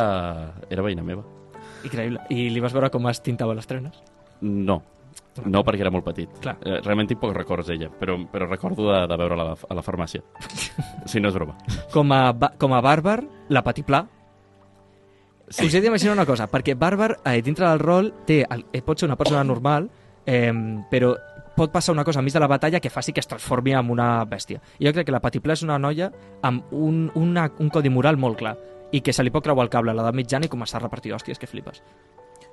era 0.71 0.83
veïna 0.83 1.05
meva. 1.05 1.23
Increïble. 1.85 2.25
I 2.33 2.49
li 2.55 2.61
vas 2.65 2.73
veure 2.73 2.89
com 2.91 3.07
es 3.13 3.21
tintava 3.21 3.55
les 3.55 3.69
trenes? 3.69 4.01
No. 4.41 4.81
No, 5.49 5.63
perquè 5.65 5.81
era 5.81 5.91
molt 5.91 6.05
petit. 6.05 6.29
Clar. 6.43 6.57
Eh, 6.61 6.81
realment 6.85 7.09
tinc 7.09 7.21
pocs 7.23 7.37
records 7.37 7.67
d'ella, 7.71 7.89
però, 7.89 8.19
però 8.31 8.49
recordo 8.51 8.91
de, 8.91 8.99
de 9.09 9.17
veure-la 9.17 9.43
a, 9.47 9.47
la- 9.55 9.69
a 9.71 9.75
la 9.79 9.83
farmàcia. 9.87 10.21
si 11.07 11.21
no 11.21 11.31
és 11.31 11.35
broma. 11.39 11.57
Com 11.93 12.13
a, 12.13 12.21
com 12.61 12.75
a 12.77 12.83
bàrbar, 12.85 13.23
la 13.49 13.63
Petit 13.65 13.87
Pla. 13.89 14.03
Sí. 15.49 15.67
Us 15.67 15.75
he 15.75 15.81
d'imaginar 15.85 16.15
una 16.17 16.27
cosa, 16.29 16.47
perquè 16.49 16.75
bàrbar, 16.79 17.19
eh, 17.29 17.41
dintre 17.45 17.67
del 17.69 17.81
rol, 17.81 18.13
té, 18.29 18.43
el, 18.49 18.65
eh, 18.73 18.81
pot 18.83 18.99
ser 19.01 19.09
una 19.09 19.17
persona 19.21 19.43
normal, 19.45 19.89
eh, 20.25 20.53
però 20.91 21.15
pot 21.57 21.73
passar 21.73 21.93
una 21.93 22.05
cosa 22.05 22.21
enmig 22.23 22.33
de 22.33 22.41
la 22.41 22.49
batalla 22.49 22.81
que 22.81 22.89
faci 22.89 23.13
que 23.13 23.21
es 23.21 23.29
transformi 23.29 23.75
en 23.77 23.91
una 23.93 24.25
bèstia. 24.25 24.61
I 24.79 24.87
jo 24.87 24.93
crec 24.97 25.07
que 25.07 25.13
la 25.13 25.21
Petit 25.21 25.43
Pla 25.45 25.53
és 25.53 25.63
una 25.67 25.77
noia 25.79 26.11
amb 26.43 26.71
un, 26.73 27.11
una, 27.21 27.51
un 27.61 27.69
codi 27.69 27.91
moral 27.93 28.17
molt 28.17 28.39
clar 28.41 28.55
i 28.93 29.01
que 29.01 29.13
se 29.13 29.23
li 29.25 29.31
pot 29.33 29.45
creuar 29.45 29.65
el 29.67 29.71
cable 29.73 29.93
a 29.93 29.95
l'edat 29.97 30.15
mitjana 30.17 30.45
i 30.49 30.51
començar 30.53 30.79
a 30.81 30.83
repartir 30.87 31.13
hòsties 31.13 31.39
que 31.41 31.47
flipes. 31.49 31.83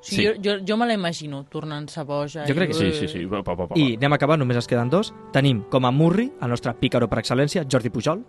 Sí, 0.01 0.15
Sí. 0.15 0.25
Jo, 0.25 0.31
jo, 0.43 0.51
jo 0.65 0.77
me 0.77 0.85
la 0.87 0.93
imagino 0.93 1.43
tornant-se 1.45 2.03
boja. 2.03 2.45
Jo 2.47 2.55
crec 2.55 2.69
que 2.69 2.73
Sí, 2.73 2.91
sí, 2.93 3.07
sí. 3.07 3.25
Pa, 3.27 3.43
pa, 3.43 3.55
pa, 3.57 3.67
pa. 3.67 3.75
I 3.77 3.95
anem 3.97 4.13
a 4.13 4.15
acabar, 4.15 4.37
només 4.39 4.57
es 4.57 4.67
queden 4.67 4.89
dos. 4.89 5.13
Tenim 5.33 5.63
com 5.69 5.85
a 5.85 5.91
Murri, 5.91 6.31
el 6.41 6.49
nostre 6.49 6.73
pícaro 6.73 7.09
per 7.09 7.19
excel·lència, 7.19 7.65
Jordi 7.69 7.89
Pujol, 7.89 8.23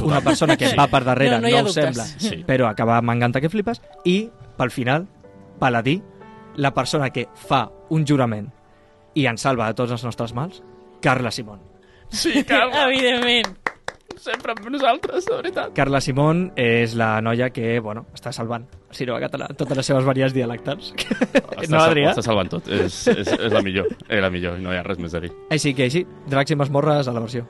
una 0.00 0.20
persona 0.20 0.56
que 0.56 0.74
va 0.74 0.88
per 0.88 1.04
darrere, 1.04 1.36
No, 1.38 1.42
no, 1.42 1.48
no 1.48 1.56
ho 1.56 1.62
dubtes. 1.68 1.74
sembla, 1.74 2.04
Sí. 2.06 2.42
però 2.46 2.66
acaba 2.68 3.00
m'encanta 3.02 3.40
que 3.40 3.48
flipes, 3.48 3.80
i, 4.04 4.30
pel 4.56 4.70
final, 4.70 5.06
Paladí, 5.60 6.02
la 6.56 6.74
persona 6.74 7.10
que 7.10 7.28
fa 7.34 7.70
un 7.90 8.04
jurament 8.06 8.50
i 9.14 9.26
ens 9.26 9.42
salva 9.42 9.68
de 9.68 9.74
tots 9.74 9.92
els 9.92 10.02
nostres 10.04 10.32
mals, 10.34 10.62
Carla 11.00 11.30
Simón. 11.30 11.60
Sí, 12.08 12.42
Carla, 12.44 12.86
Evidentment. 12.90 13.58
Sempre 14.22 14.54
amb 14.54 14.68
nosaltres, 14.70 15.26
de 15.26 15.38
veritat. 15.38 15.72
Carla 15.76 16.00
Simón 16.04 16.44
és 16.58 16.94
la 16.98 17.16
noia 17.24 17.50
que, 17.54 17.78
bueno, 17.82 18.06
està 18.14 18.32
salvant 18.34 18.66
el 18.70 18.96
cinema 18.96 19.18
català 19.22 19.48
en 19.50 19.58
totes 19.58 19.80
les 19.80 19.88
seves 19.90 20.06
variants 20.06 20.34
dialectals. 20.36 20.92
Està, 20.98 21.66
no, 21.72 21.80
Adrià? 21.80 22.12
Està 22.12 22.24
salvant 22.26 22.52
tot. 22.52 22.68
És, 22.70 23.02
és, 23.10 23.32
és 23.32 23.52
la 23.52 23.64
millor. 23.64 23.90
És 24.06 24.22
la 24.22 24.30
millor. 24.30 24.60
No 24.62 24.72
hi 24.72 24.78
ha 24.78 24.86
res 24.86 25.02
més 25.02 25.16
a 25.16 25.22
dir. 25.24 25.32
Així 25.54 25.74
que 25.74 25.88
així, 25.90 26.06
Dracs 26.30 26.54
i 26.54 26.58
Masmorres 26.60 27.10
a 27.10 27.16
la 27.16 27.24
versió. 27.24 27.44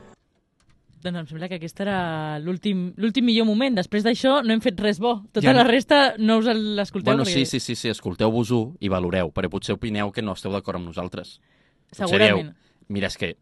Doncs 1.02 1.18
em 1.18 1.26
sembla 1.26 1.48
que 1.50 1.58
aquest 1.58 1.80
era 1.82 2.38
l'últim 2.38 2.92
l'últim 3.02 3.26
millor 3.26 3.48
moment. 3.48 3.74
Després 3.74 4.04
d'això 4.06 4.36
no 4.46 4.54
hem 4.54 4.62
fet 4.62 4.78
res 4.80 5.00
bo. 5.02 5.16
Tota 5.34 5.42
Ja 5.44 5.52
no. 5.54 5.58
la 5.60 5.66
resta 5.66 6.14
no 6.18 6.38
us 6.38 6.46
l'escolteu. 6.46 7.10
Bueno, 7.10 7.26
sí, 7.26 7.40
perquè 7.40 7.58
sí, 7.58 7.60
sí, 7.60 7.74
sí. 7.74 7.90
escolteu-vos-ho 7.90 8.62
i 8.80 8.90
valoreu, 8.92 9.32
perquè 9.34 9.50
potser 9.50 9.74
opineu 9.74 10.14
que 10.14 10.22
no 10.22 10.36
esteu 10.38 10.54
d'acord 10.54 10.78
amb 10.78 10.92
nosaltres. 10.92 11.40
Potser 11.90 12.06
Segurament. 12.06 12.52
Dieu, 12.52 12.86
Mira, 12.92 13.08
és 13.10 13.18
que 13.18 13.34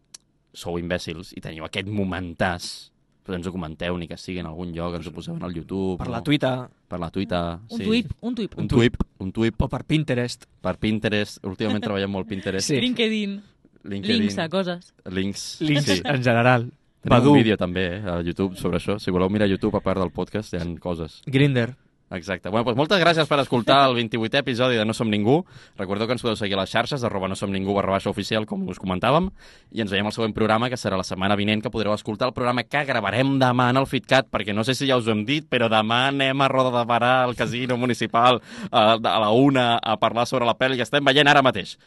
sou 0.57 0.79
imbècils 0.79 1.35
i 1.37 1.43
teniu 1.43 1.65
aquest 1.67 1.87
momentàs 1.87 2.90
però 3.25 3.35
ens 3.37 3.47
ho 3.47 3.51
comenteu, 3.53 3.97
ni 3.97 4.07
que 4.07 4.17
sigui 4.17 4.39
en 4.39 4.47
algun 4.49 4.71
lloc, 4.73 4.95
ens 4.95 5.07
ho 5.07 5.11
poseu 5.13 5.35
en 5.35 5.43
el 5.43 5.53
YouTube. 5.53 5.97
Per 5.99 6.07
no? 6.07 6.13
la 6.13 6.21
Twitter 6.23 6.55
Per 6.87 6.99
la 6.99 7.09
Twitter, 7.09 7.57
Un 7.69 7.77
sí. 7.77 7.83
tuip, 7.85 8.11
un 8.21 8.35
tuip. 8.35 8.57
Un 8.59 8.67
tuip, 8.67 8.95
un 9.19 9.31
tuip 9.31 9.61
o 9.61 9.67
per 9.69 9.83
Pinterest. 9.85 10.45
per 10.61 10.77
Pinterest. 10.77 11.39
Últimament 11.45 11.81
treballem 11.83 12.11
molt 12.11 12.27
Pinterest. 12.27 12.67
Sí. 12.67 12.79
LinkedIn, 12.81 13.41
LinkedIn. 13.83 14.19
links 14.19 14.37
a 14.37 14.49
coses. 14.49 14.93
Links. 15.05 15.61
Links 15.61 15.85
Sí. 15.85 16.01
en 16.03 16.23
general. 16.23 16.71
Tenim 17.01 17.17
Badu, 17.17 17.31
un 17.31 17.37
vídeo 17.37 17.57
també 17.57 17.95
eh, 17.97 18.03
a 18.05 18.21
YouTube 18.21 18.55
sobre 18.57 18.77
això. 18.77 18.99
Si 18.99 19.09
voleu 19.09 19.29
mirar 19.29 19.47
YouTube 19.49 19.75
a 19.77 19.81
part 19.81 19.99
del 19.99 20.11
podcast, 20.11 20.53
hi 20.53 20.57
ha 20.57 20.65
coses. 20.79 21.21
Grinder. 21.25 21.75
Exacte. 22.11 22.49
Bueno, 22.49 22.65
doncs 22.67 22.75
moltes 22.75 22.99
gràcies 22.99 23.27
per 23.29 23.37
escoltar 23.39 23.85
el 23.87 23.93
28è 23.95 24.41
episodi 24.41 24.75
de 24.75 24.83
No 24.83 24.91
Som 24.93 25.07
Ningú. 25.09 25.45
Recordeu 25.79 26.07
que 26.09 26.11
ens 26.17 26.21
podeu 26.21 26.35
seguir 26.35 26.57
a 26.57 26.59
les 26.59 26.69
xarxes, 26.73 27.05
arroba 27.07 27.29
no 27.31 27.37
som 27.39 27.49
ningú 27.53 27.71
barra 27.73 27.93
baixa 27.93 28.09
oficial, 28.11 28.43
com 28.45 28.65
us 28.67 28.81
comentàvem, 28.83 29.29
i 29.71 29.79
ens 29.79 29.91
veiem 29.93 30.05
al 30.09 30.11
següent 30.11 30.33
programa, 30.35 30.67
que 30.69 30.75
serà 30.75 30.97
la 30.99 31.05
setmana 31.07 31.37
vinent, 31.39 31.61
que 31.63 31.71
podreu 31.71 31.93
escoltar 31.95 32.27
el 32.27 32.33
programa 32.35 32.65
que 32.67 32.83
gravarem 32.83 33.37
demà 33.39 33.69
en 33.71 33.79
el 33.79 33.87
FitCat, 33.87 34.27
perquè 34.29 34.51
no 34.53 34.65
sé 34.67 34.75
si 34.75 34.89
ja 34.91 34.97
us 34.99 35.07
ho 35.07 35.11
hem 35.15 35.23
dit, 35.25 35.47
però 35.47 35.69
demà 35.71 36.09
anem 36.09 36.41
a 36.43 36.49
Roda 36.51 36.73
de 36.77 36.83
Barà, 36.89 37.13
al 37.23 37.35
casino 37.39 37.77
municipal, 37.79 38.41
a, 38.69 38.83
a 38.99 39.19
la 39.23 39.31
una, 39.31 39.77
a 39.81 39.95
parlar 39.97 40.27
sobre 40.27 40.45
la 40.45 40.57
pel·li 40.59 40.75
que 40.75 40.83
estem 40.83 41.05
veient 41.07 41.31
ara 41.31 41.41
mateix. 41.41 41.77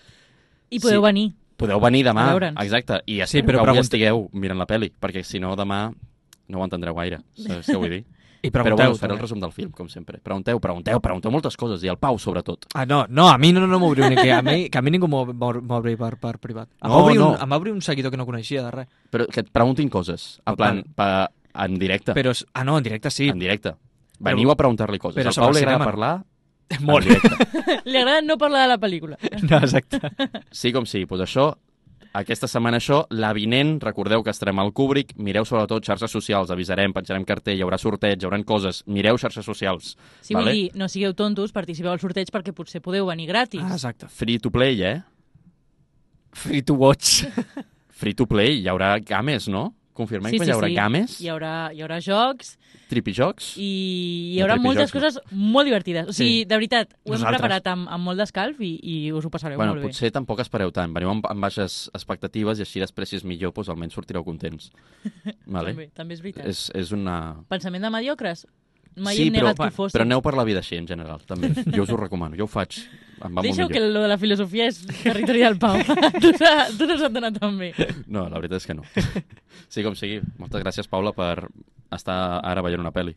I 0.71 0.81
podeu 0.81 1.03
Sí. 1.03 1.07
venir. 1.07 1.33
Podeu 1.61 1.79
venir 1.85 2.03
demà, 2.03 2.31
exacte, 2.65 3.03
i 3.07 3.21
Sí, 3.27 3.43
però 3.43 3.61
que 3.61 3.69
avui 3.69 3.77
pregunta- 3.77 3.81
estigueu 3.83 4.29
mirant 4.33 4.59
la 4.59 4.67
pel·li, 4.67 4.91
perquè 4.99 5.23
si 5.23 5.39
no 5.39 5.55
demà 5.55 5.93
no 6.49 6.59
ho 6.61 6.65
entendreu 6.65 6.95
gaire, 6.95 7.21
saps 7.37 7.69
què 7.69 7.77
vull 7.77 7.91
dir? 7.91 8.05
I 8.45 8.51
Però 8.53 8.61
pregunteu. 8.63 8.77
bueno, 8.77 8.93
us 8.93 9.01
faré 9.01 9.15
el 9.17 9.21
resum 9.23 9.41
del 9.41 9.53
film, 9.57 9.71
com 9.73 9.89
sempre. 9.89 10.19
Pregunteu, 10.21 10.59
pregunteu, 10.61 11.01
pregunteu 11.01 11.33
moltes 11.33 11.57
coses, 11.57 11.83
i 11.83 11.89
el 11.89 11.97
Pau, 11.97 12.19
sobretot. 12.21 12.67
Ah, 12.77 12.85
no, 12.85 13.07
no, 13.09 13.29
a 13.33 13.39
mi 13.41 13.53
no, 13.57 13.65
no 13.67 13.79
m'obriu 13.81 14.05
ni 14.11 14.17
que 14.21 14.31
a 14.33 14.43
mi, 14.45 14.69
que 14.69 14.79
a 14.79 14.83
mi 14.85 14.93
ningú 14.93 15.09
m'obri 15.09 15.97
per, 15.97 16.17
per 16.21 16.35
privat. 16.43 16.69
Em 16.83 16.91
No, 16.91 16.99
va 16.99 17.03
obrir 17.07 17.19
no. 17.19 17.31
un, 17.33 17.41
em 17.41 17.51
va 17.55 17.57
obrir 17.57 17.73
un 17.73 17.81
seguidor 17.81 18.13
que 18.13 18.21
no 18.21 18.27
coneixia 18.29 18.63
de 18.67 18.71
res. 18.71 18.89
Però 19.11 19.27
que 19.33 19.41
et 19.41 19.51
preguntin 19.51 19.89
coses, 19.89 20.41
en 20.47 20.57
plan, 20.61 20.83
pa, 20.95 21.31
en 21.55 21.79
directe. 21.81 22.13
Però, 22.13 22.33
ah, 22.53 22.65
no, 22.65 22.77
en 22.79 22.85
directe 22.85 23.11
sí. 23.11 23.31
En 23.33 23.39
directe. 23.41 23.73
Veniu 24.21 24.51
a 24.53 24.57
preguntar-li 24.57 24.99
coses. 25.01 25.17
però 25.25 25.33
Al 25.33 25.41
Pau 25.41 25.53
li 25.57 25.65
agrada 25.65 25.79
cinema. 25.79 25.85
parlar 25.91 26.15
Molt. 26.81 27.07
Li 27.85 27.97
agrada 27.99 28.23
no 28.23 28.39
parlar 28.41 28.63
de 28.63 28.69
la 28.69 28.79
pel·lícula. 28.81 29.19
No, 29.51 29.59
exacte. 29.59 29.99
Sí 30.51 30.73
com 30.73 30.87
sí, 30.89 31.05
doncs 31.05 31.21
això, 31.27 31.51
aquesta 32.15 32.47
setmana 32.47 32.79
això, 32.79 33.01
la 33.11 33.33
vinent, 33.35 33.77
recordeu 33.83 34.23
que 34.23 34.31
estarem 34.31 34.61
al 34.63 34.71
Kubrick, 34.77 35.17
mireu 35.19 35.47
sobretot 35.49 35.83
xarxes 35.87 36.13
socials, 36.15 36.53
avisarem, 36.55 36.95
penjarem 36.95 37.25
cartell, 37.27 37.59
hi 37.59 37.65
haurà 37.67 37.79
sorteig, 37.81 38.21
hi 38.21 38.29
haurà 38.29 38.39
coses, 38.47 38.83
mireu 38.87 39.19
xarxes 39.19 39.47
socials. 39.47 39.95
Sí, 40.23 40.37
vull 40.37 40.51
dir, 40.53 40.69
no 40.79 40.87
sigueu 40.89 41.17
tontos, 41.19 41.51
participeu 41.55 41.91
al 41.91 42.03
sorteig 42.03 42.31
perquè 42.35 42.55
potser 42.55 42.83
podeu 42.85 43.11
venir 43.11 43.27
gratis. 43.33 43.65
Ah, 43.67 43.75
exacte. 43.75 44.07
Free 44.15 44.39
to 44.39 44.53
play, 44.55 44.79
eh? 44.87 45.01
Free 46.35 46.63
to 46.63 46.79
watch. 46.79 47.25
Free 47.95 48.15
to 48.15 48.27
play, 48.31 48.61
hi 48.61 48.71
haurà 48.71 48.95
games, 49.03 49.49
no? 49.51 49.73
Confirmem 49.95 50.33
sí, 50.33 50.39
que 50.41 50.45
sí, 50.45 50.51
hi 50.51 50.55
haurà 50.57 50.67
sí. 50.69 50.75
games, 50.75 51.13
Hi 51.23 51.29
haurà, 51.31 51.51
hi 51.71 51.83
haurà 51.85 52.01
jocs 52.03 52.57
tripijocs... 52.91 53.53
i 53.63 53.69
hi 54.35 54.41
haurà 54.43 54.57
moltes 54.59 54.91
coses 54.91 55.21
molt 55.31 55.69
divertides. 55.71 56.09
O 56.11 56.13
sigui, 56.17 56.41
Sí. 56.41 56.49
de 56.51 56.57
veritat, 56.59 56.97
ho 57.05 57.13
hem 57.13 57.21
Nosaltres. 57.21 57.39
preparat 57.41 57.69
amb, 57.71 57.87
amb 57.95 58.05
molt 58.11 58.19
d'escalf 58.19 58.59
i, 58.61 58.73
i 58.83 58.97
us 59.15 59.25
ho 59.25 59.31
passareu 59.31 59.57
Bueno, 59.61 59.73
molt 59.77 59.85
bé. 59.85 59.93
potser 59.93 60.11
tampoc 60.11 60.43
espereu 60.43 60.73
tant. 60.75 60.93
Veniu 60.95 61.13
amb, 61.15 61.27
amb 61.31 61.47
baixes 61.47 61.89
expectatives 61.95 62.59
i 62.59 62.67
així 62.67 62.83
després, 62.83 63.09
si 63.09 63.17
és 63.23 63.25
millor, 63.25 63.55
doncs 63.55 63.71
almenys 63.71 63.95
sortireu 63.95 64.27
contents. 64.27 64.73
Vale? 65.47 65.71
També, 65.73 65.89
també 65.95 66.19
és 66.19 66.27
veritat. 66.27 66.51
És, 66.51 66.67
és 66.75 66.91
una... 66.93 67.21
Pensament 67.49 67.87
de 67.87 67.95
mediocres? 67.95 68.47
Mai 68.97 69.17
sí, 69.17 69.25
hem 69.29 69.35
però, 69.35 69.49
negat 69.51 69.59
que 69.59 69.71
ho 69.71 69.75
fóssim. 69.75 69.97
però 69.97 70.05
aneu 70.07 70.21
per 70.23 70.35
la 70.39 70.45
vida 70.47 70.61
així, 70.63 70.77
en 70.79 70.87
general, 70.87 71.23
també. 71.27 71.51
Jo 71.75 71.83
us 71.87 71.91
ho 71.91 71.97
recomano, 71.99 72.37
jo 72.39 72.45
ho 72.47 72.51
faig. 72.51 72.83
Em 73.25 73.35
va 73.39 73.43
Deixeu 73.47 73.65
molt 73.65 73.73
que 73.73 73.81
millor. 73.81 73.95
lo 73.95 74.03
de 74.05 74.09
la 74.13 74.19
filosofia 74.21 74.67
és 74.69 74.83
territori 75.03 75.41
del 75.47 75.59
Pau. 75.59 75.79
tu, 76.23 76.33
s'ha- 76.37 76.69
tu 76.77 76.87
no 76.91 76.99
s'ha 77.01 77.09
donat 77.09 77.39
tan 77.41 77.57
bé. 77.59 77.73
No, 78.07 78.27
la 78.29 78.37
veritat 78.39 78.61
és 78.63 78.67
que 78.69 78.75
no. 78.77 78.83
Sí, 79.69 79.83
com 79.83 79.95
sigui. 79.97 80.21
Moltes 80.39 80.63
gràcies, 80.65 80.89
Paula, 80.93 81.15
per 81.17 81.47
estar 81.95 82.19
ara 82.45 82.63
veient 82.67 82.83
una 82.85 82.93
pel·li. 82.93 83.15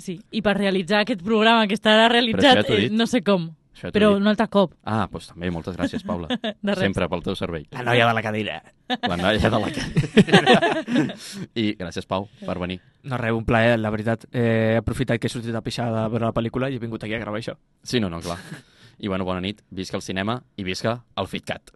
Sí, 0.00 0.20
i 0.30 0.40
per 0.40 0.54
realitzar 0.56 1.02
aquest 1.02 1.22
programa 1.26 1.66
que 1.66 1.74
estarà 1.76 2.06
realitzat, 2.08 2.62
ja 2.68 2.76
eh, 2.78 2.86
no 2.94 3.04
sé 3.10 3.20
com, 3.26 3.50
Això 3.74 3.90
però 3.92 4.12
un 4.16 4.26
altre 4.30 4.46
cop. 4.52 4.72
Ah, 4.84 5.06
doncs 5.10 5.26
també, 5.32 5.50
moltes 5.52 5.76
gràcies, 5.76 6.02
Paula. 6.06 6.28
De 6.38 6.72
res. 6.74 6.80
Sempre 6.84 7.08
pel 7.10 7.22
teu 7.26 7.36
servei. 7.36 7.66
La 7.74 7.82
noia 7.86 8.06
de 8.08 8.14
la 8.16 8.22
cadira. 8.24 8.58
La 9.02 9.16
noia 9.18 9.50
de 9.50 9.60
la 9.60 9.70
cadira. 9.72 11.10
I 11.54 11.74
gràcies, 11.78 12.06
Pau, 12.08 12.28
per 12.46 12.56
venir. 12.62 12.78
No, 13.02 13.16
res, 13.20 13.32
un 13.36 13.44
plaer, 13.48 13.78
la 13.80 13.90
veritat. 13.92 14.26
Eh, 14.32 14.74
he 14.74 14.76
aprofitat 14.80 15.20
que 15.20 15.28
he 15.28 15.32
sortit 15.32 15.54
a 15.56 15.62
pixar 15.64 15.88
de 15.94 16.02
veure 16.12 16.28
la 16.28 16.34
pel·lícula 16.36 16.70
i 16.70 16.76
he 16.76 16.82
vingut 16.82 17.04
aquí 17.04 17.14
a 17.16 17.22
gravar 17.22 17.40
això. 17.40 17.56
Sí, 17.82 18.00
no, 18.00 18.10
no, 18.12 18.20
clar. 18.24 18.38
I 19.00 19.08
bueno, 19.08 19.24
bona 19.24 19.40
nit, 19.40 19.62
visca 19.70 19.96
el 19.96 20.04
cinema 20.04 20.42
i 20.60 20.64
visca 20.64 20.98
el 21.16 21.26
FitCat. 21.26 21.72